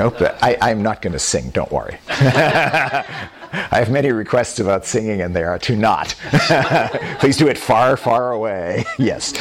Nope, 0.00 0.22
I, 0.40 0.56
I'm 0.62 0.82
not 0.82 1.02
going 1.02 1.12
to 1.12 1.18
sing, 1.18 1.50
don't 1.50 1.70
worry. 1.70 1.98
I 2.08 3.04
have 3.52 3.90
many 3.90 4.12
requests 4.12 4.58
about 4.58 4.86
singing, 4.86 5.20
and 5.20 5.36
there 5.36 5.50
are 5.50 5.58
to 5.58 5.76
not. 5.76 6.14
Please 7.18 7.36
do 7.36 7.48
it 7.48 7.58
far, 7.58 7.98
far 7.98 8.32
away. 8.32 8.86
yes. 8.98 9.34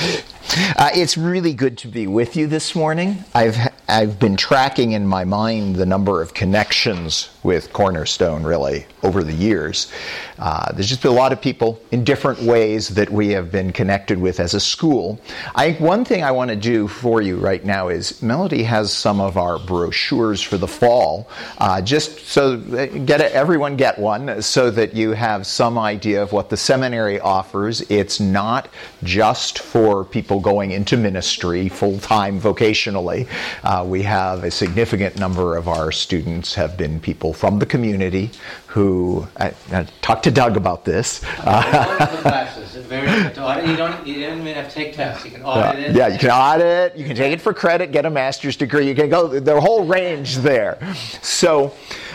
Uh, 0.76 0.90
it's 0.94 1.16
really 1.16 1.54
good 1.54 1.78
to 1.78 1.88
be 1.88 2.08
with 2.08 2.36
you 2.36 2.46
this 2.46 2.76
morning. 2.76 3.24
I've 3.34 3.56
I've 3.88 4.20
been 4.20 4.36
tracking 4.36 4.92
in 4.92 5.08
my 5.08 5.24
mind 5.24 5.78
the 5.78 5.86
number 5.86 6.22
of 6.22 6.34
connections 6.34 7.30
with 7.44 7.72
Cornerstone 7.74 8.44
really 8.44 8.86
over 9.04 9.24
the 9.24 9.34
years. 9.34 9.92
Uh, 10.38 10.72
there's 10.74 10.90
just 10.90 11.02
been 11.02 11.12
a 11.12 11.16
lot 11.16 11.32
of 11.32 11.42
people 11.42 11.82
in 11.92 12.04
different 12.04 12.42
ways 12.42 12.90
that 12.90 13.10
we 13.10 13.30
have 13.30 13.52
been 13.52 13.72
connected 13.72 14.18
with 14.18 14.40
as 14.40 14.54
a 14.54 14.60
school. 14.60 15.20
I 15.56 15.72
think 15.72 15.80
one 15.80 16.06
thing 16.06 16.24
I 16.24 16.32
want 16.32 16.50
to 16.50 16.56
do 16.56 16.88
for 16.88 17.22
you 17.22 17.38
right 17.38 17.64
now 17.64 17.88
is 17.90 18.22
Melody 18.22 18.64
has 18.64 18.92
some 18.92 19.22
of 19.22 19.38
our 19.38 19.60
brochures 19.60 20.42
for 20.42 20.58
the 20.58 20.68
fall, 20.68 21.30
uh, 21.58 21.82
just 21.82 22.28
so 22.28 22.58
get 22.58 23.22
it, 23.22 23.32
everyone 23.32 23.76
get 23.76 23.98
one 24.00 24.42
so 24.42 24.70
that 24.72 24.94
you 24.94 25.12
have 25.12 25.46
some 25.46 25.78
idea 25.78 26.22
of 26.22 26.32
what 26.32 26.50
the 26.50 26.58
seminary 26.58 27.20
offers. 27.20 27.82
It's 27.90 28.20
not 28.20 28.70
just 29.04 29.60
for 29.60 30.04
people 30.04 30.40
going 30.40 30.72
into 30.72 30.98
ministry 30.98 31.70
full 31.70 32.00
time 32.00 32.40
vocationally. 32.40 33.28
Uh, 33.64 33.86
we 33.88 34.04
have 34.04 34.44
a 34.44 34.52
significant 34.52 35.18
number 35.18 35.56
of 35.56 35.68
our 35.68 35.92
students 35.92 36.54
have 36.56 36.78
been 36.78 37.00
people 37.00 37.29
from 37.34 37.60
the 37.60 37.66
community 37.66 38.32
who 38.68 39.28
I, 39.38 39.54
I 39.72 39.84
talked 40.02 40.24
to 40.24 40.32
Doug 40.32 40.58
about 40.58 40.86
this. 40.86 41.20
classes. 41.20 42.76
Very 42.86 43.08
You 43.08 43.76
don't, 43.76 44.08
you 44.08 44.20
don't 44.20 44.40
even 44.40 44.54
have 44.56 44.68
to 44.68 44.74
take 44.74 44.94
tests. 44.94 45.24
You 45.26 45.32
can 45.32 45.44
audit 45.44 45.92
it. 45.92 45.96
Yeah, 45.96 46.08
you 46.08 46.18
can 46.18 46.32
audit 46.32 46.66
it. 46.66 46.98
You 46.98 47.06
can 47.06 47.16
take 47.16 47.32
it 47.32 47.42
for 47.42 47.54
credit, 47.54 47.92
get 47.92 48.06
a 48.06 48.10
master's 48.10 48.58
degree. 48.58 48.88
You 48.88 48.96
can 48.96 49.10
go 49.10 49.28
the 49.28 49.62
whole 49.62 49.86
range 49.86 50.38
there. 50.38 50.80
So 51.22 51.74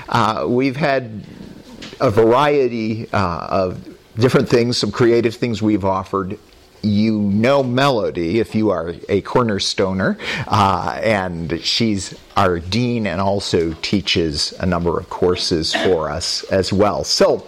uh, 0.08 0.46
we've 0.48 0.76
had 0.76 1.24
a 2.00 2.10
variety 2.10 3.08
uh, 3.12 3.46
of 3.48 3.96
different 4.16 4.48
things, 4.48 4.78
some 4.78 4.90
creative 4.90 5.34
things 5.34 5.62
we've 5.62 5.84
offered 5.84 6.38
you 6.84 7.18
know 7.18 7.62
Melody 7.62 8.40
if 8.40 8.54
you 8.54 8.70
are 8.70 8.90
a 9.08 9.22
cornerstoner, 9.22 10.18
uh, 10.46 11.00
and 11.02 11.60
she's 11.62 12.14
our 12.36 12.58
dean 12.58 13.06
and 13.06 13.20
also 13.20 13.72
teaches 13.74 14.52
a 14.60 14.66
number 14.66 14.98
of 14.98 15.08
courses 15.08 15.74
for 15.74 16.10
us 16.10 16.42
as 16.44 16.72
well. 16.72 17.04
So, 17.04 17.46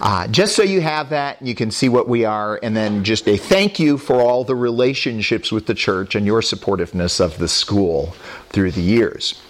uh, 0.00 0.28
just 0.28 0.54
so 0.54 0.62
you 0.62 0.80
have 0.80 1.10
that, 1.10 1.42
you 1.42 1.54
can 1.54 1.70
see 1.70 1.88
what 1.88 2.08
we 2.08 2.24
are, 2.24 2.58
and 2.62 2.76
then 2.76 3.04
just 3.04 3.28
a 3.28 3.36
thank 3.36 3.78
you 3.78 3.98
for 3.98 4.20
all 4.20 4.44
the 4.44 4.54
relationships 4.54 5.50
with 5.50 5.66
the 5.66 5.74
church 5.74 6.14
and 6.14 6.26
your 6.26 6.40
supportiveness 6.40 7.20
of 7.20 7.38
the 7.38 7.48
school 7.48 8.14
through 8.50 8.72
the 8.72 8.82
years. 8.82 9.40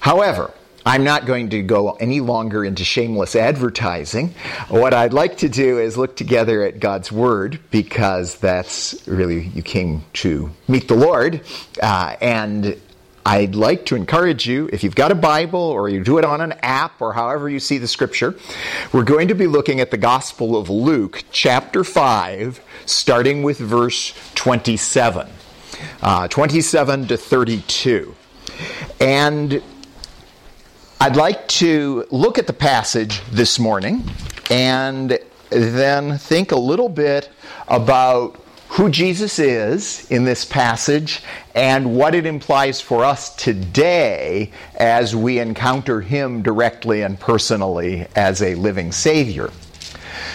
However, 0.00 0.52
I'm 0.86 1.02
not 1.04 1.24
going 1.24 1.48
to 1.50 1.62
go 1.62 1.92
any 1.92 2.20
longer 2.20 2.64
into 2.64 2.84
shameless 2.84 3.34
advertising. 3.34 4.34
What 4.68 4.92
I'd 4.92 5.14
like 5.14 5.38
to 5.38 5.48
do 5.48 5.78
is 5.78 5.96
look 5.96 6.16
together 6.16 6.62
at 6.62 6.78
God's 6.78 7.10
Word 7.10 7.58
because 7.70 8.36
that's 8.36 9.06
really, 9.06 9.46
you 9.48 9.62
came 9.62 10.04
to 10.14 10.50
meet 10.68 10.88
the 10.88 10.94
Lord. 10.94 11.40
Uh, 11.82 12.16
and 12.20 12.78
I'd 13.26 13.54
like 13.54 13.86
to 13.86 13.96
encourage 13.96 14.46
you, 14.46 14.68
if 14.70 14.84
you've 14.84 14.94
got 14.94 15.10
a 15.10 15.14
Bible 15.14 15.58
or 15.58 15.88
you 15.88 16.04
do 16.04 16.18
it 16.18 16.24
on 16.26 16.42
an 16.42 16.52
app 16.62 17.00
or 17.00 17.14
however 17.14 17.48
you 17.48 17.58
see 17.58 17.78
the 17.78 17.88
scripture, 17.88 18.34
we're 18.92 19.04
going 19.04 19.28
to 19.28 19.34
be 19.34 19.46
looking 19.46 19.80
at 19.80 19.90
the 19.90 19.96
Gospel 19.96 20.54
of 20.54 20.68
Luke, 20.68 21.24
chapter 21.30 21.82
5, 21.82 22.60
starting 22.84 23.42
with 23.42 23.58
verse 23.58 24.12
27. 24.34 25.28
Uh, 26.02 26.28
27 26.28 27.08
to 27.08 27.16
32. 27.16 28.14
And 29.00 29.62
I'd 31.00 31.16
like 31.16 31.46
to 31.48 32.06
look 32.10 32.38
at 32.38 32.46
the 32.46 32.52
passage 32.52 33.20
this 33.30 33.58
morning 33.58 34.04
and 34.50 35.18
then 35.50 36.18
think 36.18 36.52
a 36.52 36.58
little 36.58 36.88
bit 36.88 37.30
about 37.68 38.42
who 38.68 38.88
Jesus 38.88 39.38
is 39.38 40.10
in 40.10 40.24
this 40.24 40.44
passage 40.44 41.22
and 41.54 41.96
what 41.96 42.14
it 42.14 42.26
implies 42.26 42.80
for 42.80 43.04
us 43.04 43.34
today 43.36 44.50
as 44.76 45.14
we 45.14 45.38
encounter 45.38 46.00
him 46.00 46.42
directly 46.42 47.02
and 47.02 47.18
personally 47.20 48.06
as 48.16 48.42
a 48.42 48.54
living 48.54 48.90
Savior. 48.90 49.50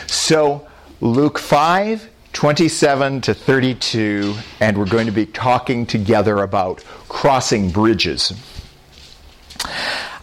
So, 0.08 0.68
Luke 1.02 1.40
5 1.40 2.10
27 2.32 3.22
to 3.22 3.34
32, 3.34 4.36
and 4.60 4.78
we're 4.78 4.86
going 4.86 5.08
to 5.08 5.12
be 5.12 5.26
talking 5.26 5.86
together 5.86 6.38
about 6.38 6.84
crossing 7.10 7.72
bridges. 7.72 8.32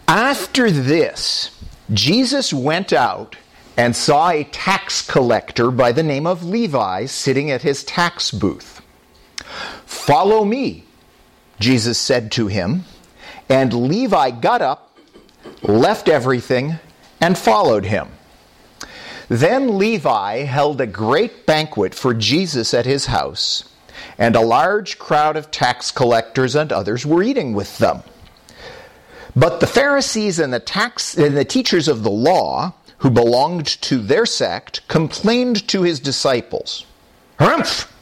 After 0.07 0.71
this, 0.71 1.51
Jesus 1.91 2.53
went 2.53 2.93
out 2.93 3.35
and 3.75 3.93
saw 3.93 4.29
a 4.29 4.45
tax 4.45 5.05
collector 5.05 5.69
by 5.69 5.91
the 5.91 6.01
name 6.01 6.25
of 6.25 6.45
Levi 6.45 7.05
sitting 7.07 7.51
at 7.51 7.61
his 7.61 7.83
tax 7.83 8.31
booth. 8.31 8.81
Follow 9.85 10.45
me, 10.45 10.85
Jesus 11.59 11.97
said 11.97 12.31
to 12.31 12.47
him. 12.47 12.85
And 13.49 13.87
Levi 13.89 14.31
got 14.31 14.61
up, 14.61 14.97
left 15.61 16.07
everything, 16.07 16.75
and 17.19 17.37
followed 17.37 17.85
him. 17.85 18.07
Then 19.27 19.77
Levi 19.77 20.45
held 20.45 20.79
a 20.79 20.87
great 20.87 21.45
banquet 21.45 21.93
for 21.93 22.13
Jesus 22.13 22.73
at 22.73 22.85
his 22.85 23.07
house, 23.07 23.65
and 24.17 24.35
a 24.35 24.41
large 24.41 24.97
crowd 24.97 25.35
of 25.35 25.51
tax 25.51 25.91
collectors 25.91 26.55
and 26.55 26.71
others 26.71 27.05
were 27.05 27.23
eating 27.23 27.53
with 27.53 27.77
them. 27.77 28.03
But 29.37 29.59
the 29.59 29.67
Pharisees 29.67 30.39
and 30.39 30.51
the 30.51 30.59
tax 30.59 31.15
and 31.15 31.37
the 31.37 31.45
teachers 31.45 31.87
of 31.87 32.01
the 32.01 32.09
law 32.09 32.73
who 32.97 33.11
belonged 33.11 33.67
to 33.83 33.99
their 33.99 34.25
sect 34.25 34.81
complained 34.87 35.67
to 35.67 35.83
his 35.83 35.99
disciples. 35.99 36.87
Humph! 37.37 37.93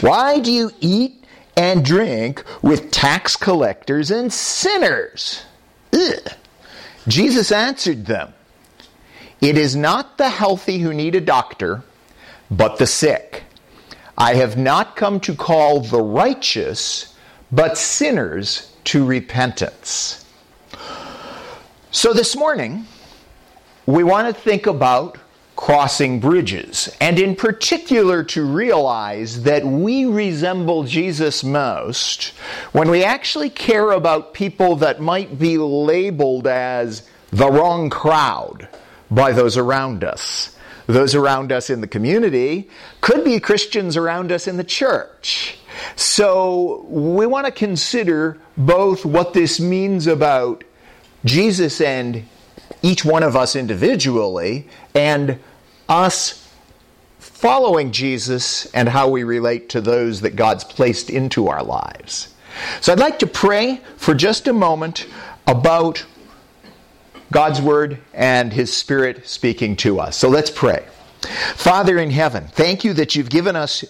Why 0.00 0.40
do 0.40 0.50
you 0.50 0.72
eat 0.80 1.24
and 1.56 1.84
drink 1.84 2.42
with 2.62 2.90
tax 2.90 3.36
collectors 3.36 4.10
and 4.10 4.32
sinners? 4.32 5.44
Ugh. 5.92 6.32
Jesus 7.06 7.52
answered 7.52 8.06
them, 8.06 8.34
It 9.40 9.56
is 9.56 9.76
not 9.76 10.18
the 10.18 10.30
healthy 10.30 10.78
who 10.78 10.92
need 10.92 11.14
a 11.14 11.20
doctor, 11.20 11.84
but 12.50 12.78
the 12.78 12.88
sick. 12.88 13.44
I 14.18 14.34
have 14.34 14.56
not 14.56 14.96
come 14.96 15.20
to 15.20 15.36
call 15.36 15.78
the 15.78 16.02
righteous, 16.02 17.14
but 17.52 17.78
sinners 17.78 18.72
to 18.86 19.06
repentance. 19.06 20.24
So 21.96 22.12
this 22.12 22.36
morning, 22.36 22.86
we 23.86 24.04
want 24.04 24.28
to 24.28 24.38
think 24.38 24.66
about 24.66 25.16
crossing 25.56 26.20
bridges, 26.20 26.94
and 27.00 27.18
in 27.18 27.34
particular 27.34 28.22
to 28.24 28.44
realize 28.44 29.44
that 29.44 29.64
we 29.64 30.04
resemble 30.04 30.84
Jesus 30.84 31.42
most 31.42 32.34
when 32.72 32.90
we 32.90 33.02
actually 33.02 33.48
care 33.48 33.92
about 33.92 34.34
people 34.34 34.76
that 34.76 35.00
might 35.00 35.38
be 35.38 35.56
labeled 35.56 36.46
as 36.46 37.08
the 37.30 37.50
wrong 37.50 37.88
crowd 37.88 38.68
by 39.10 39.32
those 39.32 39.56
around 39.56 40.04
us. 40.04 40.54
Those 40.86 41.14
around 41.14 41.50
us 41.50 41.70
in 41.70 41.80
the 41.80 41.88
community 41.88 42.68
could 43.00 43.24
be 43.24 43.40
Christians 43.40 43.96
around 43.96 44.32
us 44.32 44.46
in 44.46 44.58
the 44.58 44.64
church. 44.64 45.56
So 45.96 46.84
we 46.90 47.26
want 47.26 47.46
to 47.46 47.52
consider 47.52 48.38
both 48.54 49.06
what 49.06 49.32
this 49.32 49.58
means 49.58 50.06
about 50.06 50.62
Jesus 51.26 51.80
and 51.80 52.26
each 52.82 53.04
one 53.04 53.22
of 53.22 53.36
us 53.36 53.56
individually, 53.56 54.68
and 54.94 55.38
us 55.88 56.48
following 57.18 57.92
Jesus 57.92 58.66
and 58.72 58.88
how 58.88 59.08
we 59.08 59.24
relate 59.24 59.68
to 59.70 59.80
those 59.80 60.20
that 60.22 60.36
God's 60.36 60.64
placed 60.64 61.10
into 61.10 61.48
our 61.48 61.62
lives. 61.62 62.34
So 62.80 62.92
I'd 62.92 62.98
like 62.98 63.18
to 63.18 63.26
pray 63.26 63.80
for 63.96 64.14
just 64.14 64.48
a 64.48 64.52
moment 64.52 65.06
about 65.46 66.04
God's 67.32 67.60
Word 67.60 67.98
and 68.14 68.52
His 68.52 68.74
Spirit 68.74 69.26
speaking 69.26 69.76
to 69.76 70.00
us. 70.00 70.16
So 70.16 70.28
let's 70.28 70.50
pray. 70.50 70.86
Father 71.54 71.98
in 71.98 72.10
heaven, 72.10 72.46
thank 72.48 72.84
you 72.84 72.92
that 72.94 73.16
you've 73.16 73.30
given 73.30 73.56
us 73.56 73.84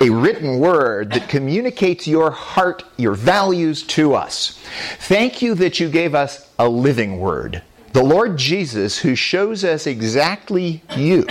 a 0.00 0.10
written 0.10 0.58
word 0.58 1.12
that 1.12 1.28
communicates 1.28 2.06
your 2.06 2.30
heart, 2.30 2.84
your 2.96 3.14
values 3.14 3.82
to 3.82 4.14
us. 4.14 4.58
Thank 5.00 5.42
you 5.42 5.54
that 5.56 5.80
you 5.80 5.88
gave 5.88 6.14
us 6.14 6.50
a 6.58 6.68
living 6.68 7.18
word, 7.18 7.62
the 7.92 8.02
Lord 8.02 8.36
Jesus, 8.36 8.98
who 8.98 9.14
shows 9.14 9.64
us 9.64 9.86
exactly 9.86 10.82
you, 10.96 11.26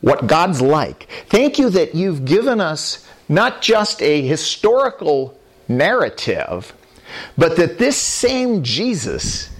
what 0.00 0.26
God's 0.26 0.60
like. 0.60 1.08
Thank 1.28 1.58
you 1.58 1.70
that 1.70 1.94
you've 1.94 2.24
given 2.24 2.60
us 2.60 3.06
not 3.28 3.62
just 3.62 4.02
a 4.02 4.26
historical 4.26 5.38
narrative, 5.68 6.72
but 7.36 7.56
that 7.56 7.78
this 7.78 7.96
same 7.96 8.62
Jesus, 8.62 9.50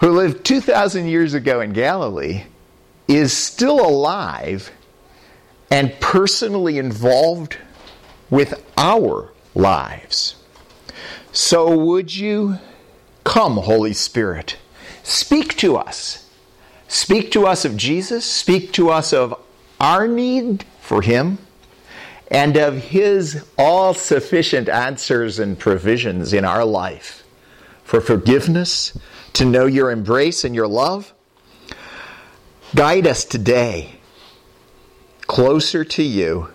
who 0.00 0.10
lived 0.10 0.44
2,000 0.44 1.06
years 1.06 1.34
ago 1.34 1.60
in 1.60 1.72
Galilee, 1.72 2.44
is 3.08 3.32
still 3.32 3.80
alive 3.80 4.70
and 5.72 5.98
personally 5.98 6.76
involved 6.76 7.56
with 8.28 8.62
our 8.76 9.32
lives. 9.54 10.36
So, 11.32 11.74
would 11.76 12.14
you 12.14 12.58
Come, 13.24 13.56
Holy 13.58 13.92
Spirit, 13.92 14.56
speak 15.02 15.56
to 15.58 15.76
us. 15.76 16.28
Speak 16.88 17.30
to 17.32 17.46
us 17.46 17.64
of 17.64 17.76
Jesus, 17.76 18.24
speak 18.24 18.72
to 18.72 18.90
us 18.90 19.12
of 19.12 19.34
our 19.80 20.06
need 20.06 20.64
for 20.80 21.02
Him, 21.02 21.38
and 22.30 22.56
of 22.56 22.76
His 22.76 23.44
all 23.56 23.94
sufficient 23.94 24.68
answers 24.68 25.38
and 25.38 25.58
provisions 25.58 26.32
in 26.32 26.44
our 26.44 26.64
life 26.64 27.24
for 27.84 28.00
forgiveness, 28.00 28.98
to 29.34 29.44
know 29.44 29.66
your 29.66 29.90
embrace 29.90 30.44
and 30.44 30.54
your 30.54 30.68
love. 30.68 31.14
Guide 32.74 33.06
us 33.06 33.24
today 33.24 33.98
closer 35.32 35.82
to 35.82 36.02
you 36.02 36.46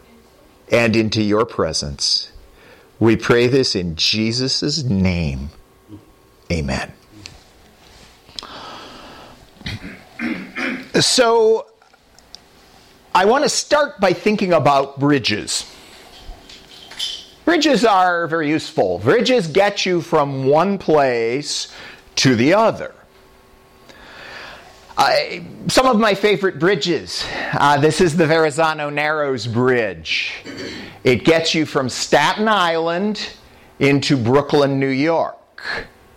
and 0.71 0.95
into 0.95 1.19
your 1.23 1.47
presence. 1.47 2.31
We 2.99 3.15
pray 3.15 3.47
this 3.47 3.75
in 3.75 3.95
Jesus' 3.95 4.83
name. 4.83 5.49
Amen. 6.51 6.93
So, 10.99 11.67
I 13.13 13.25
want 13.25 13.43
to 13.43 13.49
start 13.49 13.99
by 13.99 14.13
thinking 14.13 14.51
about 14.51 14.99
bridges. 14.99 15.71
Bridges 17.45 17.85
are 17.85 18.25
very 18.25 18.49
useful. 18.49 18.97
Bridges 18.99 19.47
get 19.47 19.85
you 19.85 20.01
from 20.01 20.45
one 20.45 20.79
place 20.79 21.71
to 22.15 22.35
the 22.35 22.55
other. 22.55 22.95
Uh, 24.97 25.13
some 25.67 25.85
of 25.85 25.99
my 25.99 26.15
favorite 26.15 26.57
bridges. 26.57 27.23
Uh, 27.53 27.79
this 27.79 28.01
is 28.01 28.17
the 28.17 28.25
Verrazano 28.25 28.89
Narrows 28.89 29.45
Bridge. 29.45 30.33
It 31.03 31.23
gets 31.23 31.53
you 31.53 31.67
from 31.67 31.87
Staten 31.87 32.47
Island 32.47 33.29
into 33.77 34.17
Brooklyn, 34.17 34.79
New 34.79 34.89
York. 34.89 35.37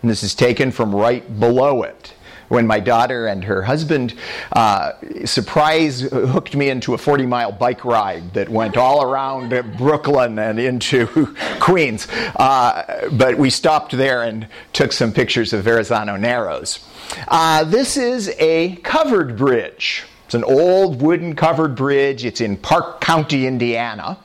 And 0.00 0.10
this 0.10 0.22
is 0.22 0.34
taken 0.34 0.70
from 0.70 0.94
right 0.96 1.38
below 1.38 1.82
it. 1.82 2.14
When 2.50 2.66
my 2.66 2.80
daughter 2.80 3.28
and 3.28 3.44
her 3.44 3.62
husband 3.62 4.12
uh, 4.50 4.94
surprise 5.24 6.00
hooked 6.00 6.56
me 6.56 6.68
into 6.68 6.94
a 6.94 6.98
40 6.98 7.24
mile 7.24 7.52
bike 7.52 7.84
ride 7.84 8.34
that 8.34 8.48
went 8.48 8.76
all 8.76 9.04
around 9.04 9.50
Brooklyn 9.78 10.36
and 10.36 10.58
into 10.58 11.06
Queens. 11.60 12.08
Uh, 12.34 13.08
but 13.12 13.38
we 13.38 13.50
stopped 13.50 13.96
there 13.96 14.24
and 14.24 14.48
took 14.72 14.90
some 14.90 15.12
pictures 15.12 15.52
of 15.52 15.62
Verrazano 15.62 16.16
Narrows. 16.16 16.80
Uh, 17.28 17.62
this 17.62 17.96
is 17.96 18.34
a 18.40 18.74
covered 18.82 19.36
bridge. 19.36 20.02
It's 20.24 20.34
an 20.34 20.42
old 20.42 21.00
wooden 21.00 21.36
covered 21.36 21.76
bridge. 21.76 22.24
It's 22.24 22.40
in 22.40 22.56
Parke 22.56 23.00
County, 23.00 23.46
Indiana. 23.46 24.18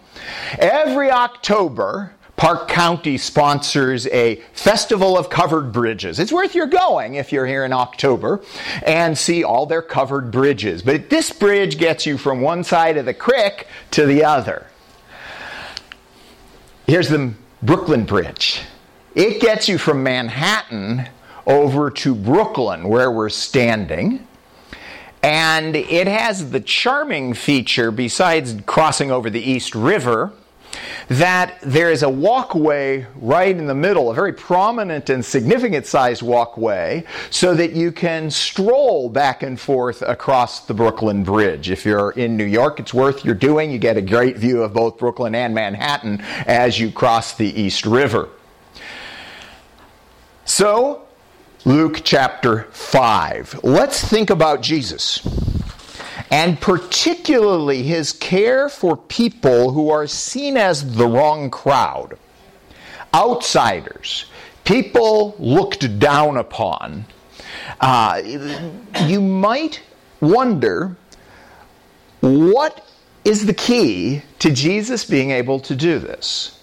Every 0.57 1.11
October, 1.11 2.11
Parke 2.37 2.67
County 2.67 3.17
sponsors 3.17 4.07
a 4.07 4.35
festival 4.51 5.17
of 5.17 5.29
covered 5.29 5.71
bridges. 5.71 6.19
It's 6.19 6.33
worth 6.33 6.53
your 6.53 6.67
going 6.67 7.15
if 7.15 7.31
you're 7.31 7.45
here 7.45 7.63
in 7.63 7.71
October 7.71 8.41
and 8.85 9.17
see 9.17 9.43
all 9.43 9.65
their 9.65 9.81
covered 9.81 10.31
bridges. 10.31 10.81
But 10.81 11.09
this 11.09 11.31
bridge 11.31 11.77
gets 11.77 12.05
you 12.05 12.17
from 12.17 12.41
one 12.41 12.65
side 12.65 12.97
of 12.97 13.05
the 13.05 13.13
creek 13.13 13.67
to 13.91 14.05
the 14.05 14.25
other. 14.25 14.67
Here's 16.87 17.07
the 17.07 17.33
Brooklyn 17.63 18.03
Bridge. 18.03 18.61
It 19.15 19.39
gets 19.39 19.69
you 19.69 19.77
from 19.77 20.03
Manhattan 20.03 21.07
over 21.47 21.89
to 21.89 22.13
Brooklyn, 22.13 22.89
where 22.89 23.09
we're 23.09 23.29
standing. 23.29 24.27
And 25.23 25.75
it 25.75 26.07
has 26.07 26.51
the 26.51 26.59
charming 26.59 27.33
feature, 27.33 27.91
besides 27.91 28.57
crossing 28.65 29.09
over 29.09 29.29
the 29.29 29.39
East 29.41 29.73
River, 29.73 30.33
that 31.07 31.57
there 31.61 31.91
is 31.91 32.03
a 32.03 32.09
walkway 32.09 33.05
right 33.15 33.55
in 33.55 33.67
the 33.67 33.75
middle, 33.75 34.11
a 34.11 34.13
very 34.13 34.33
prominent 34.33 35.09
and 35.09 35.23
significant 35.23 35.85
sized 35.85 36.21
walkway, 36.21 37.03
so 37.29 37.53
that 37.53 37.73
you 37.73 37.91
can 37.91 38.29
stroll 38.29 39.09
back 39.09 39.43
and 39.43 39.59
forth 39.59 40.01
across 40.01 40.61
the 40.61 40.73
Brooklyn 40.73 41.23
Bridge. 41.23 41.69
If 41.69 41.85
you're 41.85 42.11
in 42.11 42.37
New 42.37 42.45
York, 42.45 42.79
it's 42.79 42.93
worth 42.93 43.23
your 43.23 43.35
doing. 43.35 43.71
You 43.71 43.79
get 43.79 43.97
a 43.97 44.01
great 44.01 44.37
view 44.37 44.63
of 44.63 44.73
both 44.73 44.97
Brooklyn 44.97 45.35
and 45.35 45.53
Manhattan 45.53 46.21
as 46.45 46.79
you 46.79 46.91
cross 46.91 47.33
the 47.33 47.47
East 47.47 47.85
River. 47.85 48.29
So, 50.45 51.01
Luke 51.63 52.01
chapter 52.03 52.67
5. 52.71 53.61
Let's 53.63 54.07
think 54.07 54.29
about 54.29 54.61
Jesus 54.61 55.19
and 56.31 56.59
particularly 56.59 57.83
his 57.83 58.11
care 58.13 58.69
for 58.69 58.97
people 58.97 59.71
who 59.71 59.89
are 59.89 60.07
seen 60.07 60.57
as 60.57 60.95
the 60.95 61.07
wrong 61.07 61.49
crowd, 61.49 62.17
outsiders, 63.13 64.25
people 64.63 65.35
looked 65.37 65.99
down 65.99 66.37
upon. 66.37 67.05
Uh, 67.79 68.21
you 69.05 69.21
might 69.21 69.81
wonder 70.19 70.95
what 72.21 72.87
is 73.23 73.45
the 73.45 73.53
key 73.53 74.21
to 74.39 74.51
Jesus 74.51 75.05
being 75.05 75.31
able 75.31 75.59
to 75.59 75.75
do 75.75 75.99
this? 75.99 76.59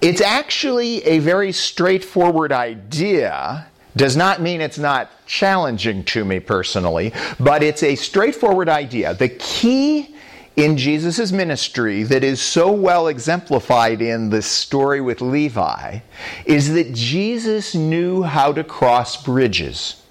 It's 0.00 0.20
actually 0.20 1.04
a 1.04 1.18
very 1.18 1.52
straightforward 1.52 2.52
idea 2.52 3.66
does 3.96 4.16
not 4.16 4.40
mean 4.40 4.60
it's 4.60 4.78
not 4.78 5.10
challenging 5.26 6.04
to 6.04 6.24
me 6.24 6.40
personally, 6.40 7.12
but 7.38 7.62
it's 7.62 7.82
a 7.82 7.94
straightforward 7.94 8.68
idea. 8.68 9.14
The 9.14 9.28
key 9.28 10.14
in 10.56 10.76
Jesus' 10.76 11.32
ministry 11.32 12.02
that 12.04 12.24
is 12.24 12.40
so 12.40 12.70
well 12.70 13.08
exemplified 13.08 14.02
in 14.02 14.30
the 14.30 14.42
story 14.42 15.00
with 15.00 15.20
Levi 15.20 16.00
is 16.44 16.72
that 16.74 16.92
Jesus 16.92 17.74
knew 17.74 18.22
how 18.22 18.52
to 18.52 18.64
cross 18.64 19.22
bridges. 19.22 20.02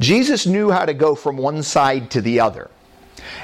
Jesus 0.00 0.46
knew 0.46 0.70
how 0.70 0.84
to 0.84 0.94
go 0.94 1.14
from 1.14 1.36
one 1.36 1.62
side 1.62 2.10
to 2.10 2.20
the 2.20 2.40
other. 2.40 2.70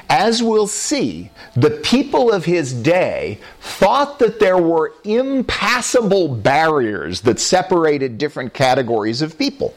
As 0.09 0.43
we'll 0.43 0.67
see, 0.67 1.31
the 1.55 1.69
people 1.69 2.31
of 2.31 2.45
his 2.45 2.73
day 2.73 3.39
thought 3.59 4.19
that 4.19 4.39
there 4.39 4.57
were 4.57 4.93
impassable 5.03 6.27
barriers 6.27 7.21
that 7.21 7.39
separated 7.39 8.17
different 8.17 8.53
categories 8.53 9.21
of 9.21 9.37
people. 9.37 9.73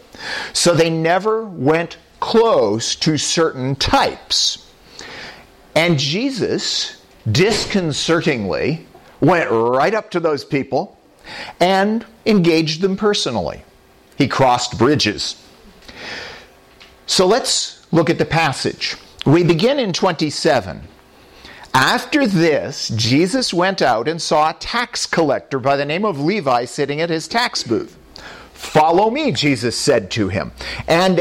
So 0.52 0.74
they 0.74 0.90
never 0.90 1.44
went 1.44 1.98
close 2.20 2.96
to 2.96 3.16
certain 3.16 3.76
types. 3.76 4.70
And 5.74 5.98
Jesus, 5.98 7.02
disconcertingly, 7.30 8.86
went 9.20 9.50
right 9.50 9.94
up 9.94 10.10
to 10.12 10.20
those 10.20 10.44
people 10.44 10.98
and 11.60 12.04
engaged 12.26 12.80
them 12.80 12.96
personally. 12.96 13.62
He 14.16 14.28
crossed 14.28 14.78
bridges. 14.78 15.40
So 17.06 17.26
let's 17.26 17.86
look 17.92 18.10
at 18.10 18.18
the 18.18 18.24
passage. 18.24 18.96
We 19.24 19.42
begin 19.42 19.78
in 19.78 19.94
27. 19.94 20.82
After 21.72 22.26
this, 22.26 22.88
Jesus 22.90 23.54
went 23.54 23.80
out 23.80 24.06
and 24.06 24.20
saw 24.20 24.50
a 24.50 24.54
tax 24.54 25.06
collector 25.06 25.58
by 25.58 25.76
the 25.76 25.86
name 25.86 26.04
of 26.04 26.20
Levi 26.20 26.66
sitting 26.66 27.00
at 27.00 27.08
his 27.08 27.26
tax 27.26 27.62
booth. 27.62 27.98
Follow 28.52 29.10
me, 29.10 29.32
Jesus 29.32 29.78
said 29.78 30.10
to 30.12 30.28
him. 30.28 30.52
And 30.86 31.20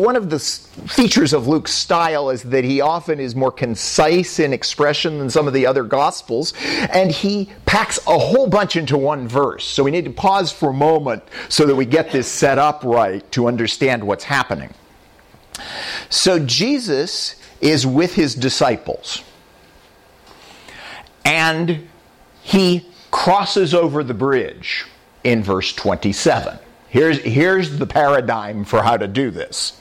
one 0.00 0.16
of 0.16 0.30
the 0.30 0.38
features 0.38 1.34
of 1.34 1.46
Luke's 1.46 1.72
style 1.72 2.30
is 2.30 2.42
that 2.44 2.64
he 2.64 2.80
often 2.80 3.20
is 3.20 3.36
more 3.36 3.52
concise 3.52 4.38
in 4.38 4.52
expression 4.52 5.18
than 5.18 5.28
some 5.28 5.46
of 5.46 5.52
the 5.52 5.66
other 5.66 5.84
gospels, 5.84 6.54
and 6.90 7.10
he 7.10 7.50
packs 7.66 7.98
a 8.06 8.18
whole 8.18 8.46
bunch 8.46 8.76
into 8.76 8.96
one 8.96 9.28
verse. 9.28 9.64
So 9.64 9.82
we 9.82 9.90
need 9.90 10.06
to 10.06 10.12
pause 10.12 10.50
for 10.50 10.70
a 10.70 10.74
moment 10.74 11.22
so 11.48 11.66
that 11.66 11.74
we 11.74 11.84
get 11.84 12.10
this 12.10 12.26
set 12.26 12.58
up 12.58 12.82
right 12.84 13.30
to 13.32 13.48
understand 13.48 14.02
what's 14.02 14.24
happening. 14.24 14.72
So 16.10 16.38
Jesus 16.38 17.36
is 17.60 17.86
with 17.86 18.14
his 18.14 18.34
disciples. 18.34 19.22
And 21.24 21.88
he 22.42 22.86
crosses 23.10 23.74
over 23.74 24.04
the 24.04 24.14
bridge 24.14 24.84
in 25.22 25.42
verse 25.42 25.72
27. 25.72 26.58
Here's, 26.88 27.18
here's 27.20 27.78
the 27.78 27.86
paradigm 27.86 28.64
for 28.64 28.82
how 28.82 28.96
to 28.96 29.08
do 29.08 29.30
this. 29.30 29.80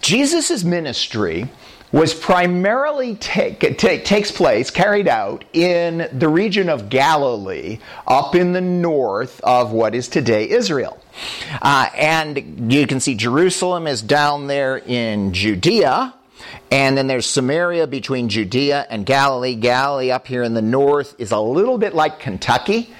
Jesus' 0.00 0.64
ministry 0.64 1.48
was 1.94 2.12
primarily 2.12 3.14
take, 3.14 3.60
take, 3.78 4.04
takes 4.04 4.32
place, 4.32 4.68
carried 4.68 5.06
out 5.06 5.44
in 5.52 6.08
the 6.12 6.26
region 6.28 6.68
of 6.68 6.88
Galilee, 6.88 7.78
up 8.04 8.34
in 8.34 8.52
the 8.52 8.60
north 8.60 9.40
of 9.44 9.70
what 9.70 9.94
is 9.94 10.08
today 10.08 10.50
Israel. 10.50 10.98
Uh, 11.62 11.88
and 11.94 12.72
you 12.72 12.88
can 12.88 12.98
see 12.98 13.14
Jerusalem 13.14 13.86
is 13.86 14.02
down 14.02 14.48
there 14.48 14.76
in 14.76 15.32
Judea. 15.32 16.12
And 16.70 16.96
then 16.96 17.06
there's 17.06 17.26
Samaria 17.26 17.86
between 17.86 18.28
Judea 18.28 18.86
and 18.90 19.06
Galilee. 19.06 19.54
Galilee 19.54 20.10
up 20.10 20.26
here 20.26 20.42
in 20.42 20.54
the 20.54 20.62
north 20.62 21.14
is 21.18 21.30
a 21.30 21.38
little 21.38 21.78
bit 21.78 21.94
like 21.94 22.18
Kentucky. 22.18 22.92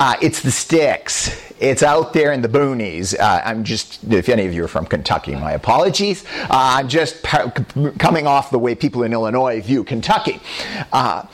Uh, 0.00 0.16
it's 0.22 0.42
the 0.42 0.50
sticks. 0.50 1.52
It's 1.60 1.82
out 1.82 2.12
there 2.12 2.32
in 2.32 2.40
the 2.40 2.48
boonies. 2.48 3.18
Uh, 3.18 3.42
I'm 3.44 3.64
just, 3.64 4.04
if 4.04 4.28
any 4.28 4.46
of 4.46 4.54
you 4.54 4.64
are 4.64 4.68
from 4.68 4.86
Kentucky, 4.86 5.34
my 5.34 5.52
apologies. 5.52 6.24
Uh, 6.42 6.46
I'm 6.50 6.88
just 6.88 7.22
coming 7.22 8.26
off 8.26 8.50
the 8.50 8.58
way 8.58 8.74
people 8.74 9.02
in 9.02 9.12
Illinois 9.12 9.60
view 9.60 9.84
Kentucky. 9.84 10.40
Uh, 10.92 11.26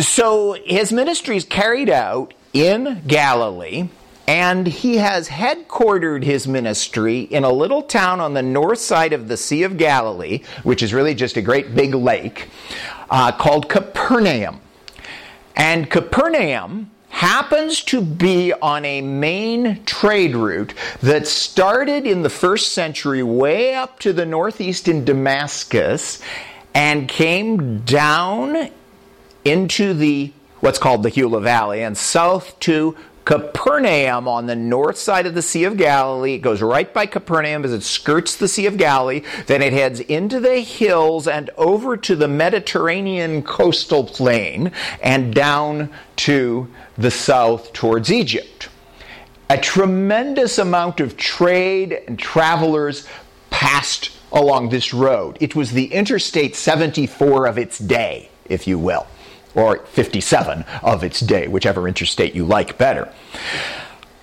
so 0.00 0.56
his 0.64 0.92
ministry 0.92 1.36
is 1.36 1.44
carried 1.44 1.90
out 1.90 2.34
in 2.52 3.02
Galilee 3.06 3.88
And 4.30 4.64
he 4.64 4.98
has 4.98 5.28
headquartered 5.28 6.22
his 6.22 6.46
ministry 6.46 7.22
in 7.22 7.42
a 7.42 7.50
little 7.50 7.82
town 7.82 8.20
on 8.20 8.32
the 8.32 8.42
north 8.42 8.78
side 8.78 9.12
of 9.12 9.26
the 9.26 9.36
Sea 9.36 9.64
of 9.64 9.76
Galilee, 9.76 10.42
which 10.62 10.84
is 10.84 10.94
really 10.94 11.16
just 11.16 11.36
a 11.36 11.42
great 11.42 11.74
big 11.74 11.94
lake, 11.96 12.48
uh, 13.10 13.32
called 13.32 13.68
Capernaum. 13.68 14.60
And 15.56 15.90
Capernaum 15.90 16.92
happens 17.08 17.82
to 17.86 18.00
be 18.00 18.52
on 18.52 18.84
a 18.84 19.00
main 19.00 19.84
trade 19.84 20.36
route 20.36 20.74
that 21.02 21.26
started 21.26 22.06
in 22.06 22.22
the 22.22 22.30
first 22.30 22.70
century 22.70 23.24
way 23.24 23.74
up 23.74 23.98
to 23.98 24.12
the 24.12 24.26
northeast 24.26 24.86
in 24.86 25.04
Damascus 25.04 26.22
and 26.72 27.08
came 27.08 27.80
down 27.80 28.70
into 29.44 29.92
the 29.92 30.32
what's 30.60 30.78
called 30.78 31.02
the 31.02 31.10
Gila 31.10 31.40
Valley 31.40 31.82
and 31.82 31.96
south 31.96 32.58
to 32.60 32.96
Capernaum 33.24 34.26
on 34.26 34.46
the 34.46 34.56
north 34.56 34.96
side 34.96 35.26
of 35.26 35.34
the 35.34 35.42
Sea 35.42 35.64
of 35.64 35.76
Galilee. 35.76 36.34
It 36.34 36.38
goes 36.38 36.62
right 36.62 36.92
by 36.92 37.06
Capernaum 37.06 37.64
as 37.64 37.72
it 37.72 37.82
skirts 37.82 38.36
the 38.36 38.48
Sea 38.48 38.66
of 38.66 38.76
Galilee. 38.76 39.22
Then 39.46 39.62
it 39.62 39.72
heads 39.72 40.00
into 40.00 40.40
the 40.40 40.60
hills 40.60 41.28
and 41.28 41.50
over 41.56 41.96
to 41.98 42.16
the 42.16 42.28
Mediterranean 42.28 43.42
coastal 43.42 44.04
plain 44.04 44.72
and 45.02 45.34
down 45.34 45.90
to 46.16 46.68
the 46.96 47.10
south 47.10 47.72
towards 47.72 48.10
Egypt. 48.10 48.68
A 49.48 49.58
tremendous 49.58 50.58
amount 50.58 51.00
of 51.00 51.16
trade 51.16 52.02
and 52.06 52.18
travelers 52.18 53.06
passed 53.50 54.10
along 54.32 54.70
this 54.70 54.94
road. 54.94 55.36
It 55.40 55.54
was 55.54 55.72
the 55.72 55.92
Interstate 55.92 56.54
74 56.54 57.46
of 57.46 57.58
its 57.58 57.78
day, 57.78 58.30
if 58.46 58.66
you 58.66 58.78
will 58.78 59.06
or 59.54 59.78
57 59.86 60.64
of 60.82 61.04
its 61.04 61.20
day, 61.20 61.48
whichever 61.48 61.88
interstate 61.88 62.34
you 62.34 62.44
like 62.44 62.78
better. 62.78 63.12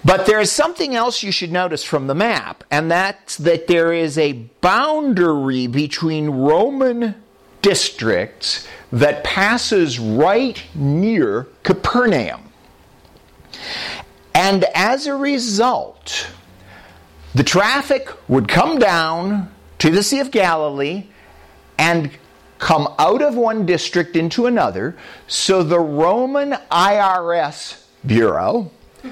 But 0.06 0.26
there 0.26 0.40
is 0.40 0.52
something 0.52 0.96
else 0.96 1.24
you 1.24 1.32
should 1.32 1.52
notice 1.52 1.84
from 1.84 2.08
the 2.08 2.16
map, 2.16 2.64
and 2.72 2.90
that's 2.90 3.38
that 3.38 3.68
there 3.68 3.92
is 3.92 4.18
a 4.18 4.34
boundary 4.62 5.68
between 5.68 6.30
Roman 6.30 7.16
districts 7.62 8.68
that 8.92 9.24
passes 9.24 10.00
right 10.00 10.64
near 10.74 11.48
Capernaum. 11.64 12.44
And 14.34 14.66
as 14.76 15.08
a 15.08 15.16
result, 15.16 16.30
the 17.34 17.44
traffic 17.44 18.10
would 18.30 18.48
come 18.48 18.80
down 18.80 19.52
to 19.80 19.90
the 19.90 20.04
Sea 20.04 20.20
of 20.20 20.32
Galilee 20.32 21.08
and 21.78 22.12
come 22.60 22.94
out 23.00 23.22
of 23.22 23.36
one 23.36 23.66
district 23.66 24.16
into 24.16 24.46
another. 24.46 24.96
So 25.28 25.64
the 25.64 25.80
Roman 25.80 26.54
IRS 26.72 27.84
Bureau, 28.06 28.72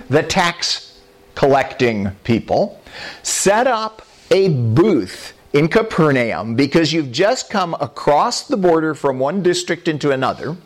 the 0.10 0.24
tax 0.24 1.00
collecting 1.36 2.12
people, 2.24 2.82
set 3.24 3.68
up 3.68 4.06
a 4.32 4.50
booth 4.50 5.34
in 5.54 5.68
Capernaum 5.68 6.56
because 6.56 6.92
you've 6.92 7.12
just 7.12 7.50
come 7.50 7.76
across 7.80 8.48
the 8.48 8.58
border 8.58 8.94
from 8.94 9.20
one 9.20 9.42
district 9.42 9.88
into 9.88 10.12
another 10.12 10.58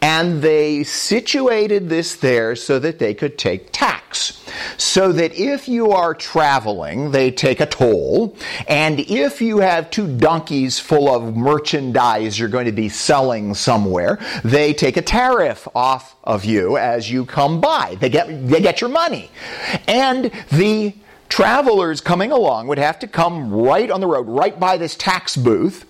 and 0.00 0.42
they 0.42 0.84
situated 0.84 1.88
this 1.88 2.16
there 2.16 2.54
so 2.54 2.78
that 2.78 2.98
they 2.98 3.14
could 3.14 3.38
take 3.38 3.70
tax. 3.72 4.44
So 4.76 5.12
that 5.12 5.34
if 5.34 5.68
you 5.68 5.92
are 5.92 6.14
traveling, 6.14 7.10
they 7.10 7.30
take 7.30 7.60
a 7.60 7.66
toll. 7.66 8.36
And 8.68 9.00
if 9.00 9.40
you 9.40 9.58
have 9.58 9.90
two 9.90 10.16
donkeys 10.16 10.78
full 10.78 11.12
of 11.12 11.36
merchandise 11.36 12.38
you're 12.38 12.48
going 12.48 12.66
to 12.66 12.72
be 12.72 12.88
selling 12.88 13.54
somewhere, 13.54 14.18
they 14.44 14.74
take 14.74 14.96
a 14.96 15.02
tariff 15.02 15.66
off 15.74 16.16
of 16.22 16.44
you 16.44 16.76
as 16.76 17.10
you 17.10 17.24
come 17.24 17.60
by. 17.60 17.96
They 17.98 18.10
get, 18.10 18.48
they 18.48 18.60
get 18.60 18.80
your 18.80 18.90
money. 18.90 19.30
And 19.88 20.30
the 20.52 20.94
travelers 21.28 22.00
coming 22.00 22.30
along 22.30 22.68
would 22.68 22.78
have 22.78 22.98
to 23.00 23.08
come 23.08 23.52
right 23.52 23.90
on 23.90 24.00
the 24.00 24.06
road, 24.06 24.28
right 24.28 24.58
by 24.60 24.76
this 24.76 24.94
tax 24.94 25.36
booth 25.36 25.86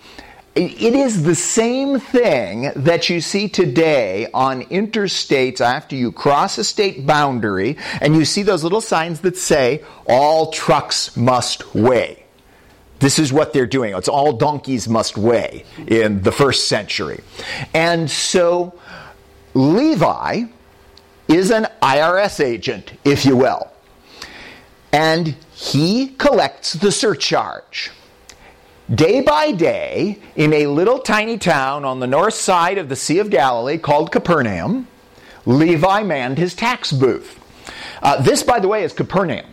it 0.55 0.95
is 0.95 1.25
the 1.25 1.35
same 1.35 1.99
thing 1.99 2.71
that 2.77 3.11
you 3.11 3.21
see 3.21 3.49
today 3.49 4.29
on 4.33 4.63
interstates 4.65 5.61
after 5.61 5.97
you 5.97 6.13
cross 6.13 6.59
a 6.59 6.65
state 6.65 7.05
boundary 7.07 7.77
and 8.01 8.15
you 8.15 8.25
see 8.25 8.43
those 8.45 8.63
little 8.63 8.81
signs 8.81 9.21
that 9.23 9.37
say, 9.37 9.83
all 10.07 10.53
trucks 10.53 11.17
must 11.17 11.75
weigh. 11.75 12.25
This 13.01 13.19
is 13.19 13.33
what 13.33 13.53
they're 13.53 13.67
doing. 13.67 13.95
It's 13.97 14.09
all 14.09 14.35
donkeys 14.35 14.89
must 14.89 15.19
weigh 15.19 15.65
in 15.89 16.23
the 16.23 16.31
first 16.31 16.69
century. 16.69 17.23
And 17.75 18.09
so 18.09 18.79
Levi 19.55 20.45
is 21.27 21.51
an 21.51 21.67
IRS 21.83 22.43
agent, 22.45 22.93
if 23.05 23.27
you 23.27 23.37
will. 23.37 23.73
And 24.93 25.35
he 25.53 26.09
collects 26.09 26.75
the 26.75 26.93
surcharge. 26.93 27.91
Day 28.93 29.23
by 29.23 29.51
day, 29.51 30.19
in 30.37 30.53
a 30.53 30.67
little 30.67 30.99
tiny 30.99 31.39
town 31.39 31.87
on 31.87 32.01
the 32.01 32.07
north 32.07 32.35
side 32.35 32.77
of 32.77 32.91
the 32.91 32.97
Sea 32.97 33.19
of 33.19 33.31
Galilee 33.31 33.79
called 33.79 34.13
Capernaum, 34.13 34.89
Levi 35.47 36.03
manned 36.03 36.37
his 36.37 36.55
tax 36.55 36.93
booth. 36.93 37.41
Uh, 38.03 38.21
this, 38.21 38.43
by 38.43 38.61
the 38.61 38.69
way, 38.69 38.85
is 38.85 38.93
Capernaum. 38.93 39.47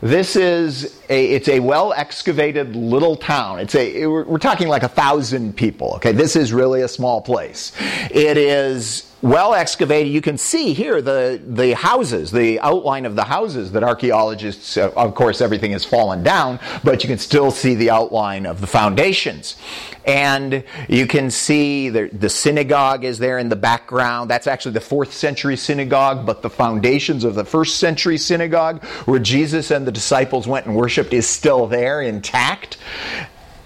This 0.00 0.34
is 0.34 1.00
a, 1.08 1.26
it's 1.30 1.48
a 1.48 1.60
well 1.60 1.92
excavated 1.92 2.74
little 2.74 3.14
town. 3.14 3.60
It's 3.60 3.76
a, 3.76 4.08
we're 4.08 4.38
talking 4.38 4.66
like 4.66 4.82
a 4.82 4.88
thousand 4.88 5.56
people. 5.56 5.92
Okay, 5.94 6.10
this 6.10 6.34
is 6.34 6.52
really 6.52 6.82
a 6.82 6.88
small 6.88 7.20
place. 7.20 7.72
It 8.10 8.36
is 8.36 9.13
well 9.24 9.54
excavated. 9.54 10.12
You 10.12 10.20
can 10.20 10.36
see 10.36 10.74
here 10.74 11.00
the, 11.00 11.40
the 11.42 11.74
houses, 11.74 12.30
the 12.30 12.60
outline 12.60 13.06
of 13.06 13.16
the 13.16 13.24
houses 13.24 13.72
that 13.72 13.82
archaeologists, 13.82 14.76
uh, 14.76 14.90
of 14.90 15.14
course, 15.14 15.40
everything 15.40 15.72
has 15.72 15.82
fallen 15.82 16.22
down, 16.22 16.60
but 16.84 17.02
you 17.02 17.08
can 17.08 17.16
still 17.16 17.50
see 17.50 17.74
the 17.74 17.88
outline 17.88 18.44
of 18.44 18.60
the 18.60 18.66
foundations. 18.66 19.56
And 20.04 20.62
you 20.90 21.06
can 21.06 21.30
see 21.30 21.88
the, 21.88 22.10
the 22.12 22.28
synagogue 22.28 23.04
is 23.04 23.18
there 23.18 23.38
in 23.38 23.48
the 23.48 23.56
background. 23.56 24.28
That's 24.28 24.46
actually 24.46 24.72
the 24.72 24.82
fourth 24.82 25.14
century 25.14 25.56
synagogue, 25.56 26.26
but 26.26 26.42
the 26.42 26.50
foundations 26.50 27.24
of 27.24 27.34
the 27.34 27.46
first 27.46 27.78
century 27.78 28.18
synagogue 28.18 28.84
where 29.06 29.20
Jesus 29.20 29.70
and 29.70 29.86
the 29.86 29.92
disciples 29.92 30.46
went 30.46 30.66
and 30.66 30.76
worshiped 30.76 31.14
is 31.14 31.26
still 31.26 31.66
there 31.66 32.02
intact. 32.02 32.76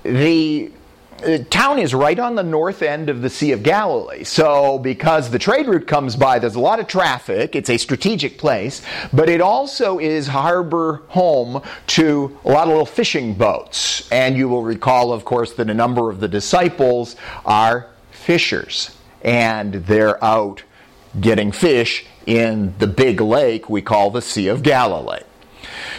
The 0.05 0.71
the 1.19 1.45
town 1.45 1.79
is 1.79 1.95
right 1.95 2.19
on 2.19 2.35
the 2.35 2.43
north 2.43 2.83
end 2.83 3.09
of 3.09 3.23
the 3.23 3.31
Sea 3.31 3.53
of 3.53 3.63
Galilee. 3.63 4.25
So, 4.25 4.79
because 4.79 5.31
the 5.31 5.39
trade 5.39 5.67
route 5.67 5.87
comes 5.87 6.17
by, 6.17 6.39
there's 6.39 6.55
a 6.55 6.61
lot 6.61 6.81
of 6.81 6.87
traffic. 6.87 7.57
It's 7.57 7.71
a 7.71 7.77
strategic 7.77 8.39
place, 8.39 8.83
but 9.13 9.29
it 9.29 9.41
also 9.41 9.99
is 9.99 10.29
harbor 10.29 11.03
home 11.09 11.63
to 11.89 12.39
a 12.45 12.51
lot 12.51 12.63
of 12.63 12.69
little 12.69 12.87
fishing 12.87 13.35
boats. 13.35 14.11
And 14.11 14.37
you 14.37 14.49
will 14.49 14.63
recall, 14.63 15.13
of 15.13 15.25
course, 15.25 15.53
that 15.55 15.69
a 15.69 15.75
number 15.75 16.11
of 16.11 16.21
the 16.21 16.29
disciples 16.29 17.17
are 17.45 17.89
fishers, 18.11 18.97
and 19.23 19.75
they're 19.75 20.23
out 20.23 20.63
getting 21.21 21.51
fish 21.51 22.07
in 22.27 22.75
the 22.79 22.87
big 22.87 23.21
lake 23.21 23.69
we 23.69 23.83
call 23.83 24.11
the 24.11 24.23
Sea 24.23 24.49
of 24.49 24.63
Galilee. 24.63 25.23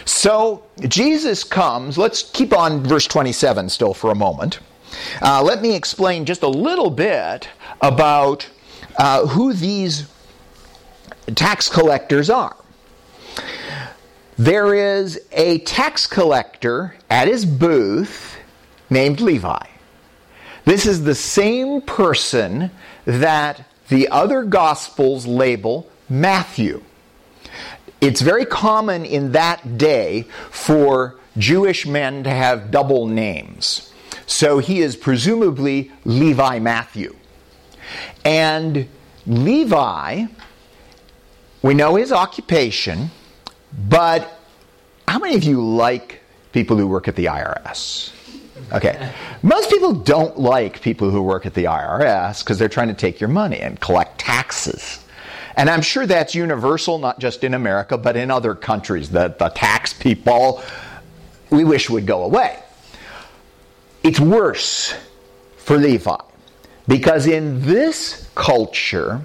So, 0.04 0.64
Jesus 0.80 1.44
comes, 1.44 1.98
let's 1.98 2.22
keep 2.22 2.52
on 2.52 2.82
verse 2.82 3.06
27 3.06 3.68
still 3.68 3.92
for 3.92 4.10
a 4.10 4.14
moment. 4.14 4.60
Uh, 5.22 5.42
let 5.42 5.62
me 5.62 5.74
explain 5.74 6.24
just 6.24 6.42
a 6.42 6.48
little 6.48 6.90
bit 6.90 7.48
about 7.80 8.48
uh, 8.98 9.26
who 9.26 9.52
these 9.52 10.08
tax 11.34 11.68
collectors 11.68 12.30
are. 12.30 12.56
There 14.36 14.74
is 14.74 15.20
a 15.32 15.58
tax 15.58 16.06
collector 16.06 16.96
at 17.10 17.28
his 17.28 17.44
booth 17.44 18.38
named 18.88 19.20
Levi. 19.20 19.66
This 20.64 20.86
is 20.86 21.04
the 21.04 21.14
same 21.14 21.82
person 21.82 22.70
that 23.04 23.64
the 23.88 24.08
other 24.08 24.44
Gospels 24.44 25.26
label 25.26 25.90
Matthew. 26.08 26.82
It's 28.00 28.20
very 28.20 28.46
common 28.46 29.04
in 29.04 29.32
that 29.32 29.76
day 29.76 30.22
for 30.50 31.16
Jewish 31.36 31.86
men 31.86 32.24
to 32.24 32.30
have 32.30 32.70
double 32.70 33.06
names. 33.06 33.89
So 34.30 34.58
he 34.58 34.80
is 34.80 34.94
presumably 34.94 35.90
Levi 36.04 36.60
Matthew. 36.60 37.16
And 38.24 38.88
Levi, 39.26 40.26
we 41.62 41.74
know 41.74 41.96
his 41.96 42.12
occupation, 42.12 43.10
but 43.88 44.40
how 45.08 45.18
many 45.18 45.34
of 45.34 45.42
you 45.42 45.60
like 45.60 46.22
people 46.52 46.76
who 46.76 46.86
work 46.86 47.08
at 47.08 47.16
the 47.16 47.24
IRS? 47.24 48.12
Okay. 48.72 49.12
Most 49.42 49.68
people 49.68 49.92
don't 49.92 50.38
like 50.38 50.80
people 50.80 51.10
who 51.10 51.22
work 51.22 51.44
at 51.44 51.54
the 51.54 51.64
IRS 51.64 52.44
because 52.44 52.56
they're 52.56 52.68
trying 52.68 52.88
to 52.88 52.94
take 52.94 53.20
your 53.20 53.28
money 53.28 53.58
and 53.58 53.80
collect 53.80 54.20
taxes. 54.20 55.04
And 55.56 55.68
I'm 55.68 55.82
sure 55.82 56.06
that's 56.06 56.36
universal, 56.36 56.98
not 56.98 57.18
just 57.18 57.42
in 57.42 57.52
America, 57.52 57.98
but 57.98 58.16
in 58.16 58.30
other 58.30 58.54
countries, 58.54 59.10
that 59.10 59.40
the 59.40 59.48
tax 59.48 59.92
people 59.92 60.62
we 61.50 61.64
wish 61.64 61.90
would 61.90 62.06
go 62.06 62.22
away. 62.22 62.62
It's 64.02 64.20
worse 64.20 64.94
for 65.58 65.76
Levi 65.76 66.16
because 66.88 67.26
in 67.26 67.62
this 67.62 68.28
culture, 68.34 69.20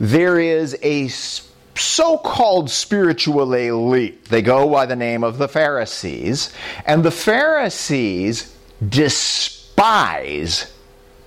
there 0.00 0.40
is 0.40 0.76
a 0.82 1.08
so 1.08 2.18
called 2.18 2.70
spiritual 2.70 3.54
elite. 3.54 4.24
They 4.26 4.42
go 4.42 4.68
by 4.68 4.86
the 4.86 4.96
name 4.96 5.22
of 5.22 5.38
the 5.38 5.48
Pharisees. 5.48 6.52
And 6.84 7.04
the 7.04 7.10
Pharisees 7.10 8.54
despise 8.86 10.72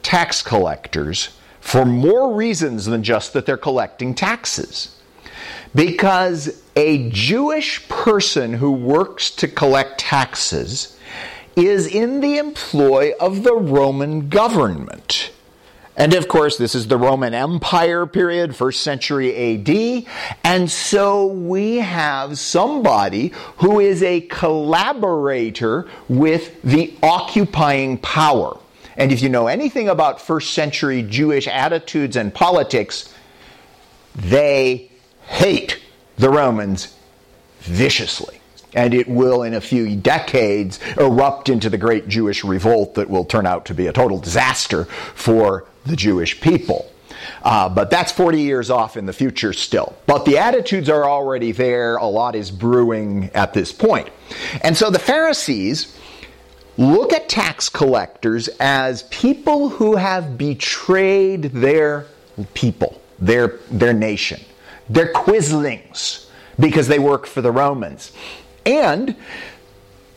tax 0.04 0.42
collectors 0.42 1.30
for 1.62 1.86
more 1.86 2.34
reasons 2.34 2.86
than 2.86 3.04
just 3.04 3.34
that 3.34 3.46
they're 3.46 3.58
collecting 3.58 4.14
taxes. 4.14 4.98
Because 5.74 6.62
a 6.76 7.10
Jewish 7.12 7.88
person 7.88 8.54
who 8.54 8.72
works 8.72 9.32
to 9.32 9.48
collect 9.48 10.00
taxes 10.00 10.98
is 11.56 11.88
in 11.88 12.22
the 12.22 12.38
employ 12.38 13.14
of 13.20 13.44
the 13.44 13.56
Roman 13.56 14.30
government. 14.30 15.32
And 15.98 16.14
of 16.14 16.28
course, 16.28 16.58
this 16.58 16.74
is 16.74 16.88
the 16.88 16.98
Roman 16.98 17.34
Empire 17.34 18.06
period, 18.06 18.56
first 18.56 18.82
century 18.82 19.36
AD. 19.36 20.06
And 20.44 20.72
so 20.72 21.28
we 21.28 21.78
have 21.78 22.40
somebody 22.40 23.34
who 23.58 23.80
is 23.80 24.02
a 24.02 24.22
collaborator 24.22 25.88
with 26.08 26.62
the 26.64 26.94
occupying 27.04 27.98
power. 27.98 28.58
And 28.98 29.12
if 29.12 29.22
you 29.22 29.30
know 29.30 29.48
anything 29.48 29.90
about 29.90 30.22
first 30.22 30.54
century 30.54 31.04
Jewish 31.04 31.48
attitudes 31.48 32.16
and 32.16 32.34
politics, 32.34 33.14
they 34.16 34.90
hate 35.28 35.82
the 36.18 36.30
Romans 36.30 36.96
viciously 37.60 38.41
and 38.74 38.94
it 38.94 39.08
will, 39.08 39.44
in 39.44 39.54
a 39.54 39.62
few 39.62 39.96
decades, 39.96 40.80
erupt 40.98 41.50
into 41.50 41.70
the 41.70 41.78
great 41.78 42.08
Jewish 42.08 42.44
revolt 42.44 42.96
that 42.96 43.10
will 43.10 43.26
turn 43.26 43.46
out 43.46 43.66
to 43.66 43.74
be 43.74 43.88
a 43.88 43.94
total 43.94 44.18
disaster 44.20 44.86
for 44.86 45.66
the 45.86 45.96
Jewish 45.96 46.40
people. 46.40 46.92
Uh, 47.44 47.70
but 47.70 47.90
that's 47.90 48.12
40 48.12 48.42
years 48.42 48.70
off 48.70 48.98
in 48.98 49.06
the 49.06 49.14
future 49.14 49.54
still. 49.54 49.96
But 50.06 50.26
the 50.26 50.38
attitudes 50.38 50.90
are 50.90 51.06
already 51.06 51.52
there. 51.52 51.98
A 51.98 52.06
lot 52.06 52.36
is 52.36 52.52
brewing 52.52 53.30
at 53.34 53.54
this 53.54 53.72
point. 53.72 54.10
And 54.64 54.76
so 54.76 54.90
the 54.90 55.00
Pharisees 55.00 55.98
look 56.78 57.14
at 57.14 57.30
tax 57.30 57.70
collectors 57.70 58.48
as 58.60 59.04
people 59.04 59.70
who 59.70 59.96
have 59.96 60.38
betrayed 60.38 61.44
their 61.44 62.08
people, 62.54 63.02
their, 63.20 63.60
their 63.70 63.94
nation. 63.94 64.42
They're 64.90 65.12
quislings 65.12 66.30
because 66.60 66.88
they 66.88 67.00
work 67.00 67.26
for 67.26 67.42
the 67.42 67.52
Romans. 67.52 68.12
And 68.66 69.16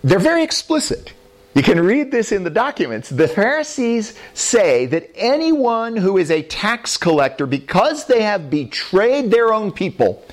they're 0.02 0.18
very 0.18 0.42
explicit. 0.42 1.12
You 1.54 1.62
can 1.62 1.80
read 1.80 2.10
this 2.10 2.32
in 2.32 2.42
the 2.42 2.50
documents. 2.50 3.08
The 3.08 3.28
Pharisees 3.28 4.18
say 4.34 4.86
that 4.86 5.10
anyone 5.14 5.96
who 5.96 6.18
is 6.18 6.30
a 6.30 6.42
tax 6.42 6.96
collector, 6.96 7.46
because 7.46 8.06
they 8.06 8.22
have 8.22 8.50
betrayed 8.50 9.30
their 9.30 9.54
own 9.54 9.70
people, 9.70 10.24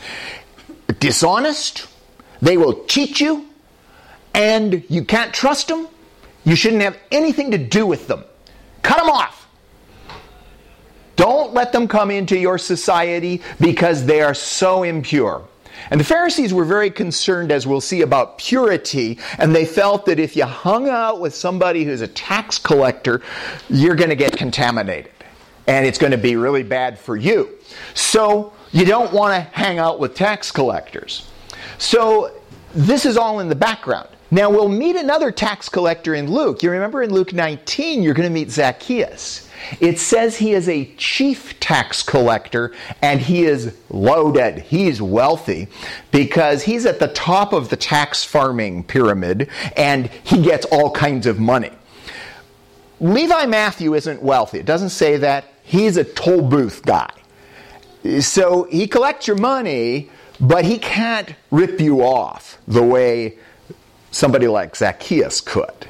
dishonest, 1.00 1.88
they 2.42 2.58
will 2.58 2.86
cheat 2.86 3.22
you, 3.22 3.46
and 4.34 4.84
you 4.90 5.06
can't 5.06 5.34
trust 5.34 5.68
them, 5.68 5.88
you 6.44 6.56
shouldn't 6.56 6.82
have 6.82 6.98
anything 7.12 7.52
to 7.52 7.58
do 7.60 7.86
with 7.86 8.08
them. 8.08 8.24
Cut 8.82 8.98
them 8.98 9.10
off. 9.10 9.48
Don't 11.18 11.54
let 11.54 11.72
them 11.72 11.88
come 11.88 12.10
into 12.10 12.36
your 12.36 12.58
society 12.58 13.44
because 13.60 14.06
they 14.06 14.22
are 14.22 14.34
so 14.34 14.82
impure. 14.82 15.48
And 15.90 16.00
the 16.00 16.06
Pharisees 16.06 16.54
were 16.54 16.66
very 16.66 16.90
concerned, 16.92 17.52
as 17.52 17.66
we'll 17.66 17.82
see, 17.82 18.02
about 18.02 18.38
purity, 18.38 19.20
and 19.38 19.56
they 19.56 19.66
felt 19.66 20.06
that 20.06 20.20
if 20.20 20.36
you 20.36 20.46
hung 20.46 20.90
out 20.90 21.20
with 21.20 21.36
somebody 21.36 21.84
who's 21.84 22.02
a 22.02 22.08
tax 22.08 22.58
collector, 22.58 23.22
you're 23.70 23.96
going 23.96 24.10
to 24.10 24.16
get 24.16 24.38
contaminated. 24.38 25.12
And 25.68 25.86
it's 25.86 25.98
going 25.98 26.12
to 26.12 26.18
be 26.18 26.36
really 26.36 26.64
bad 26.64 27.00
for 27.00 27.16
you. 27.16 27.58
So 27.94 28.54
you 28.72 28.86
don't 28.86 29.12
want 29.14 29.34
to 29.34 29.42
hang 29.58 29.80
out 29.80 30.00
with 30.00 30.16
tax 30.16 30.52
collectors. 30.52 31.28
So 31.78 32.40
this 32.74 33.06
is 33.06 33.18
all 33.18 33.40
in 33.40 33.50
the 33.50 33.56
background. 33.56 34.10
Now 34.32 34.50
we'll 34.50 34.70
meet 34.70 34.96
another 34.96 35.30
tax 35.30 35.68
collector 35.68 36.16
in 36.16 36.32
Luke. 36.32 36.64
You 36.64 36.72
remember 36.72 37.04
in 37.04 37.12
Luke 37.12 37.34
19, 37.34 38.02
you're 38.02 38.14
going 38.14 38.30
to 38.30 38.34
meet 38.34 38.50
Zacchaeus. 38.50 39.50
It 39.80 40.00
says 40.00 40.38
he 40.38 40.54
is 40.54 40.68
a 40.68 40.86
chief 40.98 41.60
tax 41.60 42.04
collector 42.04 42.74
and 43.02 43.20
he 43.20 43.44
is 43.44 43.76
loaded. 43.90 44.60
He's 44.60 45.02
wealthy 45.02 45.68
because 46.12 46.64
he's 46.64 46.86
at 46.86 47.00
the 47.00 47.08
top 47.10 47.54
of 47.54 47.70
the 47.70 47.76
tax 47.76 48.24
farming 48.24 48.84
pyramid 48.84 49.50
and 49.78 50.08
he 50.24 50.42
gets 50.42 50.66
all 50.66 50.92
kinds 50.92 51.26
of 51.28 51.40
money. 51.40 51.72
Levi 53.00 53.46
Matthew 53.48 53.96
isn't 53.96 54.22
wealthy. 54.22 54.60
It 54.60 54.66
doesn't 54.66 54.90
say 54.90 55.18
that. 55.18 55.46
He's 55.64 55.98
a 55.98 56.04
toll 56.04 56.42
booth 56.42 56.84
guy. 56.86 57.10
So 58.20 58.64
he 58.64 58.88
collects 58.88 59.28
your 59.28 59.38
money, 59.38 60.10
but 60.40 60.66
he 60.66 60.78
can't 60.78 61.34
rip 61.50 61.80
you 61.80 62.02
off 62.02 62.58
the 62.68 62.84
way 62.84 63.38
somebody 64.12 64.48
like 64.48 64.76
Zacchaeus 64.76 65.42
could. 65.42 65.88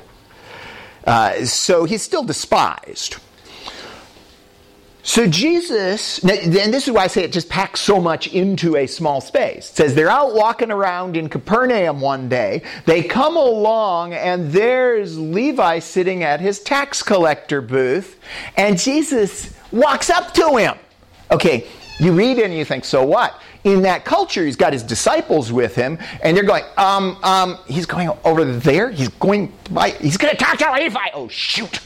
Uh, 1.06 1.46
so 1.46 1.86
he's 1.86 2.02
still 2.02 2.24
despised. 2.24 3.18
So 5.04 5.28
Jesus, 5.28 6.24
and 6.24 6.54
this 6.54 6.88
is 6.88 6.94
why 6.94 7.06
I 7.06 7.08
say 7.08 7.24
it 7.24 7.34
just 7.34 7.50
packs 7.50 7.82
so 7.82 8.00
much 8.00 8.28
into 8.28 8.78
a 8.78 8.86
small 8.86 9.20
space. 9.20 9.70
It 9.72 9.76
says 9.76 9.96
they're 9.96 10.12
out 10.12 10.36
walking 10.36 10.70
around 10.70 11.18
in 11.18 11.28
Capernaum 11.28 12.02
one 12.02 12.30
day. 12.30 12.62
They 12.86 13.02
come 13.02 13.36
along 13.36 14.14
and 14.14 14.52
there's 14.52 15.18
Levi 15.18 15.80
sitting 15.80 16.24
at 16.24 16.40
his 16.40 16.60
tax 16.60 17.02
collector 17.02 17.62
booth 17.62 18.20
and 18.58 18.78
Jesus 18.78 19.54
walks 19.72 20.12
up 20.12 20.34
to 20.36 20.58
him. 20.58 20.76
Okay, 21.32 21.68
you 22.00 22.12
read 22.12 22.38
and 22.38 22.54
you 22.54 22.66
think, 22.66 22.86
so 22.86 23.04
what? 23.04 23.42
In 23.64 23.84
that 23.84 24.06
culture, 24.06 24.46
he's 24.46 24.56
got 24.56 24.74
his 24.74 24.82
disciples 24.82 25.52
with 25.52 25.76
him, 25.76 26.00
and 26.24 26.36
they're 26.36 26.44
going, 26.44 26.64
um, 26.76 27.16
um, 27.24 27.60
he's 27.68 27.86
going 27.86 28.10
over 28.26 28.44
there. 28.44 28.90
He's 28.90 29.10
going 29.10 29.54
by, 29.70 29.92
he's 29.92 30.18
going 30.18 30.32
to 30.32 30.38
talk 30.38 30.58
to 30.58 30.74
Levi. 30.74 31.00
Oh, 31.14 31.28
shoot. 31.28 31.80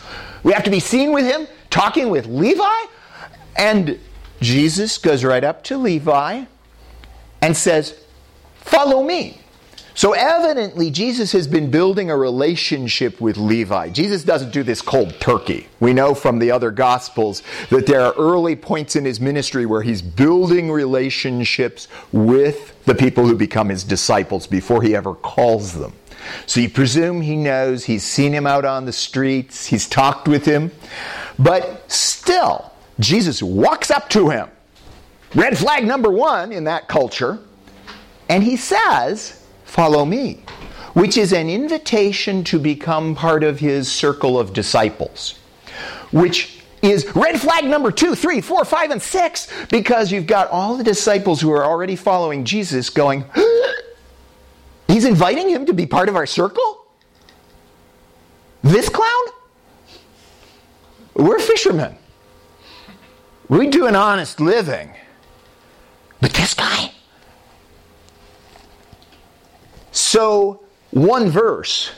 We 0.44 0.54
have 0.54 0.64
to 0.64 0.72
be 0.72 0.80
seen 0.80 1.12
with 1.12 1.26
him 1.26 1.48
talking 1.70 2.10
with 2.10 2.28
Levi? 2.28 2.86
And 3.56 4.00
Jesus 4.42 4.98
goes 4.98 5.24
right 5.24 5.44
up 5.44 5.64
to 5.66 5.78
Levi 5.78 6.46
and 7.42 7.56
says, 7.58 8.00
Follow 8.56 9.04
me. 9.04 9.40
So 9.98 10.12
evidently, 10.12 10.92
Jesus 10.92 11.32
has 11.32 11.48
been 11.48 11.72
building 11.72 12.12
a 12.12 12.18
relationship 12.18 13.22
with 13.22 13.38
Levi. 13.38 13.92
Jesus 13.92 14.26
doesn't 14.26 14.52
do 14.52 14.62
this 14.62 14.82
cold 14.82 15.18
turkey. 15.22 15.68
We 15.80 15.94
know 15.94 16.14
from 16.14 16.40
the 16.40 16.52
other 16.52 16.70
Gospels 16.70 17.44
that 17.70 17.86
there 17.86 18.02
are 18.02 18.14
early 18.18 18.58
points 18.58 18.98
in 18.98 19.06
his 19.06 19.22
ministry 19.22 19.66
where 19.66 19.84
he's 19.84 20.02
building 20.02 20.70
relationships 20.70 21.88
with 22.12 22.84
the 22.84 22.94
people 22.94 23.26
who 23.26 23.38
become 23.38 23.70
his 23.70 23.86
disciples 23.86 24.48
before 24.48 24.82
he 24.82 24.94
ever 24.94 25.16
calls 25.16 25.72
them. 25.72 25.94
So 26.46 26.60
you 26.60 26.70
presume 26.70 27.22
he 27.22 27.38
knows, 27.38 27.86
he's 27.86 28.04
seen 28.04 28.34
him 28.34 28.46
out 28.46 28.66
on 28.66 28.84
the 28.84 28.92
streets, 28.92 29.68
he's 29.68 29.88
talked 29.88 30.28
with 30.28 30.44
him, 30.44 30.72
but 31.40 31.90
still, 31.90 32.70
Jesus 33.00 33.44
walks 33.44 33.92
up 33.92 34.10
to 34.10 34.30
him. 34.30 34.50
Red 35.34 35.58
flag 35.58 35.86
number 35.86 36.10
one 36.10 36.52
in 36.52 36.64
that 36.64 36.88
culture. 36.88 37.40
And 38.30 38.44
he 38.44 38.56
says, 38.56 39.44
Follow 39.66 40.06
me, 40.06 40.44
which 40.94 41.18
is 41.18 41.34
an 41.34 41.50
invitation 41.50 42.44
to 42.46 42.60
become 42.60 43.16
part 43.16 43.44
of 43.44 43.60
his 43.60 43.92
circle 43.92 44.40
of 44.40 44.54
disciples, 44.54 45.38
which 46.12 46.64
is 46.82 47.14
red 47.16 47.42
flag 47.42 47.66
number 47.66 47.92
two, 47.92 48.16
three, 48.16 48.40
four, 48.40 48.64
five, 48.64 48.92
and 48.92 49.02
six, 49.02 49.52
because 49.70 50.12
you've 50.12 50.28
got 50.28 50.50
all 50.50 50.78
the 50.78 50.84
disciples 50.84 51.42
who 51.42 51.52
are 51.52 51.66
already 51.66 51.96
following 51.96 52.46
Jesus 52.46 52.90
going, 52.90 53.26
He's 54.88 55.04
inviting 55.04 55.50
him 55.50 55.66
to 55.66 55.74
be 55.74 55.86
part 55.86 56.10
of 56.10 56.16
our 56.16 56.28
circle? 56.28 56.86
This 58.62 58.88
clown? 58.88 59.26
We're 61.16 61.40
fishermen. 61.40 61.98
We 63.48 63.68
do 63.68 63.86
an 63.86 63.96
honest 63.96 64.40
living. 64.40 64.94
But 66.22 66.34
this 66.34 66.54
guy? 66.54 66.92
So, 69.92 70.62
one 70.92 71.30
verse 71.30 71.92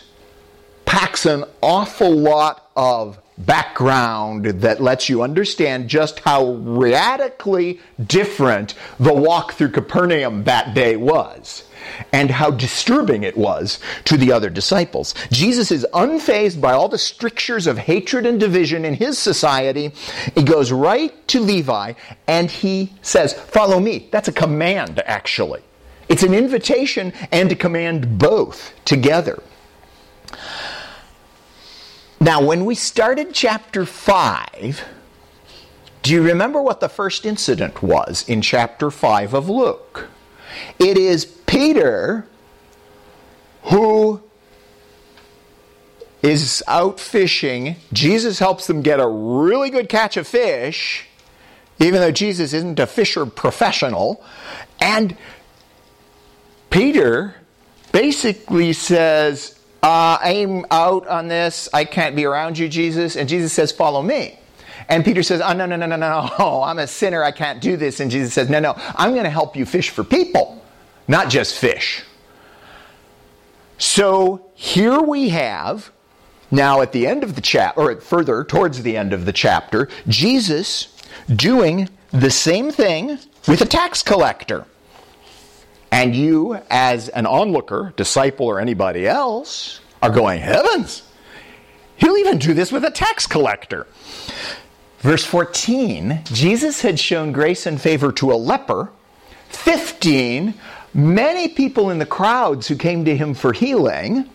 packs 0.86 1.26
an 1.26 1.46
awful 1.62 2.12
lot 2.12 2.70
of 2.76 3.20
background 3.38 4.46
that 4.46 4.82
lets 4.82 5.10
you 5.10 5.22
understand 5.22 5.88
just 5.88 6.20
how 6.22 6.54
radically 6.54 7.80
different 8.06 8.74
the 9.00 9.14
walk 9.14 9.54
through 9.54 9.70
Capernaum 9.70 10.44
that 10.46 10.74
day 10.74 10.96
was 10.96 11.64
and 12.12 12.30
how 12.30 12.52
disturbing 12.52 13.24
it 13.24 13.38
was 13.38 13.80
to 14.06 14.18
the 14.18 14.32
other 14.32 14.50
disciples. 14.50 15.14
Jesus 15.32 15.72
is 15.72 15.86
unfazed 15.94 16.60
by 16.60 16.74
all 16.74 16.90
the 16.90 16.98
strictures 16.98 17.68
of 17.68 17.78
hatred 17.78 18.26
and 18.26 18.40
division 18.40 18.86
in 18.86 18.94
his 18.94 19.18
society. 19.18 19.92
He 20.36 20.44
goes 20.44 20.72
right 20.72 21.28
to 21.30 21.40
Levi 21.40 21.94
and 22.28 22.50
he 22.50 22.94
says, 23.02 23.34
Follow 23.34 23.80
me. 23.80 24.10
That's 24.12 24.28
a 24.28 24.34
command, 24.34 25.02
actually. 25.06 25.62
It's 26.10 26.24
an 26.24 26.34
invitation 26.34 27.14
and 27.32 27.52
a 27.52 27.56
command 27.56 28.18
both 28.18 28.74
together. 28.86 29.42
Now, 32.20 32.44
when 32.44 32.66
we 32.66 32.74
started 32.74 33.34
chapter 33.34 33.86
5, 33.86 34.84
do 36.02 36.14
you 36.14 36.22
remember 36.24 36.62
what 36.62 36.80
the 36.80 36.90
first 36.90 37.26
incident 37.26 37.84
was 37.84 38.28
in 38.28 38.42
chapter 38.42 38.90
5 38.90 39.34
of 39.34 39.50
Luke? 39.50 40.08
It 40.80 40.98
is 40.98 41.26
Peter 41.26 42.26
who 43.64 44.22
is 46.24 46.64
out 46.68 47.00
fishing. 47.00 47.76
Jesus 47.94 48.40
helps 48.40 48.66
them 48.68 48.82
get 48.82 49.00
a 49.00 49.08
really 49.08 49.70
good 49.70 49.90
catch 49.90 50.18
of 50.18 50.28
fish, 50.28 51.06
even 51.80 52.02
though 52.02 52.12
Jesus 52.12 52.54
isn't 52.54 52.80
a 52.80 52.88
fisher 52.88 53.26
professional. 53.26 54.24
And 54.82 55.16
Peter 56.70 57.36
basically 57.92 58.74
says, 58.74 59.57
uh, 59.84 60.18
I'm 60.22 60.66
out 60.72 61.08
on 61.08 61.28
this. 61.28 61.70
I 61.74 61.86
can't 61.86 62.16
be 62.16 62.26
around 62.26 62.58
you, 62.58 62.68
Jesus. 62.68 63.16
And 63.16 63.30
Jesus 63.30 63.54
says, 63.54 63.72
Follow 63.72 64.02
me. 64.02 64.40
And 64.90 65.04
Peter 65.04 65.24
says, 65.24 65.42
Oh, 65.42 65.54
no, 65.54 65.66
no, 65.66 65.76
no, 65.76 65.86
no, 65.86 65.96
no, 65.96 66.30
no. 66.38 66.64
I'm 66.64 66.80
a 66.80 66.88
sinner. 66.88 67.24
I 67.24 67.32
can't 67.32 67.62
do 67.62 67.78
this. 67.78 68.00
And 68.00 68.10
Jesus 68.10 68.34
says, 68.34 68.50
No, 68.50 68.60
no. 68.60 68.74
I'm 68.96 69.12
going 69.12 69.24
to 69.24 69.30
help 69.30 69.56
you 69.56 69.66
fish 69.66 69.90
for 69.90 70.04
people, 70.04 70.64
not 71.08 71.30
just 71.30 71.58
fish. 71.58 72.04
So 73.78 74.50
here 74.56 75.00
we 75.00 75.30
have, 75.30 75.92
now 76.50 76.82
at 76.82 76.92
the 76.92 77.06
end 77.06 77.24
of 77.24 77.36
the 77.36 77.42
chapter, 77.42 77.80
or 77.80 78.02
further 78.02 78.44
towards 78.44 78.82
the 78.82 78.98
end 78.98 79.14
of 79.14 79.26
the 79.26 79.34
chapter, 79.34 79.88
Jesus 80.08 80.96
doing 81.34 81.90
the 82.12 82.32
same 82.32 82.72
thing 82.72 83.20
with 83.48 83.62
a 83.62 83.66
tax 83.66 84.02
collector. 84.02 84.66
And 85.92 86.16
you, 86.16 86.60
as 86.70 87.10
an 87.10 87.26
onlooker, 87.26 87.94
disciple, 87.96 88.46
or 88.46 88.60
anybody 88.60 89.08
else, 89.08 89.80
are 90.02 90.10
going, 90.10 90.42
Heavens! 90.42 91.04
He'll 91.96 92.18
even 92.18 92.38
do 92.38 92.54
this 92.54 92.72
with 92.72 92.86
a 92.86 92.92
tax 92.92 93.26
collector. 93.26 93.88
Verse 95.00 95.26
14 95.26 96.22
Jesus 96.26 96.82
had 96.82 97.00
shown 97.00 97.32
grace 97.32 97.66
and 97.66 97.80
favor 97.80 98.12
to 98.14 98.32
a 98.32 98.36
leper. 98.36 98.92
15 99.50 100.54
many 100.94 101.48
people 101.48 101.90
in 101.90 102.00
the 102.00 102.06
crowds 102.06 102.68
who 102.68 102.76
came 102.76 103.06
to 103.06 103.16
him 103.16 103.34
for 103.34 103.54
healing. 103.54 104.30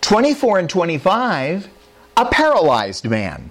24 0.00 0.58
and 0.58 0.70
25 0.70 1.68
a 2.16 2.24
paralyzed 2.26 3.08
man. 3.08 3.50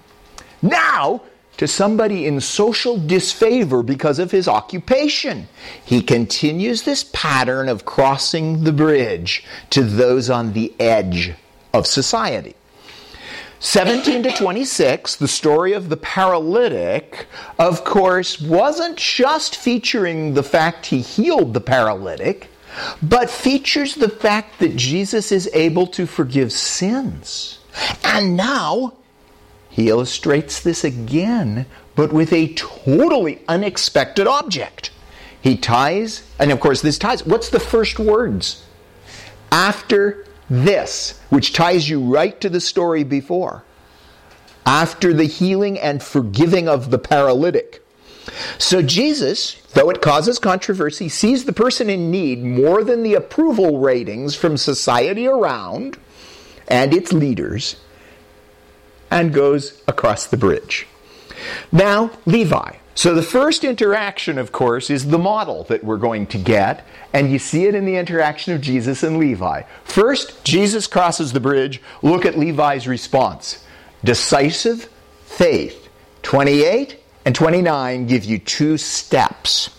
Now, 0.62 1.22
to 1.56 1.68
somebody 1.68 2.26
in 2.26 2.40
social 2.40 2.98
disfavor 2.98 3.82
because 3.82 4.18
of 4.18 4.30
his 4.30 4.48
occupation. 4.48 5.48
He 5.84 6.02
continues 6.02 6.82
this 6.82 7.04
pattern 7.12 7.68
of 7.68 7.84
crossing 7.84 8.64
the 8.64 8.72
bridge 8.72 9.44
to 9.70 9.82
those 9.82 10.30
on 10.30 10.52
the 10.52 10.72
edge 10.80 11.32
of 11.72 11.86
society. 11.86 12.54
17 13.60 14.24
to 14.24 14.30
26, 14.30 15.16
the 15.16 15.28
story 15.28 15.72
of 15.72 15.88
the 15.88 15.96
paralytic, 15.96 17.26
of 17.58 17.82
course, 17.82 18.38
wasn't 18.38 18.98
just 18.98 19.56
featuring 19.56 20.34
the 20.34 20.42
fact 20.42 20.86
he 20.86 21.00
healed 21.00 21.54
the 21.54 21.62
paralytic, 21.62 22.50
but 23.02 23.30
features 23.30 23.94
the 23.94 24.10
fact 24.10 24.58
that 24.58 24.76
Jesus 24.76 25.32
is 25.32 25.48
able 25.54 25.86
to 25.86 26.04
forgive 26.06 26.52
sins. 26.52 27.58
And 28.04 28.36
now 28.36 28.92
he 29.74 29.88
illustrates 29.88 30.60
this 30.60 30.84
again, 30.84 31.66
but 31.96 32.12
with 32.12 32.32
a 32.32 32.54
totally 32.54 33.40
unexpected 33.48 34.28
object. 34.28 34.92
He 35.40 35.56
ties, 35.56 36.22
and 36.38 36.52
of 36.52 36.60
course, 36.60 36.80
this 36.80 36.96
ties. 36.96 37.26
What's 37.26 37.48
the 37.48 37.58
first 37.58 37.98
words? 37.98 38.64
After 39.50 40.26
this, 40.48 41.20
which 41.28 41.52
ties 41.52 41.88
you 41.88 42.00
right 42.00 42.40
to 42.40 42.48
the 42.48 42.60
story 42.60 43.02
before. 43.02 43.64
After 44.64 45.12
the 45.12 45.24
healing 45.24 45.76
and 45.80 46.00
forgiving 46.00 46.68
of 46.68 46.92
the 46.92 46.98
paralytic. 46.98 47.84
So 48.58 48.80
Jesus, 48.80 49.60
though 49.72 49.90
it 49.90 50.00
causes 50.00 50.38
controversy, 50.38 51.08
sees 51.08 51.46
the 51.46 51.52
person 51.52 51.90
in 51.90 52.12
need 52.12 52.44
more 52.44 52.84
than 52.84 53.02
the 53.02 53.14
approval 53.14 53.80
ratings 53.80 54.36
from 54.36 54.56
society 54.56 55.26
around 55.26 55.98
and 56.68 56.94
its 56.94 57.12
leaders 57.12 57.74
and 59.14 59.32
goes 59.32 59.80
across 59.86 60.26
the 60.26 60.36
bridge. 60.36 60.88
Now, 61.70 62.10
Levi. 62.26 62.78
So 62.96 63.14
the 63.14 63.22
first 63.22 63.62
interaction, 63.62 64.38
of 64.38 64.50
course, 64.50 64.90
is 64.90 65.06
the 65.06 65.18
model 65.18 65.64
that 65.64 65.84
we're 65.84 65.98
going 65.98 66.26
to 66.28 66.38
get, 66.38 66.84
and 67.12 67.30
you 67.30 67.38
see 67.38 67.64
it 67.64 67.76
in 67.76 67.86
the 67.86 67.96
interaction 67.96 68.54
of 68.54 68.60
Jesus 68.60 69.04
and 69.04 69.18
Levi. 69.18 69.62
First, 69.84 70.44
Jesus 70.44 70.88
crosses 70.88 71.32
the 71.32 71.40
bridge. 71.40 71.80
Look 72.02 72.26
at 72.26 72.36
Levi's 72.36 72.86
response 72.86 73.64
decisive 74.02 74.90
faith. 75.24 75.88
28 76.22 77.00
and 77.24 77.34
29 77.34 78.06
give 78.06 78.24
you 78.24 78.38
two 78.38 78.76
steps, 78.76 79.70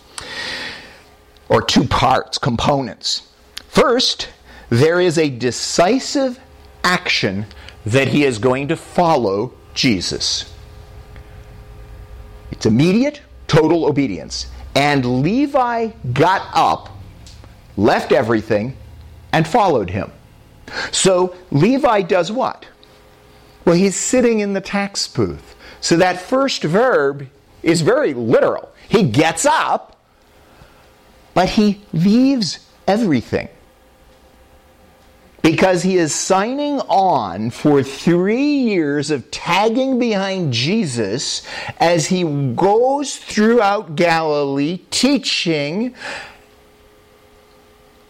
or 1.49 1.61
two 1.61 1.85
parts, 1.85 2.37
components. 2.37 3.27
First, 3.67 4.29
there 4.69 4.99
is 4.99 5.17
a 5.17 5.29
decisive 5.29 6.39
action 6.83 7.45
that 7.85 8.07
he 8.07 8.23
is 8.23 8.39
going 8.39 8.67
to 8.69 8.75
follow 8.75 9.53
Jesus. 9.73 10.51
It's 12.51 12.65
immediate, 12.65 13.21
total 13.47 13.85
obedience. 13.85 14.47
And 14.75 15.21
Levi 15.21 15.87
got 16.13 16.49
up, 16.53 16.89
left 17.77 18.11
everything, 18.11 18.75
and 19.31 19.47
followed 19.47 19.89
him. 19.89 20.11
So 20.91 21.35
Levi 21.51 22.01
does 22.01 22.31
what? 22.31 22.65
Well, 23.65 23.75
he's 23.75 23.95
sitting 23.95 24.39
in 24.39 24.53
the 24.53 24.61
tax 24.61 25.07
booth. 25.07 25.55
So 25.81 25.97
that 25.97 26.19
first 26.19 26.63
verb 26.63 27.27
is 27.61 27.81
very 27.81 28.13
literal. 28.13 28.71
He 28.87 29.03
gets 29.03 29.45
up, 29.45 29.99
but 31.33 31.49
he 31.49 31.81
leaves 31.93 32.59
everything 32.87 33.49
because 35.45 35.83
he 35.83 35.95
is 35.97 36.11
signing 36.11 36.79
on 36.79 37.51
for 37.51 37.83
three 37.83 38.57
years 38.57 39.11
of 39.11 39.29
tagging 39.29 39.99
behind 39.99 40.51
Jesus 40.51 41.43
as 41.79 42.07
he 42.07 42.23
goes 42.55 43.17
throughout 43.17 43.95
Galilee 43.95 44.79
teaching 44.89 45.93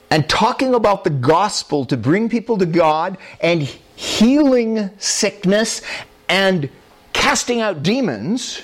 and 0.10 0.30
talking 0.30 0.74
about 0.74 1.04
the 1.04 1.10
gospel 1.10 1.84
to 1.84 1.98
bring 1.98 2.30
people 2.30 2.58
to 2.58 2.65
God 2.65 3.17
and 3.41 3.63
healing 3.63 4.89
sickness 4.98 5.82
and 6.30 6.69
casting 7.12 7.60
out 7.60 7.84
demons 7.84 8.62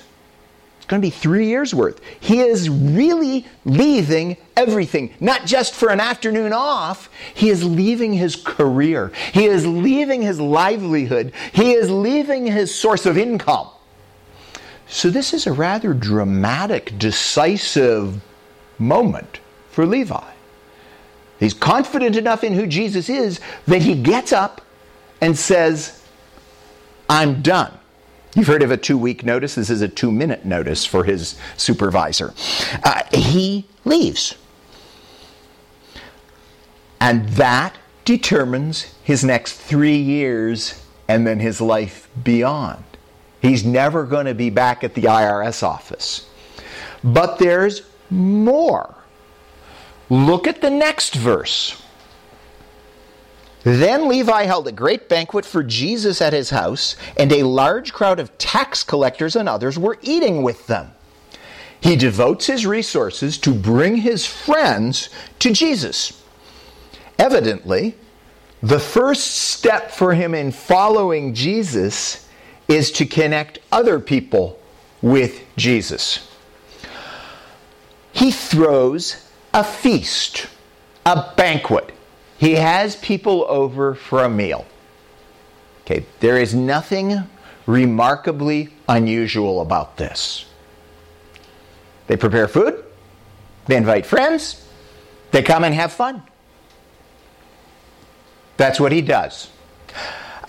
going 0.92 1.02
to 1.02 1.06
be 1.06 1.10
three 1.10 1.48
years 1.48 1.74
worth. 1.74 2.02
He 2.20 2.42
is 2.42 2.70
really 2.70 3.48
leaving 3.64 4.36
everything, 4.58 5.14
not 5.22 5.46
just 5.46 5.74
for 5.74 5.90
an 5.90 6.02
afternoon 6.02 6.52
off. 6.52 7.10
He 7.34 7.50
is 7.50 7.64
leaving 7.64 8.12
his 8.12 8.36
career. 8.36 9.14
He 9.34 9.46
is 9.46 9.66
leaving 9.66 10.22
his 10.22 10.38
livelihood. 10.40 11.32
He 11.54 11.72
is 11.72 11.90
leaving 11.90 12.46
his 12.46 12.76
source 12.76 13.06
of 13.06 13.18
income. 13.18 13.70
So, 14.88 15.10
this 15.10 15.34
is 15.34 15.48
a 15.48 15.54
rather 15.54 15.94
dramatic, 15.94 17.00
decisive 17.00 18.22
moment 18.78 19.40
for 19.70 19.86
Levi. 19.86 20.34
He's 21.40 21.54
confident 21.54 22.18
enough 22.18 22.44
in 22.44 22.52
who 22.52 22.68
Jesus 22.68 23.08
is 23.08 23.40
that 23.66 23.82
he 23.82 23.96
gets 23.96 24.34
up 24.34 24.60
and 25.22 25.40
says, 25.40 26.06
I'm 27.10 27.42
done. 27.42 27.72
You've 28.36 28.48
heard 28.48 28.63
of 28.63 28.72
a 28.72 28.78
two 28.78 28.98
week 28.98 29.26
notice. 29.26 29.56
This 29.56 29.70
is 29.70 29.82
a 29.82 29.88
two 29.88 30.12
minute 30.12 30.46
notice 30.46 30.86
for 30.86 31.04
his 31.04 31.38
supervisor. 31.58 32.34
Uh, 32.84 33.04
he 33.12 33.65
leaves. 33.84 34.36
And 37.00 37.28
that 37.30 37.76
determines 38.06 38.94
his 39.04 39.24
next 39.24 39.54
three 39.54 39.98
years 39.98 40.82
and 41.08 41.26
then 41.26 41.39
his 41.39 41.60
life 41.60 42.08
beyond. 42.24 42.84
He's 43.41 43.65
never 43.65 44.06
going 44.06 44.28
to 44.28 44.36
be 44.36 44.50
back 44.50 44.84
at 44.84 44.94
the 44.94 45.04
IRS 45.04 45.63
office. 45.63 46.28
But 47.04 47.39
there's 47.39 47.82
more. 48.10 48.96
Look 50.10 50.48
at 50.48 50.62
the 50.62 50.70
next 50.70 51.15
verse. 51.15 51.81
Then 53.63 54.08
Levi 54.08 54.43
held 54.43 54.67
a 54.67 54.71
great 54.71 55.08
banquet 55.08 55.45
for 55.45 55.63
Jesus 55.63 56.21
at 56.21 56.34
his 56.34 56.50
house, 56.50 56.95
and 57.17 57.32
a 57.32 57.43
large 57.43 57.93
crowd 57.93 58.19
of 58.19 58.36
tax 58.38 58.84
collectors 58.84 59.36
and 59.36 59.47
others 59.47 59.78
were 59.78 60.00
eating 60.02 60.41
with 60.41 60.65
them. 60.67 60.91
He 61.80 61.95
devotes 61.95 62.47
his 62.47 62.65
resources 62.65 63.38
to 63.39 63.54
bring 63.54 63.97
his 63.97 64.26
friends 64.26 65.10
to 65.39 65.52
Jesus. 65.52 66.21
Evidently, 67.17 67.95
the 68.63 68.80
first 68.80 69.24
step 69.24 69.91
for 69.91 70.13
him 70.13 70.34
in 70.36 70.52
following 70.52 71.34
Jesus 71.34 72.28
is 72.67 72.91
to 72.93 73.06
connect 73.06 73.60
other 73.71 74.00
people 74.00 74.60
with 75.02 75.43
Jesus. 75.58 76.28
He 78.12 78.32
throws 78.32 79.28
a 79.54 79.63
feast, 79.63 80.47
a 81.06 81.34
banquet 81.36 81.91
he 82.42 82.56
has 82.56 82.96
people 82.96 83.46
over 83.48 83.94
for 83.94 84.24
a 84.24 84.30
meal. 84.30 84.66
Okay, 85.82 86.08
there 86.22 86.38
is 86.38 86.56
nothing 86.56 87.20
remarkably 87.68 88.70
unusual 88.90 89.62
about 89.62 89.98
this. 89.98 90.46
They 92.08 92.18
prepare 92.18 92.48
food, 92.48 92.84
they 93.68 93.78
invite 93.78 94.08
friends, 94.08 94.68
They 95.30 95.44
come 95.44 95.64
and 95.64 95.76
have 95.76 95.94
fun. 95.94 96.24
That's 98.58 98.80
what 98.80 98.92
he 98.92 99.02
does. 99.02 99.52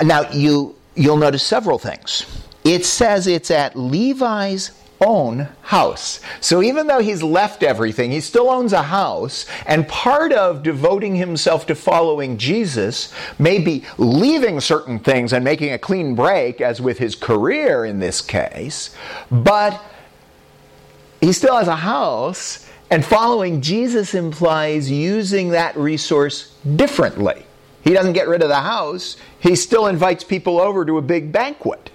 Now, 0.03 0.31
you, 0.31 0.75
you'll 0.95 1.19
notice 1.19 1.43
several 1.43 1.79
things. 1.79 2.25
It 2.65 2.87
says 2.87 3.27
it's 3.27 3.51
at 3.51 3.77
Levi's 3.77 4.71
own 5.05 5.49
house. 5.63 6.21
So 6.41 6.63
even 6.63 6.87
though 6.87 7.01
he's 7.01 7.23
left 7.23 7.63
everything, 7.63 8.11
he 8.11 8.21
still 8.21 8.49
owns 8.49 8.73
a 8.73 8.83
house. 8.83 9.47
And 9.67 9.87
part 9.89 10.33
of 10.33 10.63
devoting 10.63 11.17
himself 11.17 11.67
to 11.67 11.75
following 11.75 12.39
Jesus 12.39 13.13
may 13.39 13.59
be 13.59 13.85
leaving 13.99 14.61
certain 14.61 14.99
things 14.99 15.33
and 15.33 15.45
making 15.45 15.73
a 15.73 15.79
clean 15.79 16.15
break, 16.15 16.61
as 16.61 16.81
with 16.81 16.99
his 16.99 17.15
career 17.15 17.85
in 17.85 17.99
this 17.99 18.21
case. 18.21 18.95
But 19.31 19.83
he 21.21 21.33
still 21.33 21.57
has 21.57 21.69
a 21.69 21.77
house, 21.77 22.69
and 22.91 23.05
following 23.05 23.61
Jesus 23.61 24.15
implies 24.15 24.91
using 24.91 25.51
that 25.51 25.77
resource 25.77 26.55
differently. 26.77 27.45
He 27.83 27.93
doesn't 27.93 28.13
get 28.13 28.29
rid 28.29 28.43
of 28.43 28.49
the 28.49 28.61
house, 28.61 29.17
he 29.41 29.57
still 29.57 29.87
invites 29.87 30.25
people 30.25 30.61
over 30.61 30.85
to 30.85 30.99
a 30.99 31.03
big 31.03 31.33
banquet. 31.33 31.91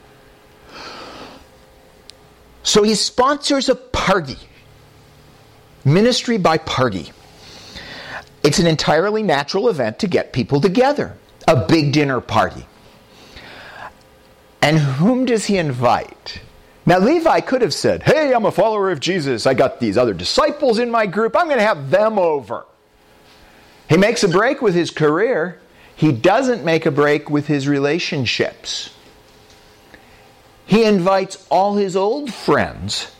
So 2.67 2.83
he 2.83 2.95
sponsors 2.95 3.69
a 3.69 3.75
party, 3.75 4.35
ministry 5.85 6.37
by 6.37 6.57
party. 6.57 7.13
It's 8.43 8.59
an 8.59 8.67
entirely 8.67 9.23
natural 9.23 9.69
event 9.69 9.99
to 9.99 10.07
get 10.07 10.33
people 10.33 10.59
together, 10.59 11.15
a 11.47 11.65
big 11.65 11.93
dinner 11.93 12.19
party. 12.19 12.67
And 14.61 14.79
whom 14.79 15.23
does 15.23 15.45
he 15.45 15.57
invite? 15.57 16.41
Now, 16.85 16.99
Levi 16.99 17.39
could 17.39 17.61
have 17.61 17.73
said, 17.73 18.03
Hey, 18.03 18.33
I'm 18.33 18.45
a 18.45 18.51
follower 18.51 18.91
of 18.91 18.99
Jesus. 18.99 19.47
I 19.47 19.53
got 19.53 19.79
these 19.79 19.97
other 19.97 20.13
disciples 20.13 20.77
in 20.77 20.91
my 20.91 21.05
group. 21.05 21.37
I'm 21.37 21.45
going 21.45 21.59
to 21.59 21.65
have 21.65 21.89
them 21.89 22.19
over. 22.19 22.65
He 23.89 23.95
makes 23.95 24.25
a 24.25 24.27
break 24.27 24.61
with 24.61 24.75
his 24.75 24.91
career. 24.91 25.61
He 25.95 26.11
doesn't 26.11 26.65
make 26.65 26.85
a 26.85 26.91
break 26.91 27.29
with 27.29 27.47
his 27.47 27.65
relationships. 27.65 28.89
He 30.67 30.83
invites 30.83 31.47
all 31.49 31.75
his 31.75 31.95
old 31.95 32.31
friends 32.31 33.11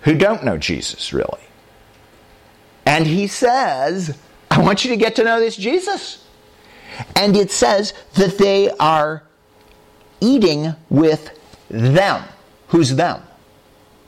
who 0.00 0.16
don't 0.16 0.42
know 0.42 0.58
Jesus, 0.58 1.12
really. 1.12 1.40
And 2.86 3.06
he 3.06 3.26
says, 3.26 4.18
I 4.50 4.60
want 4.60 4.84
you 4.84 4.90
to 4.90 4.96
get 4.96 5.14
to 5.16 5.24
know 5.24 5.38
this 5.38 5.56
Jesus. 5.56 6.26
And 7.14 7.36
it 7.36 7.50
says 7.50 7.92
that 8.14 8.38
they 8.38 8.70
are 8.70 9.22
eating 10.20 10.74
with 10.88 11.38
them. 11.68 12.24
Who's 12.68 12.96
them? 12.96 13.22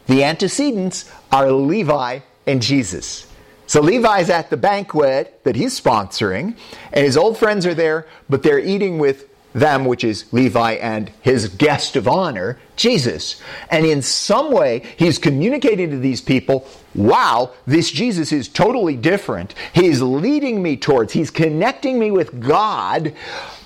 The 0.07 0.25
antecedents 0.25 1.11
are 1.31 1.53
Levi 1.53 2.21
and 2.47 2.63
Jesus. 2.63 3.27
So 3.67 3.81
Levi's 3.81 4.31
at 4.31 4.51
the 4.51 4.57
banquet 4.57 5.41
that 5.45 5.57
he's 5.57 5.79
sponsoring, 5.79 6.57
and 6.93 7.05
his 7.05 7.17
old 7.17 7.39
friends 7.39 7.67
are 7.67 7.75
there, 7.75 8.07
but 8.29 8.43
they're 8.43 8.59
eating 8.59 8.99
with 8.99 9.29
them, 9.55 9.85
which 9.85 10.05
is 10.05 10.31
Levi 10.33 10.73
and 10.73 11.11
his 11.23 11.49
guest 11.49 11.97
of 11.97 12.07
honor, 12.07 12.59
Jesus. 12.77 13.41
And 13.71 13.87
in 13.87 14.03
some 14.03 14.53
way, 14.53 14.83
he's 14.97 15.17
communicating 15.17 15.91
to 15.91 15.99
these 15.99 16.21
people, 16.21 16.67
wow, 16.95 17.53
this 17.67 17.91
Jesus 17.91 18.33
is 18.33 18.49
totally 18.49 18.97
different. 18.97 19.55
He's 19.73 20.03
leading 20.03 20.63
me 20.63 20.77
towards, 20.77 21.13
he's 21.13 21.31
connecting 21.31 21.99
me 21.99 22.11
with 22.11 22.41
God, 22.41 23.15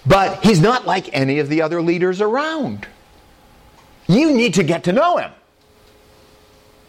but 0.07 0.45
he's 0.45 0.61
not 0.61 0.87
like 0.87 1.13
any 1.15 1.39
of 1.39 1.49
the 1.49 1.63
other 1.63 1.83
leaders 1.83 2.21
around. 2.21 2.87
You 4.07 4.33
need 4.33 4.55
to 4.55 4.63
get 4.63 4.85
to 4.85 4.93
know 4.93 5.17
him. 5.17 5.33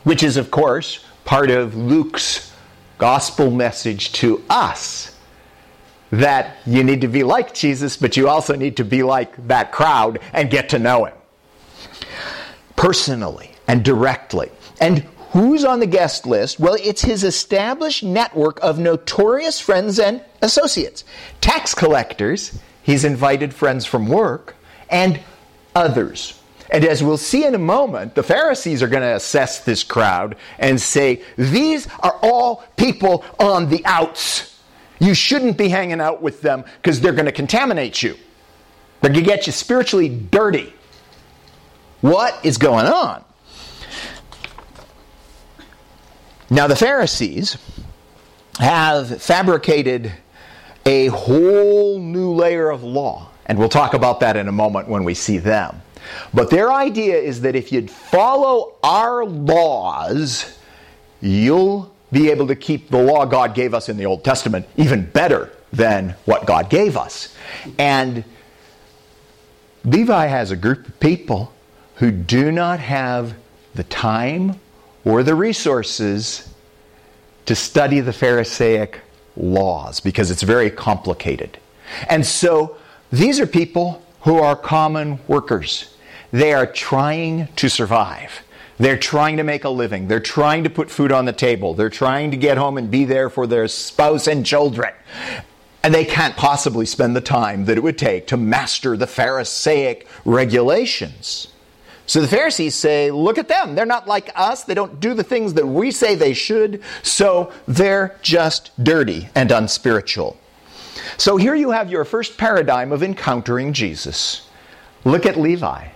Which 0.04 0.24
is, 0.24 0.38
of 0.38 0.52
course, 0.52 1.04
part 1.26 1.52
of 1.52 1.76
Luke's 1.76 2.54
gospel 2.98 3.50
message 3.52 4.12
to 4.14 4.44
us 4.50 5.16
that 6.12 6.58
you 6.66 6.84
need 6.84 7.02
to 7.02 7.08
be 7.08 7.24
like 7.24 7.54
Jesus, 7.54 7.98
but 7.98 8.18
you 8.18 8.28
also 8.28 8.56
need 8.56 8.78
to 8.78 8.86
be 8.86 9.04
like 9.04 9.48
that 9.48 9.72
crowd 9.72 10.20
and 10.34 10.50
get 10.50 10.70
to 10.70 10.80
know 10.80 11.06
him 11.06 11.16
personally 12.76 13.52
and 13.68 13.84
directly. 13.84 14.50
And 14.80 15.00
who's 15.32 15.66
on 15.66 15.80
the 15.80 15.86
guest 15.86 16.26
list? 16.26 16.60
Well, 16.60 16.78
it's 16.80 17.02
his 17.02 17.24
established 17.24 18.04
network 18.04 18.60
of 18.62 18.80
notorious 18.80 19.60
friends 19.60 20.00
and 20.00 20.24
associates. 20.42 21.04
Tax 21.42 21.76
collectors, 21.76 22.58
he's 22.82 23.04
invited 23.04 23.54
friends 23.54 23.86
from 23.86 24.08
work, 24.08 24.56
and 24.90 25.20
others. 25.76 26.40
And 26.72 26.86
as 26.86 27.04
we'll 27.04 27.18
see 27.18 27.46
in 27.46 27.56
a 27.56 27.60
moment, 27.60 28.16
the 28.16 28.24
Pharisees 28.24 28.84
are 28.84 28.88
going 28.88 29.04
to 29.04 29.16
assess 29.16 29.64
this 29.64 29.84
crowd 29.84 30.36
and 30.58 30.80
say, 30.80 31.22
These 31.36 31.88
are 32.00 32.18
all 32.22 32.64
people 32.78 33.26
on 33.40 33.70
the 33.70 33.84
outs. 33.86 34.59
You 35.00 35.14
shouldn't 35.14 35.58
be 35.58 35.70
hanging 35.70 36.02
out 36.02 36.22
with 36.22 36.42
them 36.42 36.64
because 36.82 37.00
they're 37.00 37.14
going 37.14 37.26
to 37.26 37.32
contaminate 37.32 38.04
you. 38.04 38.16
They're 39.02 39.12
going 39.12 39.24
to 39.24 39.30
get 39.30 39.48
you 39.48 39.54
spiritually 39.54 40.10
dirty. 40.10 40.74
What 42.02 42.46
is 42.46 42.58
going 42.58 42.86
on? 42.86 43.24
Now, 46.50 46.68
the 46.68 46.76
Pharisees 46.76 47.58
have 48.60 49.22
fabricated 49.22 50.12
a 50.86 51.08
whole 51.08 52.00
new 52.00 52.32
layer 52.32 52.70
of 52.70 52.84
law, 52.84 53.30
and 53.46 53.58
we'll 53.58 53.70
talk 53.70 53.94
about 53.94 54.20
that 54.22 54.36
in 54.36 54.48
a 54.48 54.52
moment 54.52 54.88
when 54.88 55.04
we 55.04 55.14
see 55.14 55.38
them. 55.38 55.82
But 56.34 56.50
their 56.50 56.72
idea 56.72 57.18
is 57.18 57.42
that 57.42 57.56
if 57.56 57.72
you'd 57.72 57.92
follow 57.92 58.74
our 58.82 59.26
laws, 59.26 60.58
you'll 61.22 61.94
be 62.12 62.30
able 62.30 62.48
to 62.48 62.56
keep 62.56 62.90
the 62.90 63.02
law 63.02 63.26
God 63.26 63.54
gave 63.54 63.74
us 63.74 63.90
in 63.90 63.98
the 63.98 64.06
Old 64.06 64.24
Testament 64.24 64.68
even 64.78 65.06
better 65.06 65.52
than 65.72 66.16
what 66.26 66.46
God 66.46 66.70
gave 66.70 66.98
us. 66.98 67.36
And 67.78 68.24
Levi 69.86 70.26
has 70.28 70.52
a 70.52 70.56
group 70.56 70.88
of 70.88 71.00
people 71.00 71.54
who 71.96 72.12
do 72.12 72.52
not 72.52 72.80
have 72.80 73.36
the 73.76 73.84
time 73.84 74.60
or 75.06 75.24
the 75.24 75.36
resources 75.36 76.48
to 77.46 77.56
study 77.56 78.00
the 78.00 78.14
Pharisaic 78.14 79.02
laws 79.36 80.00
because 80.00 80.32
it's 80.32 80.44
very 80.44 80.70
complicated. 80.70 81.58
And 82.10 82.26
so 82.26 82.78
these 83.12 83.40
are 83.40 83.48
people 83.48 84.04
who 84.22 84.40
are 84.40 84.56
common 84.56 85.20
workers. 85.28 85.94
They 86.32 86.54
are 86.54 86.68
trying 86.68 87.48
to 87.56 87.70
survive. 87.70 88.44
They're 88.80 88.98
trying 88.98 89.38
to 89.38 89.44
make 89.44 89.66
a 89.66 89.70
living. 89.70 90.08
They're 90.08 90.22
trying 90.22 90.64
to 90.64 90.70
put 90.70 90.90
food 90.90 91.12
on 91.12 91.26
the 91.26 91.34
table. 91.34 91.74
They're 91.74 91.90
trying 91.90 92.32
to 92.32 92.38
get 92.38 92.58
home 92.58 92.78
and 92.78 92.90
be 92.90 93.04
there 93.04 93.30
for 93.30 93.46
their 93.46 93.68
spouse 93.68 94.26
and 94.26 94.46
children. 94.46 94.94
And 95.84 95.94
they 95.94 96.06
can't 96.06 96.36
possibly 96.36 96.86
spend 96.86 97.16
the 97.16 97.22
time 97.22 97.66
that 97.66 97.78
it 97.78 97.84
would 97.84 97.98
take 97.98 98.28
to 98.28 98.38
master 98.38 98.96
the 98.96 99.08
Pharisaic 99.08 100.08
regulations. 100.24 101.50
So 102.06 102.22
the 102.22 102.28
Pharisees 102.28 102.74
say, 102.74 103.12
look 103.12 103.38
at 103.38 103.50
them. 103.50 103.76
They're 103.76 103.86
not 103.86 104.08
like 104.08 104.32
us. 104.34 104.64
They 104.64 104.74
don't 104.74 105.00
do 105.00 105.14
the 105.14 105.24
things 105.24 105.54
that 105.54 105.68
we 105.68 105.92
say 105.92 106.16
they 106.16 106.34
should. 106.34 106.82
So 107.04 107.52
they're 107.68 108.18
just 108.22 108.72
dirty 108.84 109.30
and 109.36 109.52
unspiritual. 109.52 110.38
So 111.18 111.38
here 111.38 111.54
you 111.54 111.72
have 111.72 111.92
your 111.92 112.06
first 112.06 112.38
paradigm 112.38 112.92
of 112.92 113.04
encountering 113.04 113.74
Jesus. 113.74 114.48
Look 115.04 115.26
at 115.26 115.38
Levi. 115.38 115.90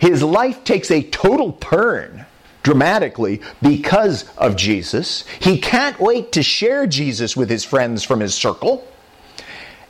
His 0.00 0.22
life 0.22 0.64
takes 0.64 0.90
a 0.90 1.02
total 1.02 1.52
turn 1.52 2.24
dramatically 2.62 3.42
because 3.62 4.28
of 4.36 4.56
Jesus. 4.56 5.24
He 5.40 5.58
can't 5.60 6.00
wait 6.00 6.32
to 6.32 6.42
share 6.42 6.86
Jesus 6.86 7.36
with 7.36 7.50
his 7.50 7.64
friends 7.64 8.02
from 8.02 8.20
his 8.20 8.34
circle. 8.34 8.86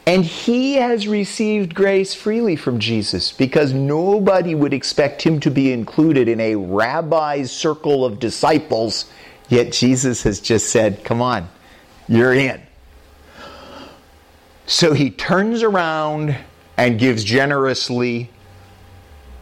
And 0.07 0.25
he 0.25 0.75
has 0.75 1.07
received 1.07 1.75
grace 1.75 2.15
freely 2.15 2.57
from 2.57 2.81
Jesus 2.81 3.31
because 3.31 3.73
nobody 3.73 4.55
would 4.55 4.73
expect 4.73 5.23
him 5.23 5.39
to 5.41 5.51
be 5.51 5.73
included 5.73 6.27
in 6.27 6.41
a 6.41 6.57
rabbi's 6.57 7.53
circle 7.53 8.05
of 8.05 8.19
disciples. 8.19 9.09
Yet 9.49 9.73
Jesus 9.73 10.25
has 10.25 10.41
just 10.41 10.71
said, 10.71 11.05
Come 11.05 11.23
on, 11.23 11.49
you're 12.09 12.35
in. 12.35 12.61
So 14.67 14.93
he 14.93 15.11
turns 15.11 15.63
around 15.63 16.37
and 16.77 16.99
gives 16.99 17.23
generously 17.23 18.31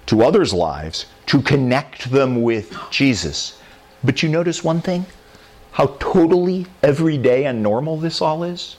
to 0.09 0.23
others' 0.23 0.53
lives 0.53 1.07
to 1.27 1.41
connect 1.43 2.11
them 2.11 2.43
with 2.43 2.75
Jesus. 2.91 3.61
But 4.03 4.23
you 4.23 4.29
notice 4.29 4.65
one 4.65 4.81
thing? 4.81 5.07
How 5.73 5.87
totally 6.01 6.67
everyday 6.83 7.45
and 7.45 7.63
normal 7.63 7.99
this 7.99 8.21
all 8.21 8.43
is? 8.43 8.77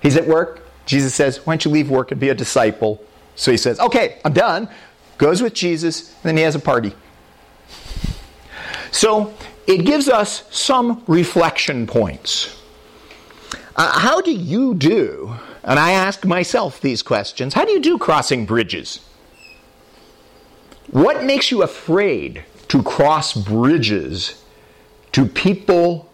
He's 0.00 0.16
at 0.16 0.26
work. 0.26 0.66
Jesus 0.84 1.14
says, 1.14 1.46
Why 1.46 1.52
don't 1.54 1.64
you 1.64 1.70
leave 1.70 1.90
work 1.90 2.10
and 2.10 2.20
be 2.20 2.28
a 2.28 2.34
disciple? 2.34 3.02
So 3.36 3.50
he 3.50 3.56
says, 3.56 3.78
Okay, 3.78 4.18
I'm 4.24 4.32
done. 4.32 4.68
Goes 5.16 5.42
with 5.42 5.54
Jesus, 5.54 6.08
and 6.08 6.22
then 6.24 6.36
he 6.36 6.42
has 6.42 6.54
a 6.54 6.60
party. 6.60 6.92
So 8.90 9.32
it 9.66 9.84
gives 9.84 10.08
us 10.08 10.44
some 10.50 11.04
reflection 11.06 11.86
points. 11.86 12.56
Uh, 13.76 14.00
how 14.00 14.20
do 14.20 14.32
you 14.32 14.74
do, 14.74 15.34
and 15.62 15.78
I 15.78 15.92
ask 15.92 16.24
myself 16.24 16.80
these 16.80 17.02
questions, 17.02 17.54
how 17.54 17.64
do 17.64 17.70
you 17.70 17.80
do 17.80 17.96
crossing 17.96 18.44
bridges? 18.46 19.00
What 20.90 21.22
makes 21.22 21.52
you 21.52 21.62
afraid 21.62 22.44
to 22.68 22.82
cross 22.82 23.32
bridges 23.32 24.42
to 25.12 25.24
people 25.24 26.10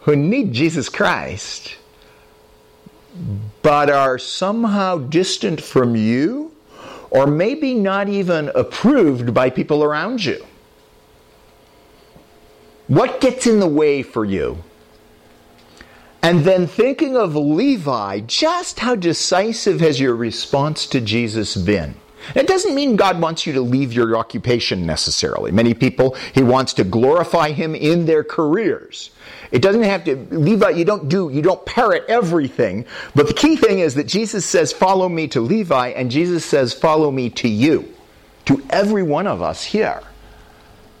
who 0.00 0.16
need 0.16 0.52
Jesus 0.52 0.88
Christ, 0.88 1.76
but 3.62 3.88
are 3.88 4.18
somehow 4.18 4.98
distant 4.98 5.60
from 5.60 5.94
you, 5.94 6.52
or 7.10 7.26
maybe 7.26 7.72
not 7.72 8.08
even 8.08 8.50
approved 8.54 9.32
by 9.32 9.50
people 9.50 9.84
around 9.84 10.24
you? 10.24 10.44
What 12.88 13.20
gets 13.20 13.46
in 13.46 13.60
the 13.60 13.68
way 13.68 14.02
for 14.02 14.24
you? 14.24 14.64
And 16.20 16.44
then 16.44 16.66
thinking 16.66 17.16
of 17.16 17.36
Levi, 17.36 18.20
just 18.20 18.80
how 18.80 18.96
decisive 18.96 19.80
has 19.80 20.00
your 20.00 20.16
response 20.16 20.84
to 20.86 21.00
Jesus 21.00 21.56
been? 21.56 21.94
It 22.34 22.46
doesn't 22.46 22.74
mean 22.74 22.96
God 22.96 23.20
wants 23.20 23.46
you 23.46 23.52
to 23.54 23.60
leave 23.60 23.92
your 23.92 24.16
occupation 24.16 24.86
necessarily. 24.86 25.50
Many 25.50 25.74
people, 25.74 26.16
He 26.34 26.42
wants 26.42 26.72
to 26.74 26.84
glorify 26.84 27.52
Him 27.52 27.74
in 27.74 28.06
their 28.06 28.24
careers. 28.24 29.10
It 29.50 29.62
doesn't 29.62 29.82
have 29.82 30.04
to, 30.04 30.16
Levi, 30.30 30.70
you 30.70 30.84
don't 30.84 31.08
do, 31.08 31.30
you 31.30 31.42
don't 31.42 31.64
parrot 31.64 32.04
everything. 32.08 32.84
But 33.14 33.28
the 33.28 33.34
key 33.34 33.56
thing 33.56 33.78
is 33.78 33.94
that 33.94 34.06
Jesus 34.06 34.44
says, 34.44 34.72
follow 34.72 35.08
me 35.08 35.28
to 35.28 35.40
Levi, 35.40 35.88
and 35.88 36.10
Jesus 36.10 36.44
says, 36.44 36.74
follow 36.74 37.10
me 37.10 37.30
to 37.30 37.48
you, 37.48 37.92
to 38.44 38.62
every 38.70 39.02
one 39.02 39.26
of 39.26 39.40
us 39.40 39.64
here. 39.64 40.02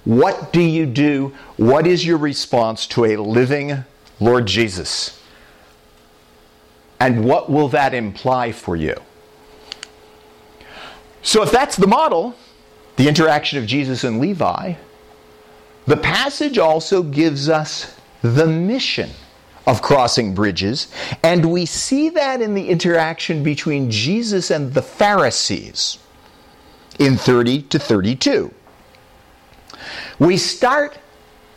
What 0.04 0.52
do 0.52 0.62
you 0.62 0.86
do? 0.86 1.34
What 1.58 1.86
is 1.86 2.06
your 2.06 2.16
response 2.16 2.86
to 2.88 3.04
a 3.04 3.16
living 3.16 3.84
Lord 4.20 4.46
Jesus? 4.46 5.20
And 6.98 7.24
what 7.24 7.50
will 7.50 7.68
that 7.68 7.92
imply 7.92 8.52
for 8.52 8.74
you? 8.74 8.96
So, 11.28 11.42
if 11.42 11.50
that's 11.50 11.76
the 11.76 11.86
model, 11.86 12.34
the 12.96 13.06
interaction 13.06 13.58
of 13.58 13.66
Jesus 13.66 14.02
and 14.02 14.18
Levi, 14.18 14.76
the 15.86 15.96
passage 15.98 16.56
also 16.56 17.02
gives 17.02 17.50
us 17.50 17.94
the 18.22 18.46
mission 18.46 19.10
of 19.66 19.82
crossing 19.82 20.34
bridges, 20.34 20.88
and 21.22 21.52
we 21.52 21.66
see 21.66 22.08
that 22.08 22.40
in 22.40 22.54
the 22.54 22.70
interaction 22.70 23.42
between 23.42 23.90
Jesus 23.90 24.50
and 24.50 24.72
the 24.72 24.80
Pharisees 24.80 25.98
in 26.98 27.18
30 27.18 27.60
to 27.64 27.78
32. 27.78 28.54
We 30.18 30.38
start 30.38 30.96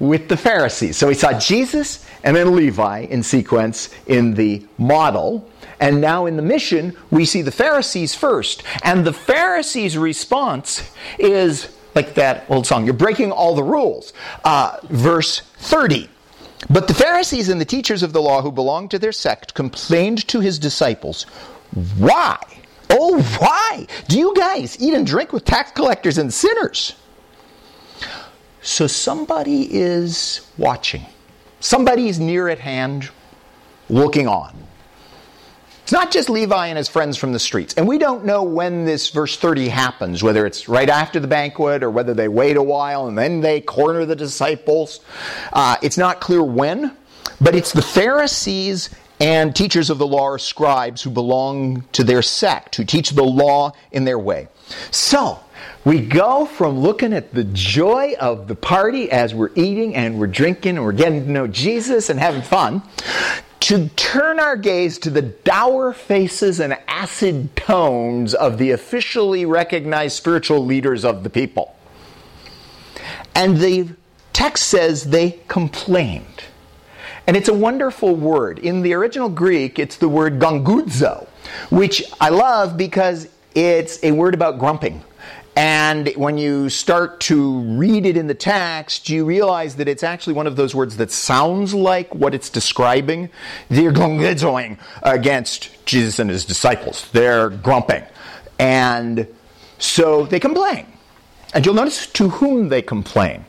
with 0.01 0.27
the 0.27 0.35
Pharisees. 0.35 0.97
So 0.97 1.07
we 1.07 1.13
saw 1.13 1.39
Jesus 1.39 2.05
and 2.23 2.35
then 2.35 2.55
Levi 2.55 3.01
in 3.01 3.23
sequence 3.23 3.89
in 4.07 4.33
the 4.33 4.65
model. 4.77 5.47
And 5.79 5.99
now 5.99 6.27
in 6.27 6.35
the 6.35 6.43
mission, 6.43 6.95
we 7.09 7.25
see 7.25 7.41
the 7.41 7.51
Pharisees 7.51 8.13
first. 8.13 8.63
And 8.83 9.05
the 9.05 9.13
Pharisees' 9.13 9.97
response 9.97 10.91
is 11.17 11.75
like 11.95 12.13
that 12.13 12.45
old 12.49 12.65
song 12.65 12.85
you're 12.85 12.93
breaking 12.93 13.31
all 13.31 13.55
the 13.55 13.63
rules. 13.63 14.13
Uh, 14.43 14.77
verse 14.83 15.41
30. 15.57 16.09
But 16.69 16.87
the 16.87 16.93
Pharisees 16.93 17.49
and 17.49 17.59
the 17.59 17.65
teachers 17.65 18.03
of 18.03 18.13
the 18.13 18.21
law 18.21 18.41
who 18.41 18.51
belonged 18.51 18.91
to 18.91 18.99
their 18.99 19.11
sect 19.11 19.53
complained 19.53 20.27
to 20.27 20.39
his 20.39 20.59
disciples, 20.59 21.23
Why? 21.97 22.37
Oh, 22.91 23.21
why 23.39 23.87
do 24.07 24.19
you 24.19 24.33
guys 24.35 24.79
eat 24.79 24.93
and 24.93 25.07
drink 25.07 25.31
with 25.31 25.45
tax 25.45 25.71
collectors 25.71 26.17
and 26.17 26.31
sinners? 26.31 26.93
So 28.61 28.85
somebody 28.85 29.73
is 29.73 30.47
watching. 30.57 31.05
Somebody 31.61 32.09
is 32.09 32.19
near 32.19 32.49
at 32.49 32.57
hand 32.57 33.11
looking 33.87 34.27
on. 34.27 34.55
It's 35.83 35.91
not 35.91 36.09
just 36.11 36.27
Levi 36.27 36.67
and 36.67 36.77
his 36.77 36.89
friends 36.89 37.17
from 37.17 37.33
the 37.33 37.39
streets. 37.39 37.75
And 37.75 37.87
we 37.87 37.99
don't 37.99 38.25
know 38.25 38.41
when 38.41 38.83
this 38.83 39.11
verse 39.11 39.37
30 39.37 39.67
happens, 39.67 40.23
whether 40.23 40.47
it's 40.47 40.67
right 40.67 40.89
after 40.89 41.19
the 41.19 41.27
banquet 41.27 41.83
or 41.83 41.91
whether 41.91 42.15
they 42.15 42.27
wait 42.27 42.57
a 42.57 42.63
while 42.63 43.07
and 43.07 43.15
then 43.15 43.41
they 43.41 43.61
corner 43.61 44.05
the 44.05 44.15
disciples. 44.15 45.01
Uh, 45.53 45.75
it's 45.83 45.99
not 45.99 46.19
clear 46.19 46.41
when, 46.41 46.97
but 47.39 47.53
it's 47.53 47.73
the 47.73 47.81
Pharisees 47.81 48.89
and 49.19 49.55
teachers 49.55 49.91
of 49.91 49.99
the 49.99 50.07
law 50.07 50.29
or 50.29 50.39
scribes 50.39 51.03
who 51.03 51.11
belong 51.11 51.83
to 51.91 52.03
their 52.03 52.23
sect, 52.23 52.75
who 52.75 52.83
teach 52.83 53.11
the 53.11 53.23
law 53.23 53.71
in 53.91 54.03
their 54.03 54.17
way. 54.17 54.47
So, 54.89 55.39
we 55.83 55.99
go 55.99 56.45
from 56.45 56.79
looking 56.79 57.13
at 57.13 57.33
the 57.33 57.43
joy 57.43 58.15
of 58.19 58.47
the 58.47 58.55
party 58.55 59.11
as 59.11 59.33
we're 59.33 59.51
eating 59.55 59.95
and 59.95 60.19
we're 60.19 60.27
drinking 60.27 60.77
and 60.77 60.85
we're 60.85 60.91
getting 60.91 61.25
to 61.25 61.31
know 61.31 61.47
Jesus 61.47 62.09
and 62.09 62.19
having 62.19 62.41
fun 62.41 62.83
to 63.61 63.89
turn 63.89 64.39
our 64.39 64.57
gaze 64.57 64.97
to 64.99 65.09
the 65.09 65.21
dour 65.21 65.93
faces 65.93 66.59
and 66.59 66.77
acid 66.87 67.55
tones 67.55 68.33
of 68.33 68.57
the 68.57 68.71
officially 68.71 69.45
recognized 69.45 70.17
spiritual 70.17 70.65
leaders 70.65 71.05
of 71.05 71.23
the 71.23 71.29
people. 71.29 71.75
And 73.35 73.57
the 73.57 73.89
text 74.33 74.67
says 74.67 75.05
they 75.05 75.39
complained. 75.47 76.43
And 77.27 77.37
it's 77.37 77.49
a 77.49 77.53
wonderful 77.53 78.15
word. 78.15 78.59
In 78.59 78.81
the 78.81 78.93
original 78.93 79.29
Greek, 79.29 79.77
it's 79.77 79.97
the 79.97 80.09
word 80.09 80.39
gongudzo, 80.39 81.27
which 81.69 82.03
I 82.19 82.29
love 82.29 82.77
because 82.77 83.29
it's 83.53 84.03
a 84.03 84.11
word 84.11 84.33
about 84.33 84.59
grumping. 84.59 85.03
And 85.55 86.07
when 86.15 86.37
you 86.37 86.69
start 86.69 87.19
to 87.21 87.59
read 87.77 88.05
it 88.05 88.15
in 88.15 88.27
the 88.27 88.33
text, 88.33 89.09
you 89.09 89.25
realize 89.25 89.75
that 89.75 89.89
it's 89.89 90.03
actually 90.03 90.33
one 90.33 90.47
of 90.47 90.55
those 90.55 90.73
words 90.73 90.95
that 90.97 91.11
sounds 91.11 91.73
like 91.73 92.15
what 92.15 92.33
it's 92.33 92.49
describing. 92.49 93.29
They're 93.67 93.91
going 93.91 94.79
against 95.03 95.85
Jesus 95.85 96.19
and 96.19 96.29
his 96.29 96.45
disciples. 96.45 97.09
They're 97.11 97.49
grumping. 97.49 98.03
And 98.59 99.27
so 99.77 100.25
they 100.25 100.39
complain. 100.39 100.87
And 101.53 101.65
you'll 101.65 101.75
notice 101.75 102.07
to 102.07 102.29
whom 102.29 102.69
they 102.69 102.81
complain. 102.81 103.43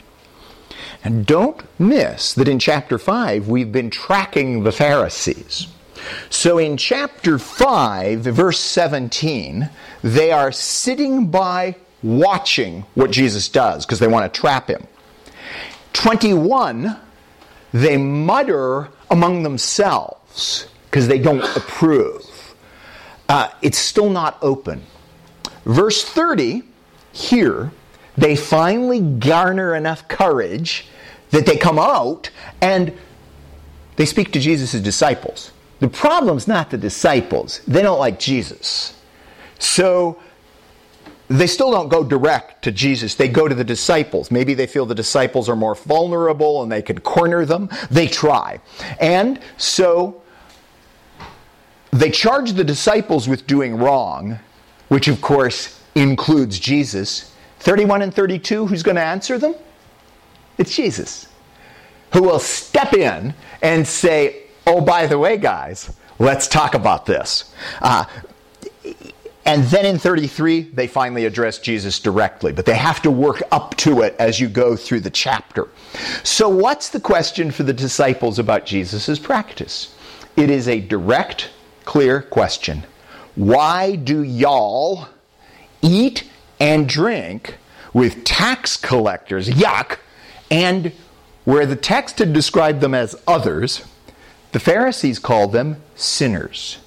And 1.04 1.24
don't 1.24 1.62
miss 1.78 2.32
that 2.34 2.48
in 2.48 2.58
chapter 2.58 2.98
5, 2.98 3.46
we've 3.48 3.70
been 3.70 3.90
tracking 3.90 4.64
the 4.64 4.72
Pharisees. 4.72 5.68
So 6.30 6.58
in 6.58 6.76
chapter 6.76 7.38
5, 7.38 8.20
verse 8.20 8.58
17, 8.58 9.70
they 10.02 10.32
are 10.32 10.50
sitting 10.50 11.28
by 11.28 11.76
watching 12.02 12.84
what 12.94 13.10
Jesus 13.10 13.48
does 13.48 13.86
because 13.86 13.98
they 13.98 14.08
want 14.08 14.32
to 14.32 14.40
trap 14.40 14.68
him. 14.68 14.86
21, 15.92 16.96
they 17.72 17.96
mutter 17.96 18.88
among 19.10 19.42
themselves 19.42 20.66
because 20.86 21.08
they 21.08 21.18
don't 21.18 21.44
approve. 21.56 22.54
Uh, 23.28 23.48
it's 23.62 23.78
still 23.78 24.10
not 24.10 24.38
open. 24.42 24.82
Verse 25.64 26.04
30, 26.04 26.62
here, 27.12 27.72
they 28.16 28.36
finally 28.36 29.00
garner 29.00 29.74
enough 29.74 30.08
courage 30.08 30.86
that 31.30 31.46
they 31.46 31.56
come 31.56 31.78
out 31.78 32.30
and 32.60 32.92
they 33.96 34.06
speak 34.06 34.32
to 34.32 34.40
Jesus' 34.40 34.80
disciples. 34.80 35.52
The 35.80 35.88
problem's 35.88 36.46
not 36.46 36.70
the 36.70 36.78
disciples, 36.78 37.60
they 37.66 37.82
don't 37.82 37.98
like 37.98 38.18
Jesus. 38.18 38.96
So 39.58 40.20
they 41.28 41.46
still 41.46 41.70
don't 41.70 41.88
go 41.88 42.04
direct 42.04 42.62
to 42.64 42.72
Jesus. 42.72 43.14
They 43.14 43.28
go 43.28 43.48
to 43.48 43.54
the 43.54 43.64
disciples. 43.64 44.30
Maybe 44.30 44.54
they 44.54 44.66
feel 44.66 44.86
the 44.86 44.94
disciples 44.94 45.48
are 45.48 45.56
more 45.56 45.74
vulnerable 45.74 46.62
and 46.62 46.70
they 46.70 46.82
can 46.82 47.00
corner 47.00 47.44
them. 47.44 47.70
They 47.90 48.06
try. 48.06 48.60
And 49.00 49.40
so 49.56 50.22
they 51.90 52.10
charge 52.10 52.52
the 52.52 52.64
disciples 52.64 53.28
with 53.28 53.46
doing 53.46 53.76
wrong, 53.76 54.38
which 54.88 55.08
of 55.08 55.20
course 55.20 55.80
includes 55.94 56.58
Jesus. 56.58 57.32
31 57.60 58.02
and 58.02 58.14
32, 58.14 58.66
who's 58.66 58.82
going 58.82 58.96
to 58.96 59.02
answer 59.02 59.38
them? 59.38 59.54
It's 60.58 60.74
Jesus, 60.74 61.28
who 62.12 62.22
will 62.22 62.38
step 62.38 62.92
in 62.92 63.34
and 63.62 63.86
say, 63.86 64.42
Oh, 64.66 64.80
by 64.80 65.06
the 65.06 65.18
way, 65.18 65.38
guys, 65.38 65.94
let's 66.18 66.46
talk 66.46 66.74
about 66.74 67.04
this. 67.04 67.52
Uh, 67.80 68.04
and 69.44 69.64
then 69.64 69.84
in 69.84 69.98
33, 69.98 70.62
they 70.62 70.86
finally 70.86 71.24
address 71.24 71.58
Jesus 71.58 71.98
directly, 71.98 72.52
but 72.52 72.64
they 72.64 72.76
have 72.76 73.02
to 73.02 73.10
work 73.10 73.42
up 73.50 73.76
to 73.78 74.02
it 74.02 74.14
as 74.18 74.38
you 74.38 74.48
go 74.48 74.76
through 74.76 75.00
the 75.00 75.10
chapter. 75.10 75.68
So, 76.22 76.48
what's 76.48 76.90
the 76.90 77.00
question 77.00 77.50
for 77.50 77.64
the 77.64 77.72
disciples 77.72 78.38
about 78.38 78.66
Jesus' 78.66 79.18
practice? 79.18 79.96
It 80.36 80.48
is 80.48 80.68
a 80.68 80.80
direct, 80.80 81.50
clear 81.84 82.22
question. 82.22 82.84
Why 83.34 83.96
do 83.96 84.22
y'all 84.22 85.08
eat 85.80 86.30
and 86.60 86.88
drink 86.88 87.56
with 87.92 88.24
tax 88.24 88.76
collectors? 88.76 89.48
Yuck! 89.48 89.98
And 90.50 90.92
where 91.44 91.66
the 91.66 91.76
text 91.76 92.20
had 92.20 92.32
described 92.32 92.80
them 92.80 92.94
as 92.94 93.20
others, 93.26 93.84
the 94.52 94.60
Pharisees 94.60 95.18
called 95.18 95.52
them 95.52 95.82
sinners. 95.96 96.78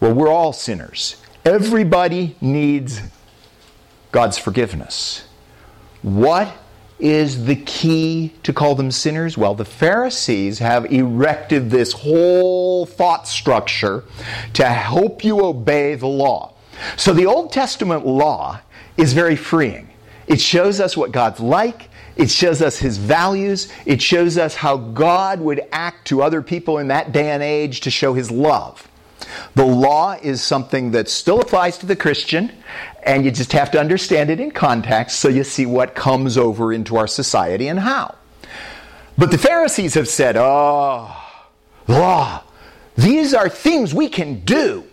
Well, 0.00 0.14
we're 0.14 0.28
all 0.28 0.52
sinners. 0.52 1.21
Everybody 1.44 2.36
needs 2.40 3.00
God's 4.12 4.38
forgiveness. 4.38 5.26
What 6.02 6.52
is 7.00 7.46
the 7.46 7.56
key 7.56 8.32
to 8.44 8.52
call 8.52 8.76
them 8.76 8.92
sinners? 8.92 9.36
Well, 9.36 9.54
the 9.54 9.64
Pharisees 9.64 10.60
have 10.60 10.84
erected 10.92 11.70
this 11.70 11.92
whole 11.92 12.86
thought 12.86 13.26
structure 13.26 14.04
to 14.52 14.64
help 14.66 15.24
you 15.24 15.44
obey 15.44 15.96
the 15.96 16.06
law. 16.06 16.54
So 16.96 17.12
the 17.12 17.26
Old 17.26 17.52
Testament 17.52 18.06
law 18.06 18.60
is 18.96 19.12
very 19.12 19.36
freeing. 19.36 19.90
It 20.28 20.40
shows 20.40 20.78
us 20.78 20.96
what 20.96 21.10
God's 21.10 21.40
like, 21.40 21.90
It 22.16 22.30
shows 22.30 22.60
us 22.60 22.78
his 22.78 22.98
values. 22.98 23.72
It 23.86 24.02
shows 24.02 24.36
us 24.36 24.54
how 24.54 24.76
God 24.76 25.40
would 25.40 25.62
act 25.72 26.08
to 26.08 26.22
other 26.22 26.42
people 26.42 26.78
in 26.78 26.88
that 26.88 27.12
day 27.12 27.30
and 27.30 27.42
age 27.42 27.80
to 27.82 27.90
show 27.90 28.12
his 28.12 28.30
love. 28.30 28.86
The 29.54 29.64
law 29.64 30.12
is 30.12 30.42
something 30.42 30.92
that 30.92 31.08
still 31.08 31.40
applies 31.40 31.78
to 31.78 31.86
the 31.86 31.96
Christian, 31.96 32.52
and 33.02 33.24
you 33.24 33.30
just 33.30 33.52
have 33.52 33.70
to 33.72 33.80
understand 33.80 34.30
it 34.30 34.40
in 34.40 34.50
context 34.50 35.20
so 35.20 35.28
you 35.28 35.44
see 35.44 35.66
what 35.66 35.94
comes 35.94 36.38
over 36.38 36.72
into 36.72 36.96
our 36.96 37.06
society 37.06 37.68
and 37.68 37.80
how. 37.80 38.16
But 39.18 39.30
the 39.30 39.38
Pharisees 39.38 39.94
have 39.94 40.08
said, 40.08 40.36
oh, 40.36 41.14
law, 41.86 42.42
these 42.96 43.34
are 43.34 43.48
things 43.48 43.94
we 43.94 44.08
can 44.08 44.40
do. 44.40 44.84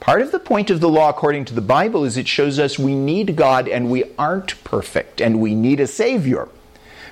Part 0.00 0.22
of 0.22 0.32
the 0.32 0.38
point 0.38 0.70
of 0.70 0.80
the 0.80 0.88
law, 0.88 1.10
according 1.10 1.44
to 1.46 1.54
the 1.54 1.60
Bible, 1.60 2.04
is 2.04 2.16
it 2.16 2.28
shows 2.28 2.58
us 2.58 2.78
we 2.78 2.94
need 2.94 3.36
God 3.36 3.68
and 3.68 3.90
we 3.90 4.04
aren't 4.16 4.62
perfect 4.64 5.20
and 5.20 5.40
we 5.40 5.54
need 5.54 5.80
a 5.80 5.86
Savior. 5.86 6.48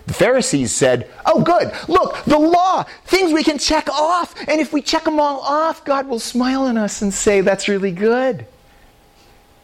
The 0.06 0.14
Pharisees 0.14 0.72
said, 0.72 1.10
Oh, 1.24 1.42
good, 1.42 1.72
look, 1.88 2.22
the 2.24 2.38
law, 2.38 2.84
things 3.04 3.32
we 3.32 3.42
can 3.42 3.58
check 3.58 3.88
off. 3.88 4.34
And 4.48 4.60
if 4.60 4.72
we 4.72 4.80
check 4.80 5.04
them 5.04 5.18
all 5.18 5.40
off, 5.40 5.84
God 5.84 6.06
will 6.06 6.20
smile 6.20 6.62
on 6.62 6.78
us 6.78 7.02
and 7.02 7.12
say, 7.12 7.40
That's 7.40 7.68
really 7.68 7.92
good. 7.92 8.46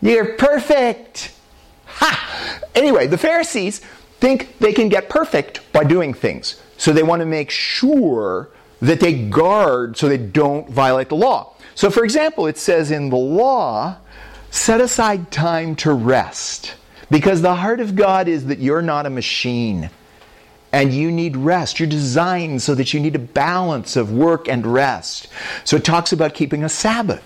You're 0.01 0.35
perfect. 0.35 1.33
Ha! 1.87 2.61
Anyway, 2.75 3.07
the 3.07 3.19
Pharisees 3.19 3.81
think 4.19 4.59
they 4.59 4.73
can 4.73 4.89
get 4.89 5.09
perfect 5.09 5.61
by 5.73 5.85
doing 5.85 6.13
things. 6.13 6.61
So 6.77 6.93
they 6.93 7.05
want 7.05 7.21
to 7.21 7.27
make 7.27 7.51
sure 7.51 8.49
that 8.81 8.99
they 8.99 9.15
guard 9.15 9.97
so 9.97 10.09
they 10.09 10.19
don't 10.19 10.69
violate 10.69 11.09
the 11.09 11.17
law. 11.17 11.55
So, 11.77 11.89
for 11.89 12.03
example, 12.03 12.49
it 12.49 12.59
says 12.59 12.91
in 12.91 13.11
the 13.11 13.17
law, 13.17 13.97
set 14.51 14.81
aside 14.81 15.31
time 15.31 15.77
to 15.77 15.93
rest. 15.93 16.75
Because 17.11 17.43
the 17.43 17.55
heart 17.55 17.79
of 17.79 17.95
God 17.95 18.27
is 18.27 18.47
that 18.47 18.59
you're 18.59 18.83
not 18.83 19.07
a 19.07 19.11
machine 19.11 19.91
and 20.73 20.93
you 20.93 21.13
need 21.13 21.37
rest. 21.37 21.79
You're 21.79 21.89
designed 21.89 22.63
so 22.63 22.75
that 22.75 22.95
you 22.95 23.01
need 23.01 23.15
a 23.15 23.21
balance 23.21 23.97
of 23.97 24.11
work 24.11 24.49
and 24.49 24.67
rest. 24.67 25.29
So 25.65 25.77
it 25.77 25.85
talks 25.85 26.13
about 26.13 26.35
keeping 26.35 26.65
a 26.65 26.69
Sabbath. 26.69 27.23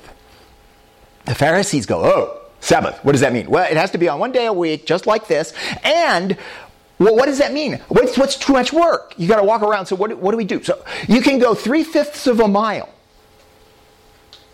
The 1.27 1.35
Pharisees 1.35 1.87
go, 1.87 2.05
Oh, 2.05 2.41
Sabbath, 2.61 2.99
what 3.05 3.13
does 3.13 3.21
that 3.21 3.33
mean? 3.33 3.49
Well, 3.49 3.71
it 3.71 3.77
has 3.77 3.93
to 3.93 3.99
be 3.99 4.09
on 4.09 4.19
one 4.19 4.33
day 4.33 4.47
a 4.47 4.53
week, 4.53 4.87
just 4.87 5.07
like 5.07 5.29
this. 5.29 5.53
And 5.85 6.37
well, 6.99 7.15
what 7.15 7.27
does 7.27 7.39
that 7.39 7.53
mean? 7.53 7.81
What's, 7.89 8.17
what's 8.17 8.37
too 8.37 8.53
much 8.53 8.73
work? 8.73 9.15
You 9.17 9.29
got 9.29 9.37
to 9.37 9.45
walk 9.45 9.63
around. 9.63 9.87
So 9.87 9.97
what, 9.97 10.17
what 10.19 10.31
do 10.31 10.37
we 10.37 10.45
do? 10.45 10.63
So 10.63 10.83
you 11.09 11.21
can 11.21 11.39
go 11.39 11.55
three 11.55 11.85
fifths 11.85 12.27
of 12.27 12.41
a 12.41 12.49
mile. 12.49 12.89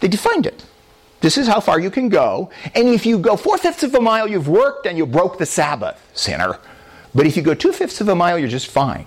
They 0.01 0.09
defined 0.09 0.47
it. 0.47 0.65
This 1.21 1.39
is 1.39 1.47
how 1.47 1.61
far 1.61 1.79
you 1.79 1.91
can 1.91 2.09
go. 2.09 2.51
And 2.75 2.89
if 2.89 3.07
you 3.07 3.17
go 3.17 3.37
four 3.37 3.57
fifths 3.57 3.85
of 3.85 3.95
a 3.95 4.01
mile, 4.01 4.27
you've 4.27 4.49
worked 4.49 4.87
and 4.87 4.99
you 4.99 5.07
broke 5.07 5.39
the 5.39 5.47
Sabbath, 5.47 6.05
sinner. 6.15 6.59
But 7.15 7.27
if 7.27 7.37
you 7.37 7.43
go 7.43 7.55
two 7.55 7.73
fifths 7.73 8.01
of 8.01 8.09
a 8.09 8.15
mile, 8.15 8.39
you're 8.39 8.49
just 8.49 8.69
fine. 8.69 9.07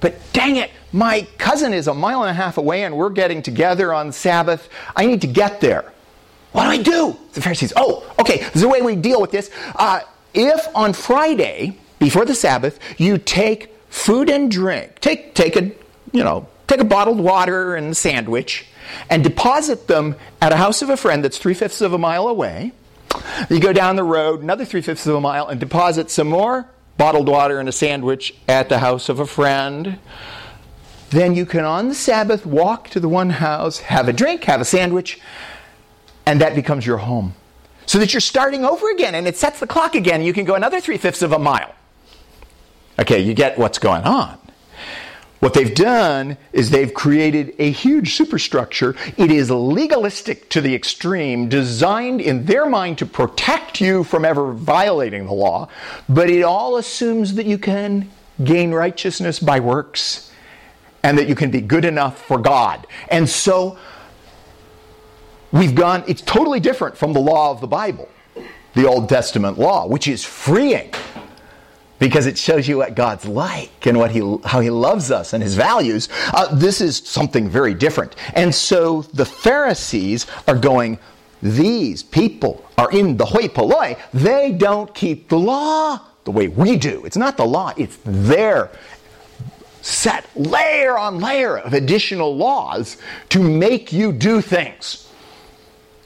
But 0.00 0.14
dang 0.32 0.56
it, 0.56 0.70
my 0.92 1.26
cousin 1.38 1.72
is 1.72 1.86
a 1.86 1.94
mile 1.94 2.22
and 2.22 2.30
a 2.30 2.34
half 2.34 2.58
away 2.58 2.84
and 2.84 2.96
we're 2.96 3.10
getting 3.10 3.42
together 3.42 3.92
on 3.92 4.12
Sabbath. 4.12 4.68
I 4.96 5.06
need 5.06 5.20
to 5.20 5.26
get 5.26 5.60
there. 5.60 5.92
What 6.52 6.64
do 6.64 6.70
I 6.70 6.82
do? 6.82 7.16
The 7.32 7.40
Pharisees, 7.40 7.72
oh, 7.76 8.12
okay, 8.18 8.38
there's 8.38 8.62
a 8.62 8.68
way 8.68 8.82
we 8.82 8.96
deal 8.96 9.20
with 9.20 9.30
this. 9.30 9.50
Uh, 9.76 10.00
if 10.34 10.66
on 10.74 10.92
Friday, 10.92 11.78
before 11.98 12.24
the 12.24 12.34
Sabbath, 12.34 12.78
you 12.98 13.18
take 13.18 13.74
food 13.88 14.30
and 14.30 14.50
drink, 14.50 14.98
take, 15.00 15.34
take 15.34 15.56
a, 15.56 15.70
you 16.12 16.24
know, 16.24 16.48
take 16.66 16.80
a 16.80 16.84
bottled 16.84 17.20
water 17.20 17.76
and 17.76 17.90
a 17.90 17.94
sandwich, 17.94 18.66
and 19.08 19.22
deposit 19.22 19.86
them 19.86 20.16
at 20.40 20.52
a 20.52 20.56
house 20.56 20.82
of 20.82 20.90
a 20.90 20.96
friend 20.96 21.24
that's 21.24 21.38
three 21.38 21.54
fifths 21.54 21.80
of 21.80 21.92
a 21.92 21.98
mile 21.98 22.26
away. 22.26 22.72
You 23.48 23.60
go 23.60 23.72
down 23.72 23.96
the 23.96 24.04
road 24.04 24.42
another 24.42 24.64
three 24.64 24.80
fifths 24.80 25.06
of 25.06 25.14
a 25.14 25.20
mile 25.20 25.48
and 25.48 25.60
deposit 25.60 26.10
some 26.10 26.28
more 26.28 26.68
bottled 27.00 27.30
water 27.30 27.58
and 27.58 27.66
a 27.66 27.72
sandwich 27.72 28.34
at 28.46 28.68
the 28.68 28.78
house 28.78 29.08
of 29.08 29.20
a 29.20 29.26
friend. 29.26 29.98
Then 31.08 31.34
you 31.34 31.46
can, 31.46 31.64
on 31.64 31.88
the 31.88 31.94
Sabbath, 31.94 32.44
walk 32.44 32.90
to 32.90 33.00
the 33.00 33.08
one 33.08 33.30
house, 33.30 33.78
have 33.78 34.06
a 34.06 34.12
drink, 34.12 34.44
have 34.44 34.60
a 34.60 34.66
sandwich, 34.66 35.18
and 36.26 36.42
that 36.42 36.54
becomes 36.54 36.84
your 36.84 36.98
home. 36.98 37.34
So 37.86 37.98
that 38.00 38.12
you're 38.12 38.20
starting 38.20 38.66
over 38.66 38.90
again 38.90 39.14
and 39.14 39.26
it 39.26 39.38
sets 39.38 39.60
the 39.60 39.66
clock 39.66 39.94
again. 39.94 40.20
You 40.20 40.34
can 40.34 40.44
go 40.44 40.56
another 40.56 40.78
three 40.78 40.98
fifths 40.98 41.22
of 41.22 41.32
a 41.32 41.38
mile. 41.38 41.74
Okay, 42.98 43.20
you 43.20 43.32
get 43.32 43.56
what's 43.56 43.78
going 43.78 44.04
on. 44.04 44.38
What 45.40 45.54
they've 45.54 45.74
done 45.74 46.36
is 46.52 46.68
they've 46.68 46.92
created 46.92 47.54
a 47.58 47.70
huge 47.70 48.14
superstructure. 48.14 48.94
It 49.16 49.30
is 49.30 49.50
legalistic 49.50 50.50
to 50.50 50.60
the 50.60 50.74
extreme, 50.74 51.48
designed 51.48 52.20
in 52.20 52.44
their 52.44 52.66
mind 52.66 52.98
to 52.98 53.06
protect 53.06 53.80
you 53.80 54.04
from 54.04 54.26
ever 54.26 54.52
violating 54.52 55.24
the 55.24 55.32
law, 55.32 55.68
but 56.10 56.28
it 56.28 56.42
all 56.42 56.76
assumes 56.76 57.34
that 57.34 57.46
you 57.46 57.56
can 57.56 58.10
gain 58.44 58.72
righteousness 58.72 59.38
by 59.38 59.60
works 59.60 60.30
and 61.02 61.16
that 61.16 61.26
you 61.26 61.34
can 61.34 61.50
be 61.50 61.62
good 61.62 61.86
enough 61.86 62.22
for 62.22 62.36
God. 62.36 62.86
And 63.10 63.26
so 63.26 63.78
we've 65.52 65.74
gone, 65.74 66.04
it's 66.06 66.20
totally 66.20 66.60
different 66.60 66.98
from 66.98 67.14
the 67.14 67.20
law 67.20 67.50
of 67.50 67.62
the 67.62 67.66
Bible, 67.66 68.10
the 68.74 68.86
Old 68.86 69.08
Testament 69.08 69.58
law, 69.58 69.86
which 69.86 70.06
is 70.06 70.22
freeing 70.22 70.92
because 72.00 72.26
it 72.26 72.36
shows 72.36 72.66
you 72.66 72.78
what 72.78 72.96
God's 72.96 73.26
like 73.26 73.86
and 73.86 73.96
what 73.96 74.10
he, 74.10 74.38
how 74.44 74.58
He 74.58 74.70
loves 74.70 75.12
us 75.12 75.32
and 75.32 75.40
His 75.40 75.54
values. 75.54 76.08
Uh, 76.34 76.52
this 76.52 76.80
is 76.80 76.96
something 76.96 77.48
very 77.48 77.74
different. 77.74 78.16
And 78.34 78.52
so 78.52 79.02
the 79.02 79.24
Pharisees 79.24 80.26
are 80.48 80.56
going, 80.56 80.98
these 81.42 82.02
people 82.02 82.64
are 82.76 82.90
in 82.90 83.16
the 83.16 83.24
hoi 83.24 83.46
polloi. 83.48 83.96
They 84.12 84.50
don't 84.50 84.92
keep 84.94 85.28
the 85.28 85.38
law 85.38 86.00
the 86.24 86.30
way 86.32 86.48
we 86.48 86.76
do. 86.76 87.04
It's 87.04 87.16
not 87.16 87.36
the 87.36 87.46
law, 87.46 87.72
it's 87.76 87.98
their 88.04 88.70
set 89.82 90.26
layer 90.34 90.98
on 90.98 91.20
layer 91.20 91.58
of 91.58 91.72
additional 91.72 92.36
laws 92.36 92.96
to 93.30 93.42
make 93.42 93.92
you 93.92 94.12
do 94.12 94.40
things. 94.40 95.09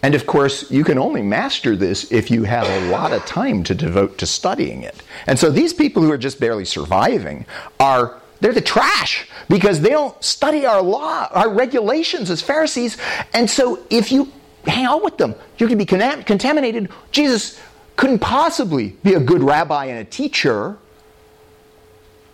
And 0.05 0.15
of 0.15 0.27
course, 0.27 0.71
you 0.71 0.85
can 0.85 0.99
only 0.99 1.23
master 1.23 1.75
this 1.75 2.13
if 2.13 2.31
you 2.31 2.43
have 2.43 2.69
a 2.69 2.91
lot 2.91 3.15
of 3.15 3.25
time 3.25 3.65
to 3.65 3.75
devote 3.75 4.19
to 4.19 4.27
studying 4.27 4.83
it. 4.83 5.03
And 5.27 5.39
so 5.39 5.51
these 5.51 5.73
people 5.73 6.03
who 6.03 6.13
are 6.13 6.19
just 6.19 6.39
barely 6.39 6.67
surviving 6.67 7.47
are 7.81 8.21
they're 8.39 8.53
the 8.53 8.61
trash 8.61 9.27
because 9.49 9.81
they 9.81 9.89
don't 9.89 10.23
study 10.23 10.67
our 10.67 10.83
law, 10.83 11.29
our 11.31 11.49
regulations 11.49 12.31
as 12.31 12.43
Pharisees. 12.43 12.99
And 13.33 13.49
so 13.49 13.83
if 13.89 14.13
you 14.13 14.31
hang 14.67 14.85
out 14.85 15.03
with 15.03 15.17
them, 15.17 15.35
you're 15.57 15.71
going 15.71 15.79
to 15.79 15.87
be 15.87 16.23
contaminated. 16.25 16.91
Jesus 17.11 17.59
couldn't 17.97 18.19
possibly 18.19 18.99
be 19.03 19.15
a 19.15 19.21
good 19.21 19.43
rabbi 19.43 19.87
and 19.87 20.01
a 20.01 20.05
teacher 20.05 20.77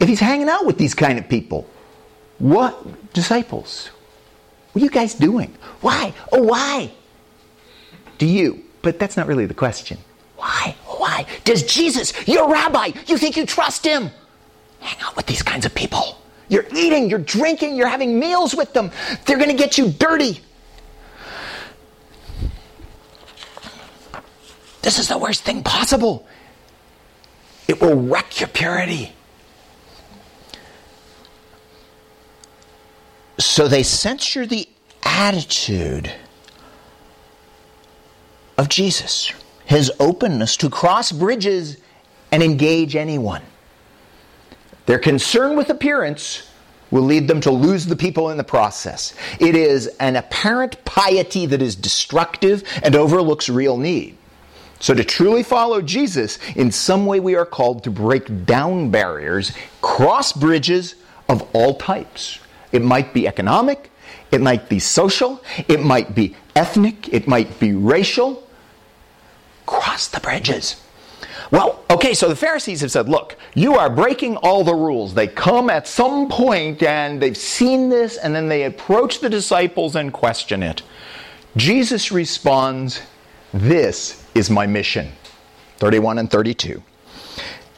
if 0.01 0.09
he's 0.09 0.19
hanging 0.19 0.49
out 0.49 0.67
with 0.67 0.77
these 0.77 0.95
kind 0.95 1.21
of 1.21 1.29
people. 1.29 1.71
What 2.41 3.13
disciples? 3.13 3.91
What 4.73 4.83
are 4.83 4.85
you 4.85 4.91
guys 4.91 5.15
doing? 5.15 5.57
Why? 5.83 6.15
Oh, 6.33 6.43
why? 6.43 6.95
Do 8.21 8.27
you? 8.27 8.63
But 8.83 8.99
that's 8.99 9.17
not 9.17 9.27
really 9.27 9.47
the 9.47 9.55
question. 9.55 9.97
Why? 10.37 10.77
Why? 10.85 11.25
Does 11.45 11.63
Jesus, 11.63 12.13
your 12.29 12.53
rabbi, 12.53 12.91
you 13.07 13.17
think 13.17 13.35
you 13.35 13.47
trust 13.47 13.83
him? 13.83 14.11
Hang 14.81 14.97
out 15.03 15.17
with 15.17 15.25
these 15.25 15.43
kinds 15.43 15.65
of 15.65 15.75
people. 15.75 16.19
You're 16.51 16.67
eating, 16.77 17.09
you're 17.09 17.19
drinking, 17.19 17.77
you're 17.77 17.89
having 17.89 18.19
meals 18.19 18.55
with 18.55 18.75
them. 18.75 18.91
They're 19.25 19.39
going 19.39 19.49
to 19.49 19.57
get 19.57 19.79
you 19.79 19.91
dirty. 19.91 20.41
This 24.83 24.99
is 24.99 25.09
the 25.09 25.17
worst 25.17 25.43
thing 25.43 25.63
possible. 25.63 26.29
It 27.69 27.81
will 27.81 27.97
wreck 27.97 28.39
your 28.39 28.49
purity. 28.51 29.15
So 33.39 33.67
they 33.67 33.83
censure 33.83 34.45
the 34.45 34.69
attitude 35.05 36.13
of 38.61 38.69
Jesus, 38.69 39.33
his 39.65 39.91
openness 39.99 40.59
to 40.59 40.69
cross 40.69 41.13
bridges 41.13 41.79
and 42.31 42.43
engage 42.43 42.95
anyone. 42.95 43.41
Their 44.85 44.99
concern 44.99 45.57
with 45.57 45.71
appearance 45.71 46.47
will 46.91 47.05
lead 47.05 47.27
them 47.27 47.41
to 47.41 47.51
lose 47.51 47.87
the 47.87 47.97
people 47.97 48.29
in 48.29 48.37
the 48.37 48.45
process. 48.45 49.15
It 49.39 49.57
is 49.57 49.87
an 49.99 50.15
apparent 50.17 50.85
piety 50.85 51.47
that 51.47 51.63
is 51.63 51.75
destructive 51.75 52.63
and 52.83 52.95
overlooks 52.95 53.49
real 53.49 53.79
need. 53.79 54.19
So, 54.79 54.93
to 54.93 55.05
truly 55.05 55.43
follow 55.43 55.81
Jesus, 55.81 56.39
in 56.55 56.71
some 56.71 57.07
way 57.07 57.19
we 57.19 57.37
are 57.37 57.47
called 57.47 57.85
to 57.85 57.91
break 57.91 58.45
down 58.45 58.91
barriers, 58.91 59.53
cross 59.81 60.35
bridges 60.35 60.97
of 61.31 61.49
all 61.55 61.77
types. 61.77 62.39
It 62.73 62.83
might 62.83 63.15
be 63.15 63.27
economic, 63.27 63.91
it 64.31 64.43
might 64.43 64.69
be 64.69 64.81
social, 64.81 65.43
it 65.67 65.83
might 65.83 66.15
be 66.15 66.37
ethnic, 66.55 67.13
it 67.13 67.27
might 67.27 67.59
be 67.59 67.73
racial, 67.73 68.47
cross 69.71 70.09
the 70.09 70.21
bridges. 70.21 70.83
Well, 71.51 71.85
okay, 71.91 72.15
so 72.15 72.29
the 72.29 72.37
Pharisees 72.37 72.81
have 72.81 72.91
said, 72.91 73.09
look, 73.09 73.37
you 73.55 73.77
are 73.77 73.89
breaking 73.89 74.37
all 74.37 74.63
the 74.65 74.75
rules. 74.75 75.15
They 75.15 75.27
come 75.27 75.71
at 75.71 75.87
some 75.87 76.29
point 76.29 76.83
and 76.83 77.21
they've 77.21 77.37
seen 77.37 77.89
this 77.89 78.17
and 78.17 78.35
then 78.35 78.49
they 78.49 78.65
approach 78.65 79.21
the 79.21 79.31
disciples 79.31 79.97
and 79.97 80.13
question 80.13 80.63
it. 80.63 80.83
Jesus 81.57 82.13
responds, 82.13 83.01
This 83.53 84.25
is 84.35 84.51
my 84.51 84.67
mission. 84.67 85.13
31 85.79 86.19
and 86.19 86.31
32. 86.31 86.83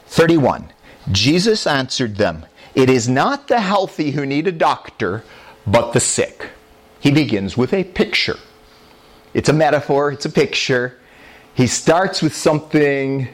31. 0.07 0.71
Jesus 1.11 1.65
answered 1.65 2.17
them, 2.17 2.45
It 2.75 2.89
is 2.89 3.09
not 3.09 3.47
the 3.47 3.59
healthy 3.59 4.11
who 4.11 4.25
need 4.25 4.47
a 4.47 4.51
doctor, 4.51 5.23
but 5.65 5.93
the 5.93 5.99
sick. 5.99 6.49
He 6.99 7.11
begins 7.11 7.57
with 7.57 7.73
a 7.73 7.83
picture. 7.83 8.37
It's 9.33 9.49
a 9.49 9.53
metaphor, 9.53 10.11
it's 10.11 10.25
a 10.25 10.29
picture. 10.29 10.99
He 11.53 11.67
starts 11.67 12.21
with 12.21 12.35
something 12.35 13.27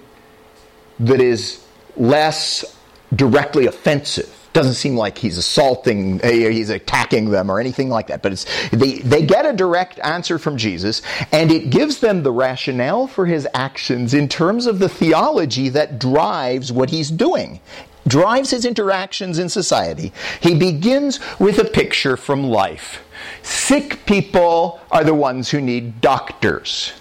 that 0.99 1.21
is 1.21 1.63
less 1.95 2.77
directly 3.15 3.65
offensive. 3.65 4.35
Doesn't 4.51 4.73
seem 4.73 4.95
like 4.95 5.17
he's 5.17 5.37
assaulting, 5.37 6.19
eh, 6.21 6.49
he's 6.49 6.69
attacking 6.69 7.29
them 7.29 7.51
or 7.51 7.59
anything 7.59 7.89
like 7.89 8.07
that. 8.07 8.21
But 8.21 8.33
it's, 8.33 8.69
they, 8.71 8.97
they 8.99 9.25
get 9.25 9.45
a 9.45 9.53
direct 9.53 9.99
answer 9.99 10.39
from 10.39 10.57
Jesus, 10.57 11.01
and 11.31 11.51
it 11.51 11.69
gives 11.69 11.99
them 11.99 12.23
the 12.23 12.31
rationale 12.31 13.07
for 13.07 13.25
his 13.25 13.47
actions 13.53 14.13
in 14.13 14.27
terms 14.27 14.65
of 14.65 14.79
the 14.79 14.89
theology 14.89 15.69
that 15.69 15.99
drives 15.99 16.71
what 16.71 16.89
he's 16.89 17.11
doing, 17.11 17.61
drives 18.07 18.49
his 18.49 18.65
interactions 18.65 19.37
in 19.37 19.49
society. 19.49 20.11
He 20.41 20.55
begins 20.55 21.19
with 21.39 21.59
a 21.59 21.65
picture 21.65 22.17
from 22.17 22.43
life. 22.43 23.03
Sick 23.43 24.05
people 24.05 24.81
are 24.91 25.03
the 25.03 25.13
ones 25.13 25.51
who 25.51 25.61
need 25.61 26.01
doctors. 26.01 26.93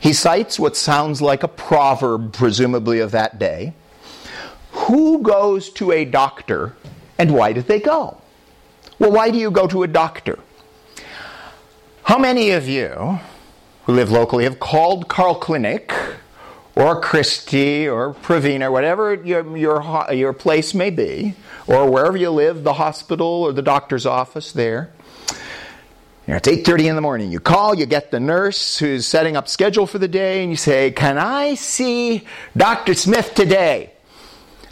He 0.00 0.14
cites 0.14 0.58
what 0.58 0.76
sounds 0.76 1.20
like 1.20 1.42
a 1.42 1.48
proverb, 1.48 2.32
presumably 2.32 3.00
of 3.00 3.10
that 3.10 3.38
day. 3.38 3.74
Who 4.72 5.20
goes 5.20 5.68
to 5.74 5.92
a 5.92 6.04
doctor 6.04 6.74
and 7.18 7.34
why 7.34 7.52
did 7.52 7.66
they 7.66 7.80
go? 7.80 8.16
Well, 8.98 9.12
why 9.12 9.30
do 9.30 9.36
you 9.36 9.50
go 9.50 9.66
to 9.66 9.82
a 9.82 9.86
doctor? 9.86 10.38
How 12.04 12.18
many 12.18 12.50
of 12.50 12.66
you 12.66 13.20
who 13.84 13.92
live 13.92 14.10
locally 14.10 14.44
have 14.44 14.58
called 14.58 15.08
Carle 15.08 15.34
Clinic 15.34 15.92
or 16.74 17.00
Christie 17.00 17.86
or 17.86 18.14
Provena, 18.14 18.72
whatever 18.72 19.14
your, 19.14 19.56
your, 19.56 20.12
your 20.12 20.32
place 20.32 20.72
may 20.72 20.88
be, 20.88 21.34
or 21.66 21.90
wherever 21.90 22.16
you 22.16 22.30
live, 22.30 22.64
the 22.64 22.74
hospital 22.74 23.26
or 23.26 23.52
the 23.52 23.62
doctor's 23.62 24.06
office 24.06 24.52
there, 24.52 24.90
you 26.30 26.34
know, 26.34 26.36
it's 26.36 26.46
8.30 26.46 26.84
in 26.84 26.94
the 26.94 27.00
morning. 27.00 27.32
You 27.32 27.40
call, 27.40 27.74
you 27.74 27.86
get 27.86 28.12
the 28.12 28.20
nurse 28.20 28.78
who's 28.78 29.04
setting 29.04 29.36
up 29.36 29.48
schedule 29.48 29.84
for 29.84 29.98
the 29.98 30.06
day, 30.06 30.44
and 30.44 30.52
you 30.52 30.56
say, 30.56 30.92
can 30.92 31.18
I 31.18 31.56
see 31.56 32.24
Dr. 32.56 32.94
Smith 32.94 33.34
today? 33.34 33.90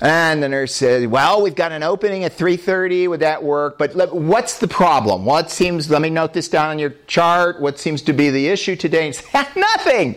And 0.00 0.40
the 0.40 0.48
nurse 0.48 0.72
says, 0.72 1.04
"Well, 1.08 1.42
we've 1.42 1.56
got 1.56 1.72
an 1.72 1.82
opening 1.82 2.22
at 2.22 2.38
3:30. 2.38 3.08
Would 3.08 3.18
that 3.18 3.42
work? 3.42 3.78
But 3.78 3.96
let, 3.96 4.14
what's 4.14 4.60
the 4.60 4.68
problem? 4.68 5.24
What 5.24 5.50
seems? 5.50 5.90
Let 5.90 6.00
me 6.00 6.10
note 6.10 6.32
this 6.32 6.48
down 6.48 6.70
on 6.70 6.78
your 6.78 6.94
chart. 7.08 7.60
What 7.60 7.80
seems 7.80 8.02
to 8.02 8.12
be 8.12 8.30
the 8.30 8.46
issue 8.46 8.76
today?" 8.76 9.10
Say, 9.10 9.26
"Nothing. 9.56 10.14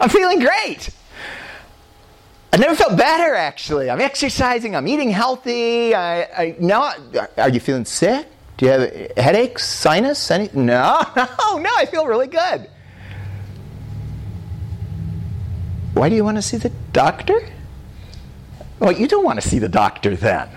I'm 0.00 0.08
feeling 0.08 0.40
great. 0.40 0.90
I 2.52 2.56
never 2.56 2.74
felt 2.74 2.96
better. 2.96 3.36
Actually, 3.36 3.88
I'm 3.88 4.00
exercising. 4.00 4.74
I'm 4.74 4.88
eating 4.88 5.10
healthy. 5.10 5.94
I, 5.94 6.22
I 6.22 6.56
no. 6.58 6.90
Are 7.36 7.48
you 7.48 7.60
feeling 7.60 7.84
sick? 7.84 8.26
Do 8.56 8.66
you 8.66 8.72
have 8.72 9.12
headaches, 9.16 9.64
sinus? 9.64 10.30
Any? 10.30 10.48
No, 10.54 11.02
no, 11.16 11.58
no. 11.58 11.70
I 11.76 11.86
feel 11.86 12.06
really 12.06 12.26
good. 12.26 12.68
Why 15.94 16.08
do 16.08 16.14
you 16.14 16.24
want 16.24 16.36
to 16.36 16.42
see 16.42 16.56
the 16.56 16.70
doctor?" 16.92 17.40
Well, 18.78 18.92
you 18.92 19.08
don't 19.08 19.24
want 19.24 19.40
to 19.40 19.48
see 19.48 19.58
the 19.58 19.68
doctor 19.70 20.16
then. 20.16 20.48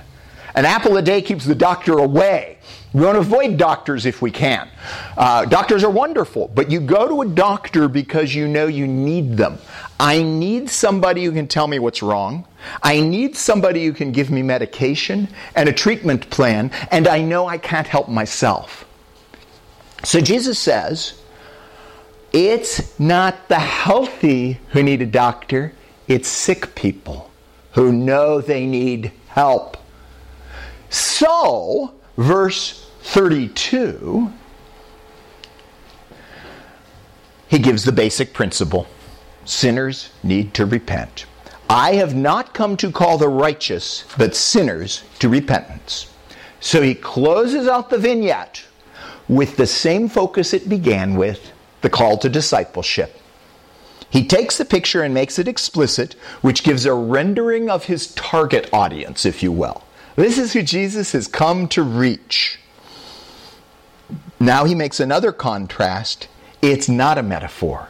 An 0.55 0.65
apple 0.65 0.97
a 0.97 1.01
day 1.01 1.21
keeps 1.21 1.45
the 1.45 1.55
doctor 1.55 1.93
away. 1.93 2.57
We 2.91 3.01
want 3.01 3.15
to 3.15 3.19
avoid 3.19 3.57
doctors 3.57 4.05
if 4.05 4.21
we 4.21 4.31
can. 4.31 4.67
Uh, 5.15 5.45
doctors 5.45 5.83
are 5.83 5.91
wonderful, 5.91 6.49
but 6.53 6.71
you 6.71 6.79
go 6.79 7.07
to 7.07 7.21
a 7.21 7.27
doctor 7.27 7.87
because 7.87 8.33
you 8.33 8.47
know 8.47 8.65
you 8.67 8.87
need 8.87 9.37
them. 9.37 9.59
I 9.99 10.23
need 10.23 10.69
somebody 10.69 11.25
who 11.25 11.33
can 11.33 11.47
tell 11.47 11.67
me 11.67 11.77
what's 11.77 12.01
wrong. 12.01 12.47
I 12.81 13.01
need 13.01 13.35
somebody 13.35 13.85
who 13.85 13.91
can 13.91 14.13
give 14.13 14.29
me 14.31 14.41
medication 14.41 15.27
and 15.55 15.67
a 15.67 15.73
treatment 15.73 16.29
plan, 16.29 16.71
and 16.89 17.07
I 17.07 17.21
know 17.21 17.47
I 17.47 17.57
can't 17.57 17.87
help 17.87 18.07
myself. 18.07 18.85
So 20.03 20.21
Jesus 20.21 20.57
says, 20.57 21.21
it's 22.31 22.97
not 22.99 23.49
the 23.49 23.59
healthy 23.59 24.59
who 24.69 24.83
need 24.83 25.01
a 25.01 25.05
doctor, 25.05 25.73
it's 26.07 26.29
sick 26.29 26.75
people 26.75 27.29
who 27.73 27.91
know 27.91 28.39
they 28.39 28.65
need 28.65 29.11
help. 29.27 29.77
So, 30.89 31.93
verse 32.17 32.89
32, 33.01 34.31
he 37.49 37.59
gives 37.59 37.83
the 37.83 37.91
basic 37.91 38.33
principle 38.33 38.87
sinners 39.45 40.09
need 40.23 40.53
to 40.55 40.65
repent. 40.65 41.25
I 41.69 41.93
have 41.95 42.15
not 42.15 42.53
come 42.53 42.77
to 42.77 42.91
call 42.91 43.17
the 43.17 43.29
righteous, 43.29 44.03
but 44.17 44.35
sinners 44.35 45.03
to 45.19 45.29
repentance. 45.29 46.11
So 46.59 46.81
he 46.81 46.95
closes 46.95 47.67
out 47.67 47.89
the 47.89 47.97
vignette 47.97 48.63
with 49.27 49.55
the 49.55 49.67
same 49.67 50.09
focus 50.09 50.53
it 50.53 50.67
began 50.67 51.15
with 51.15 51.51
the 51.81 51.89
call 51.89 52.17
to 52.17 52.29
discipleship. 52.29 53.15
He 54.09 54.25
takes 54.25 54.57
the 54.57 54.65
picture 54.65 55.03
and 55.03 55.13
makes 55.13 55.37
it 55.37 55.47
explicit, 55.47 56.13
which 56.41 56.63
gives 56.63 56.85
a 56.85 56.93
rendering 56.93 57.69
of 57.69 57.85
his 57.85 58.13
target 58.15 58.67
audience, 58.73 59.25
if 59.25 59.43
you 59.43 59.51
will. 59.51 59.83
This 60.15 60.39
is 60.39 60.53
who 60.53 60.63
Jesus 60.63 61.11
has 61.11 61.27
come 61.27 61.67
to 61.69 61.83
reach. 61.83 62.59
Now 64.39 64.65
he 64.65 64.73
makes 64.73 64.99
another 64.99 65.31
contrast. 65.31 66.27
It's 66.61 66.89
not 66.89 67.19
a 67.19 67.23
metaphor. 67.23 67.88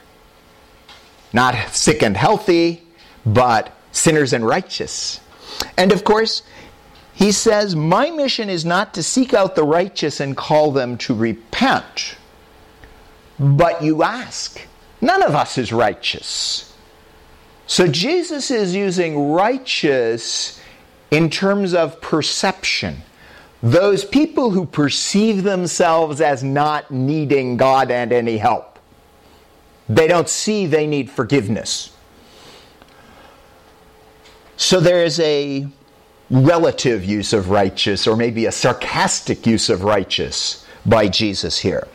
Not 1.34 1.56
sick 1.76 2.02
and 2.02 2.18
healthy, 2.18 2.84
but 3.26 3.76
sinners 3.92 4.34
and 4.34 4.46
righteous. 4.46 5.20
And 5.78 5.92
of 5.92 6.04
course, 6.04 6.44
he 7.14 7.32
says, 7.32 7.76
My 7.76 8.10
mission 8.10 8.50
is 8.50 8.66
not 8.66 8.94
to 8.94 9.04
seek 9.04 9.34
out 9.34 9.56
the 9.56 9.64
righteous 9.64 10.20
and 10.20 10.36
call 10.36 10.72
them 10.72 10.98
to 11.00 11.14
repent. 11.14 12.16
But 13.40 13.84
you 13.84 14.04
ask, 14.04 14.62
None 15.02 15.24
of 15.24 15.34
us 15.34 15.58
is 15.58 15.72
righteous. 15.72 16.76
So 17.68 17.88
Jesus 17.88 18.52
is 18.52 18.76
using 18.76 19.32
righteous 19.32 20.60
in 21.12 21.30
terms 21.30 21.74
of 21.74 22.02
perception. 22.02 22.98
Those 23.62 24.04
people 24.04 24.52
who 24.52 24.66
perceive 24.66 25.44
themselves 25.44 26.22
as 26.22 26.44
not 26.44 26.92
needing 26.92 27.58
God 27.58 27.92
and 27.92 28.12
any 28.12 28.38
help. 28.38 28.69
They 29.90 30.08
don't 30.08 30.30
see 30.30 30.68
they 30.68 30.86
need 30.86 31.10
forgiveness. 31.10 31.92
So 34.56 34.80
there 34.80 35.04
is 35.04 35.20
a 35.20 35.68
relative 36.30 37.04
use 37.04 37.34
of 37.34 37.50
righteous, 37.50 38.06
or 38.06 38.16
maybe 38.16 38.46
a 38.46 38.52
sarcastic 38.52 39.48
use 39.48 39.70
of 39.70 39.84
righteous 39.84 40.66
by 40.86 41.08
Jesus 41.08 41.58
here. 41.58 41.88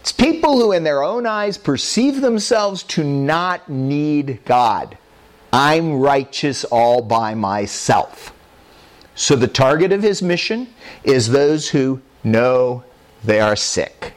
It's 0.00 0.10
people 0.12 0.58
who, 0.58 0.72
in 0.72 0.84
their 0.84 1.02
own 1.02 1.26
eyes, 1.26 1.56
perceive 1.58 2.20
themselves 2.20 2.82
to 2.84 3.04
not 3.04 3.68
need 3.68 4.40
God. 4.44 4.98
I'm 5.52 6.00
righteous 6.00 6.64
all 6.64 7.02
by 7.02 7.34
myself. 7.34 8.32
So 9.14 9.36
the 9.36 9.48
target 9.48 9.92
of 9.92 10.02
his 10.02 10.22
mission 10.22 10.68
is 11.04 11.28
those 11.28 11.68
who 11.70 12.00
know 12.22 12.84
they 13.24 13.40
are 13.40 13.56
sick. 13.56 14.12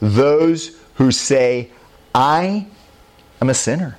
Those 0.00 0.78
who 0.94 1.10
say, 1.10 1.70
I 2.14 2.66
am 3.40 3.50
a 3.50 3.54
sinner. 3.54 3.98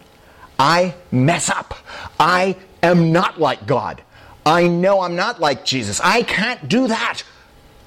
I 0.60 0.96
mess 1.12 1.50
up. 1.50 1.74
I 2.20 2.58
am 2.84 3.12
not 3.12 3.40
like 3.40 3.66
God. 3.66 4.04
I 4.46 4.68
know 4.68 5.02
I'm 5.02 5.16
not 5.16 5.40
like 5.40 5.66
Jesus. 5.66 6.00
I 6.02 6.24
can't 6.24 6.68
do 6.68 6.88
that. 6.88 7.24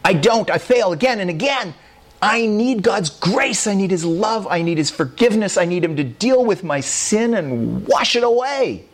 I 0.05 0.13
don't. 0.13 0.51
I 0.51 0.59
fail 0.59 0.93
again 0.93 1.21
and 1.21 1.31
again. 1.31 1.75
I 2.21 2.47
need 2.47 2.83
God's 2.83 3.11
grace. 3.11 3.67
I 3.67 3.75
need 3.75 3.91
His 3.91 4.05
love. 4.05 4.47
I 4.49 4.63
need 4.63 4.79
His 4.79 4.91
forgiveness. 4.91 5.57
I 5.57 5.67
need 5.67 5.85
Him 5.85 5.97
to 5.97 6.05
deal 6.05 6.45
with 6.45 6.65
my 6.65 6.81
sin 6.81 7.35
and 7.35 7.87
wash 7.87 8.17
it 8.17 8.23
away. 8.23 8.87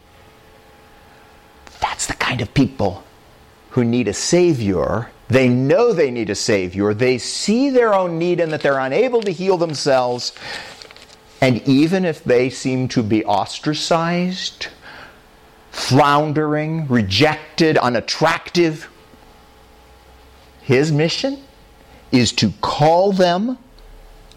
That's 1.80 2.06
the 2.06 2.14
kind 2.14 2.40
of 2.40 2.52
people 2.54 3.04
who 3.70 3.84
need 3.84 4.08
a 4.08 4.12
Savior. 4.12 5.10
They 5.28 5.48
know 5.48 5.92
they 5.92 6.10
need 6.10 6.28
a 6.28 6.34
Savior. 6.34 6.92
They 6.92 7.18
see 7.18 7.70
their 7.70 7.94
own 7.94 8.18
need 8.18 8.40
and 8.40 8.52
that 8.52 8.62
they're 8.62 8.80
unable 8.80 9.22
to 9.22 9.30
heal 9.30 9.56
themselves. 9.56 10.32
And 11.40 11.66
even 11.66 12.04
if 12.04 12.22
they 12.22 12.50
seem 12.50 12.88
to 12.88 13.02
be 13.02 13.24
ostracized, 13.24 14.68
floundering, 15.70 16.86
rejected, 16.88 17.78
unattractive, 17.78 18.88
His 20.62 20.92
mission 20.92 21.42
is 22.12 22.32
to 22.32 22.52
call 22.60 23.12
them, 23.12 23.58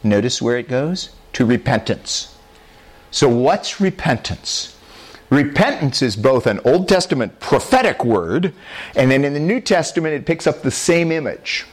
notice 0.04 0.42
where 0.42 0.58
it 0.58 0.70
goes, 0.70 1.10
to 1.34 1.46
repentance. 1.46 2.38
So, 3.12 3.28
what's 3.28 3.82
repentance? 3.82 4.78
Repentance 5.30 6.02
is 6.02 6.16
both 6.16 6.46
an 6.46 6.60
Old 6.64 6.88
Testament 6.88 7.40
prophetic 7.40 8.06
word, 8.06 8.54
and 8.96 9.10
then 9.10 9.26
in 9.26 9.34
the 9.34 9.40
New 9.40 9.60
Testament 9.60 10.14
it 10.14 10.26
picks 10.26 10.46
up 10.46 10.62
the 10.62 10.72
same 10.72 11.12
image. 11.12 11.66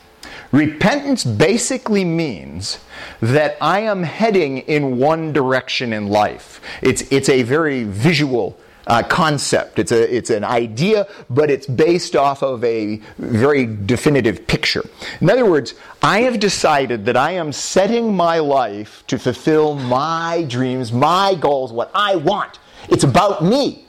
Repentance 0.53 1.22
basically 1.24 2.05
means 2.05 2.78
that 3.20 3.57
I 3.61 3.80
am 3.80 4.03
heading 4.03 4.59
in 4.59 4.98
one 4.98 5.32
direction 5.32 5.92
in 5.92 6.09
life. 6.09 6.61
It's, 6.82 7.03
it's 7.12 7.28
a 7.28 7.42
very 7.44 7.84
visual 7.84 8.59
uh, 8.88 9.05
concept. 9.05 9.78
It's, 9.78 9.92
a, 9.92 10.14
it's 10.14 10.30
an 10.30 10.42
idea, 10.42 11.07
but 11.28 11.51
it's 11.51 11.66
based 11.66 12.16
off 12.16 12.42
of 12.42 12.64
a 12.64 13.01
very 13.18 13.66
definitive 13.86 14.46
picture. 14.48 14.82
In 15.20 15.30
other 15.30 15.46
words, 15.46 15.74
I 16.03 16.22
have 16.22 16.40
decided 16.40 17.05
that 17.05 17.16
I 17.16 17.32
am 17.32 17.53
setting 17.53 18.12
my 18.12 18.40
life 18.40 19.05
to 19.07 19.18
fulfill 19.18 19.76
my 19.76 20.44
dreams, 20.48 20.90
my 20.90 21.36
goals, 21.38 21.72
what 21.72 21.92
I 21.94 22.16
want. 22.16 22.59
It's 22.88 23.05
about 23.05 23.44
me. 23.44 23.86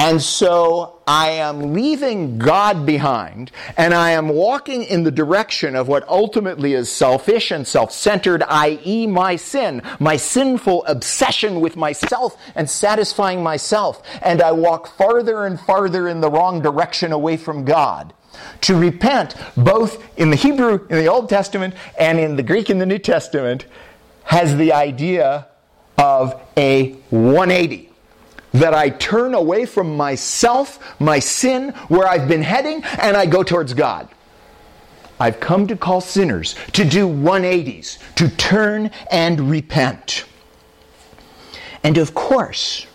And 0.00 0.22
so 0.22 1.00
I 1.08 1.30
am 1.30 1.74
leaving 1.74 2.38
God 2.38 2.86
behind 2.86 3.50
and 3.76 3.92
I 3.92 4.12
am 4.12 4.28
walking 4.28 4.84
in 4.84 5.02
the 5.02 5.10
direction 5.10 5.74
of 5.74 5.88
what 5.88 6.08
ultimately 6.08 6.74
is 6.74 6.90
selfish 6.90 7.50
and 7.50 7.66
self 7.66 7.90
centered, 7.90 8.44
i.e., 8.44 9.08
my 9.08 9.34
sin, 9.34 9.82
my 9.98 10.16
sinful 10.16 10.84
obsession 10.86 11.60
with 11.60 11.76
myself 11.76 12.40
and 12.54 12.70
satisfying 12.70 13.42
myself. 13.42 14.00
And 14.22 14.40
I 14.40 14.52
walk 14.52 14.96
farther 14.96 15.44
and 15.44 15.58
farther 15.58 16.06
in 16.06 16.20
the 16.20 16.30
wrong 16.30 16.62
direction 16.62 17.10
away 17.10 17.36
from 17.36 17.64
God. 17.64 18.14
To 18.62 18.78
repent, 18.78 19.34
both 19.56 20.16
in 20.16 20.30
the 20.30 20.36
Hebrew 20.36 20.86
in 20.88 20.96
the 20.96 21.08
Old 21.08 21.28
Testament 21.28 21.74
and 21.98 22.20
in 22.20 22.36
the 22.36 22.44
Greek 22.44 22.70
in 22.70 22.78
the 22.78 22.86
New 22.86 22.98
Testament, 22.98 23.66
has 24.22 24.56
the 24.56 24.72
idea 24.72 25.48
of 25.96 26.40
a 26.56 26.92
180 27.10 27.87
that 28.52 28.74
I 28.74 28.90
turn 28.90 29.34
away 29.34 29.66
from 29.66 29.96
myself, 29.96 30.78
my 31.00 31.18
sin, 31.18 31.70
where 31.88 32.06
I've 32.06 32.28
been 32.28 32.42
heading, 32.42 32.82
and 32.98 33.16
I 33.16 33.26
go 33.26 33.42
towards 33.42 33.74
God. 33.74 34.08
I've 35.20 35.40
come 35.40 35.66
to 35.66 35.76
call 35.76 36.00
sinners 36.00 36.54
to 36.72 36.84
do 36.84 37.08
180s, 37.08 37.98
to 38.16 38.28
turn 38.28 38.90
and 39.10 39.50
repent. 39.50 40.24
And 41.82 41.98
of 41.98 42.14
course, 42.14 42.86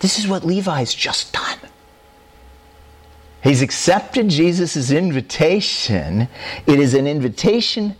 this 0.00 0.18
is 0.18 0.28
what 0.28 0.44
Levi's 0.44 0.94
just 0.94 1.32
done. 1.32 1.58
He's 3.42 3.62
accepted 3.62 4.28
Jesus' 4.28 4.90
invitation. 4.90 6.28
It 6.66 6.80
is 6.80 6.94
an 6.94 7.06
invitation 7.06 7.96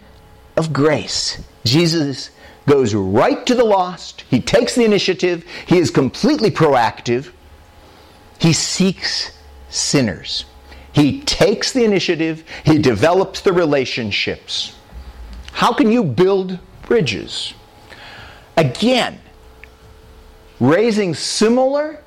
of 0.56 0.72
grace. 0.72 1.42
Jesus 1.64 2.30
goes 2.68 2.94
right 2.94 3.44
to 3.46 3.54
the 3.54 3.64
lost. 3.64 4.24
He 4.30 4.40
takes 4.40 4.74
the 4.74 4.84
initiative. 4.84 5.44
He 5.66 5.78
is 5.78 5.90
completely 5.90 6.50
proactive. 6.50 7.32
He 8.38 8.52
seeks 8.52 9.32
sinners. 9.70 10.44
He 10.92 11.22
takes 11.22 11.72
the 11.72 11.84
initiative. 11.84 12.44
He 12.64 12.78
develops 12.78 13.40
the 13.40 13.52
relationships. 13.52 14.76
How 15.52 15.72
can 15.72 15.90
you 15.90 16.04
build 16.04 16.58
bridges? 16.82 17.54
Again, 18.56 19.18
raising 20.60 21.14
similar, 21.14 22.02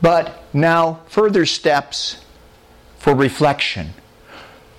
but 0.00 0.44
now 0.52 1.00
further 1.08 1.46
steps 1.46 2.24
for 2.98 3.14
reflection. 3.14 3.94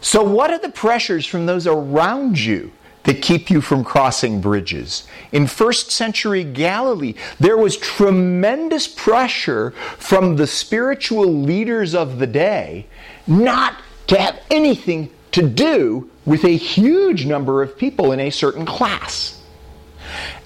So, 0.01 0.21
what 0.23 0.51
are 0.51 0.59
the 0.59 0.69
pressures 0.69 1.25
from 1.25 1.45
those 1.45 1.65
around 1.65 2.37
you 2.37 2.71
that 3.03 3.21
keep 3.21 3.49
you 3.49 3.61
from 3.61 3.83
crossing 3.83 4.39
bridges. 4.41 5.05
In 5.31 5.47
first 5.47 5.91
century 5.91 6.43
Galilee, 6.43 7.15
there 7.39 7.57
was 7.57 7.77
tremendous 7.77 8.87
pressure 8.87 9.71
from 9.97 10.35
the 10.35 10.47
spiritual 10.47 11.25
leaders 11.25 11.93
of 11.93 12.19
the 12.19 12.27
day 12.27 12.87
not 13.27 13.75
to 14.07 14.17
have 14.19 14.39
anything 14.49 15.09
to 15.31 15.47
do 15.47 16.09
with 16.25 16.45
a 16.45 16.55
huge 16.55 17.25
number 17.25 17.61
of 17.61 17.77
people 17.77 18.11
in 18.11 18.19
a 18.19 18.29
certain 18.29 18.65
class. 18.65 19.41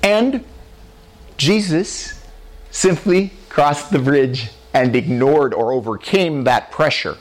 And 0.01 0.43
Jesus 1.37 2.23
simply 2.71 3.31
crossed 3.49 3.91
the 3.91 3.99
bridge 3.99 4.49
and 4.73 4.95
ignored 4.95 5.53
or 5.53 5.71
overcame 5.71 6.43
that 6.45 6.71
pressure. 6.71 7.17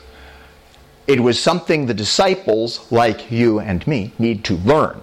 It 1.07 1.19
was 1.19 1.39
something 1.39 1.85
the 1.85 1.93
disciples, 1.93 2.91
like 2.91 3.31
you 3.31 3.59
and 3.59 3.85
me, 3.87 4.13
need 4.19 4.43
to 4.45 4.55
learn. 4.57 5.01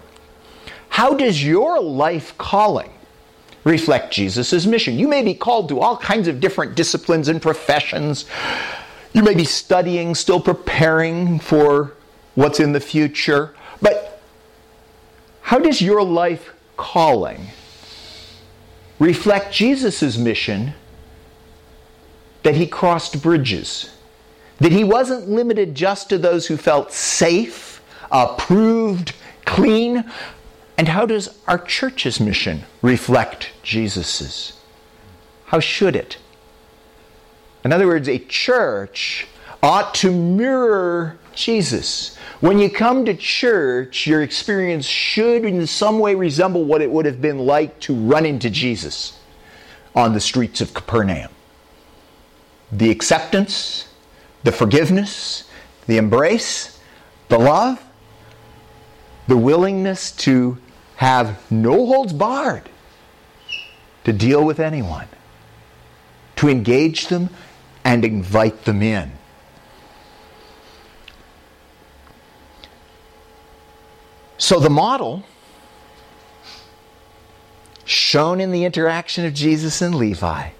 How 0.94 1.12
does 1.12 1.42
your 1.42 1.80
life 1.80 2.38
calling 2.38 2.92
reflect 3.64 4.12
Jesus' 4.12 4.64
mission? 4.64 4.96
You 4.96 5.08
may 5.08 5.24
be 5.24 5.34
called 5.34 5.68
to 5.70 5.80
all 5.80 5.96
kinds 5.96 6.28
of 6.28 6.38
different 6.38 6.76
disciplines 6.76 7.26
and 7.26 7.42
professions. 7.42 8.26
You 9.12 9.24
may 9.24 9.34
be 9.34 9.44
studying, 9.44 10.14
still 10.14 10.38
preparing 10.38 11.40
for 11.40 11.94
what's 12.36 12.60
in 12.60 12.70
the 12.70 12.78
future. 12.78 13.56
But 13.82 14.22
how 15.40 15.58
does 15.58 15.82
your 15.82 16.04
life 16.04 16.52
calling 16.76 17.48
reflect 19.00 19.52
Jesus' 19.52 20.16
mission 20.16 20.74
that 22.44 22.54
he 22.54 22.68
crossed 22.68 23.20
bridges? 23.20 23.96
That 24.60 24.70
he 24.70 24.84
wasn't 24.84 25.28
limited 25.28 25.74
just 25.74 26.08
to 26.10 26.18
those 26.18 26.46
who 26.46 26.56
felt 26.56 26.92
safe, 26.92 27.82
approved, 28.12 29.12
clean, 29.44 30.04
and 30.76 30.88
how 30.88 31.06
does 31.06 31.38
our 31.46 31.58
church's 31.58 32.18
mission 32.18 32.64
reflect 32.82 33.50
Jesus's? 33.62 34.54
How 35.46 35.60
should 35.60 35.94
it? 35.94 36.18
In 37.64 37.72
other 37.72 37.86
words, 37.86 38.08
a 38.08 38.18
church 38.18 39.26
ought 39.62 39.94
to 39.94 40.10
mirror 40.10 41.18
Jesus. 41.34 42.16
When 42.40 42.58
you 42.58 42.68
come 42.68 43.04
to 43.04 43.14
church, 43.14 44.06
your 44.06 44.22
experience 44.22 44.84
should 44.84 45.44
in 45.44 45.66
some 45.66 45.98
way 45.98 46.14
resemble 46.14 46.64
what 46.64 46.82
it 46.82 46.90
would 46.90 47.06
have 47.06 47.22
been 47.22 47.38
like 47.38 47.80
to 47.80 47.94
run 47.94 48.26
into 48.26 48.50
Jesus 48.50 49.18
on 49.94 50.12
the 50.12 50.20
streets 50.20 50.60
of 50.60 50.74
Capernaum. 50.74 51.30
The 52.72 52.90
acceptance, 52.90 53.88
the 54.42 54.52
forgiveness, 54.52 55.48
the 55.86 55.96
embrace, 55.96 56.78
the 57.28 57.38
love, 57.38 57.82
the 59.26 59.36
willingness 59.36 60.10
to 60.12 60.58
have 60.96 61.50
no 61.50 61.86
holds 61.86 62.12
barred 62.12 62.68
to 64.04 64.12
deal 64.12 64.44
with 64.44 64.60
anyone, 64.60 65.08
to 66.36 66.48
engage 66.48 67.08
them 67.08 67.30
and 67.84 68.04
invite 68.04 68.64
them 68.64 68.82
in. 68.82 69.12
So 74.36 74.58
the 74.60 74.70
model 74.70 75.24
shown 77.84 78.40
in 78.40 78.50
the 78.50 78.64
interaction 78.64 79.24
of 79.24 79.34
Jesus 79.34 79.80
and 79.80 79.94
Levi, 79.94 80.50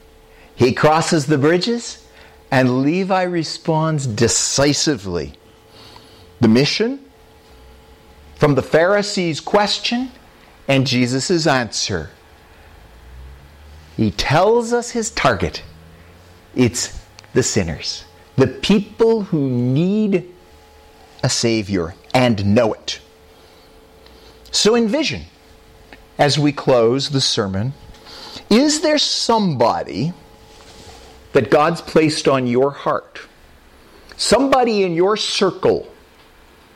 he 0.55 0.72
crosses 0.72 1.26
the 1.26 1.39
bridges 1.39 2.07
and 2.51 2.82
Levi 2.82 3.22
responds 3.22 4.07
decisively. 4.07 5.35
The 6.41 6.49
mission 6.49 7.05
from 8.37 8.55
the 8.55 8.62
Pharisees' 8.62 9.41
question 9.41 10.12
and 10.69 10.87
Jesus' 10.87 11.47
answer. 11.47 12.11
He 13.97 14.11
tells 14.11 14.73
us 14.73 14.91
his 14.91 15.11
target 15.11 15.62
it's 16.55 17.01
the 17.33 17.43
sinners, 17.43 18.05
the 18.37 18.47
people 18.47 19.23
who 19.25 19.49
need 19.49 20.33
a 21.23 21.29
Savior 21.29 21.95
and 22.12 22.55
know 22.55 22.73
it. 22.73 23.01
So 24.51 24.77
envision, 24.77 25.23
as 26.19 26.39
we 26.39 26.53
close 26.53 27.11
the 27.11 27.21
sermon, 27.21 27.73
is 28.51 28.83
there 28.83 28.99
somebody 28.99 30.12
that 31.33 31.51
God's 31.51 31.81
placed 31.81 32.29
on 32.29 32.47
your 32.47 32.71
heart? 32.71 33.21
Somebody 34.17 34.85
in 34.85 34.95
your 34.95 35.17
circle 35.17 35.89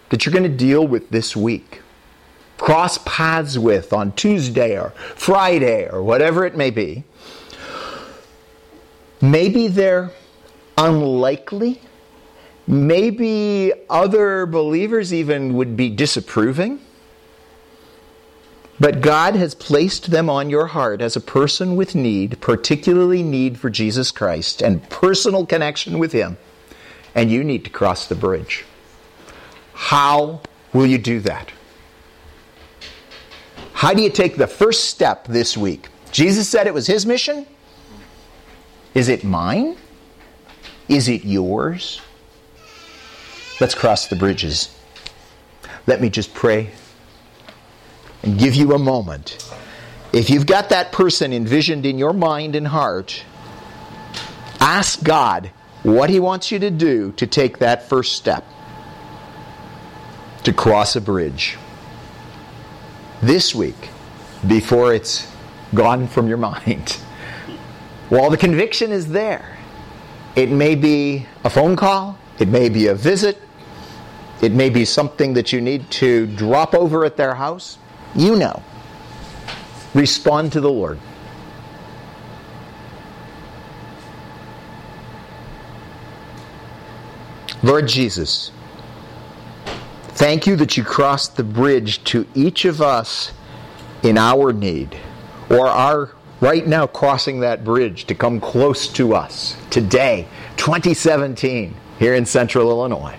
that 0.08 0.26
you're 0.26 0.32
going 0.32 0.50
to 0.50 0.56
deal 0.56 0.86
with 0.86 1.10
this 1.10 1.36
week? 1.36 1.82
Cross 2.58 2.98
paths 3.04 3.56
with 3.56 3.92
on 3.92 4.12
Tuesday 4.12 4.78
or 4.78 4.90
Friday 5.16 5.88
or 5.88 6.02
whatever 6.02 6.44
it 6.44 6.56
may 6.56 6.70
be, 6.70 7.04
maybe 9.20 9.68
they're 9.68 10.10
unlikely. 10.76 11.80
Maybe 12.66 13.72
other 13.88 14.44
believers 14.44 15.14
even 15.14 15.54
would 15.54 15.76
be 15.76 15.88
disapproving. 15.88 16.80
But 18.80 19.00
God 19.00 19.34
has 19.34 19.54
placed 19.54 20.10
them 20.10 20.30
on 20.30 20.50
your 20.50 20.66
heart 20.66 21.00
as 21.00 21.16
a 21.16 21.20
person 21.20 21.74
with 21.74 21.94
need, 21.94 22.40
particularly 22.40 23.22
need 23.22 23.58
for 23.58 23.70
Jesus 23.70 24.12
Christ 24.12 24.62
and 24.62 24.88
personal 24.88 25.46
connection 25.46 25.98
with 25.98 26.12
Him. 26.12 26.36
And 27.14 27.30
you 27.30 27.42
need 27.42 27.64
to 27.64 27.70
cross 27.70 28.06
the 28.06 28.14
bridge. 28.14 28.64
How 29.72 30.42
will 30.72 30.86
you 30.86 30.98
do 30.98 31.18
that? 31.20 31.50
How 33.78 33.94
do 33.94 34.02
you 34.02 34.10
take 34.10 34.36
the 34.36 34.46
first 34.46 34.84
step 34.90 35.26
this 35.28 35.56
week? 35.56 35.88
Jesus 36.10 36.48
said 36.48 36.66
it 36.66 36.74
was 36.74 36.86
his 36.86 37.06
mission. 37.06 37.46
Is 38.94 39.08
it 39.08 39.22
mine? 39.22 39.76
Is 40.88 41.08
it 41.08 41.24
yours? 41.24 42.00
Let's 43.60 43.74
cross 43.74 44.08
the 44.08 44.16
bridges. 44.16 44.76
Let 45.86 46.00
me 46.00 46.10
just 46.10 46.34
pray 46.34 46.70
and 48.22 48.38
give 48.38 48.54
you 48.54 48.72
a 48.72 48.78
moment. 48.78 49.48
If 50.12 50.28
you've 50.30 50.46
got 50.46 50.70
that 50.70 50.90
person 50.90 51.32
envisioned 51.32 51.86
in 51.86 51.98
your 51.98 52.12
mind 52.12 52.56
and 52.56 52.66
heart, 52.66 53.24
Ask 54.60 55.02
God 55.02 55.50
what 55.82 56.10
He 56.10 56.20
wants 56.20 56.50
you 56.50 56.58
to 56.58 56.70
do 56.70 57.12
to 57.12 57.26
take 57.26 57.58
that 57.58 57.88
first 57.88 58.16
step 58.16 58.44
to 60.44 60.52
cross 60.52 60.96
a 60.96 61.00
bridge 61.00 61.56
this 63.22 63.54
week 63.54 63.90
before 64.46 64.94
it's 64.94 65.30
gone 65.74 66.06
from 66.06 66.28
your 66.28 66.36
mind. 66.36 66.90
While 68.08 68.30
the 68.30 68.36
conviction 68.36 68.92
is 68.92 69.08
there, 69.08 69.58
it 70.36 70.50
may 70.50 70.74
be 70.74 71.26
a 71.44 71.50
phone 71.50 71.76
call, 71.76 72.18
it 72.38 72.48
may 72.48 72.68
be 72.68 72.86
a 72.86 72.94
visit, 72.94 73.42
it 74.40 74.52
may 74.52 74.70
be 74.70 74.84
something 74.84 75.34
that 75.34 75.52
you 75.52 75.60
need 75.60 75.90
to 75.90 76.26
drop 76.26 76.74
over 76.74 77.04
at 77.04 77.16
their 77.16 77.34
house. 77.34 77.78
You 78.14 78.36
know. 78.36 78.62
Respond 79.94 80.52
to 80.52 80.60
the 80.60 80.70
Lord. 80.70 80.98
Lord 87.62 87.88
Jesus, 87.88 88.52
thank 90.18 90.48
you 90.48 90.56
that 90.56 90.76
you 90.76 90.82
crossed 90.82 91.36
the 91.36 91.44
bridge 91.44 92.02
to 92.02 92.26
each 92.34 92.64
of 92.64 92.82
us 92.82 93.32
in 94.02 94.18
our 94.18 94.52
need, 94.52 94.96
or 95.48 95.68
are 95.68 96.10
right 96.40 96.66
now 96.66 96.88
crossing 96.88 97.38
that 97.38 97.62
bridge 97.62 98.04
to 98.04 98.16
come 98.16 98.40
close 98.40 98.88
to 98.88 99.14
us 99.14 99.56
today, 99.70 100.26
2017, 100.56 101.72
here 102.00 102.16
in 102.16 102.26
central 102.26 102.68
Illinois. 102.68 103.16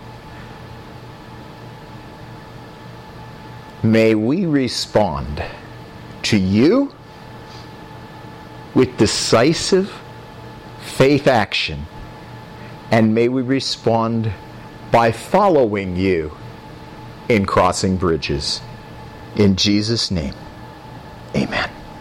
May 3.81 4.13
we 4.13 4.45
respond 4.45 5.41
to 6.23 6.37
you 6.37 6.93
with 8.75 8.97
decisive 8.97 9.89
faith 10.81 11.27
action 11.27 11.85
and 12.91 13.15
may 13.15 13.29
we 13.29 13.41
respond 13.41 14.33
by 14.91 15.13
following 15.13 15.95
you 15.95 16.35
in 17.29 17.45
crossing 17.45 17.95
bridges. 17.95 18.59
In 19.35 19.55
Jesus' 19.55 20.11
name, 20.11 20.33
amen. 21.35 21.78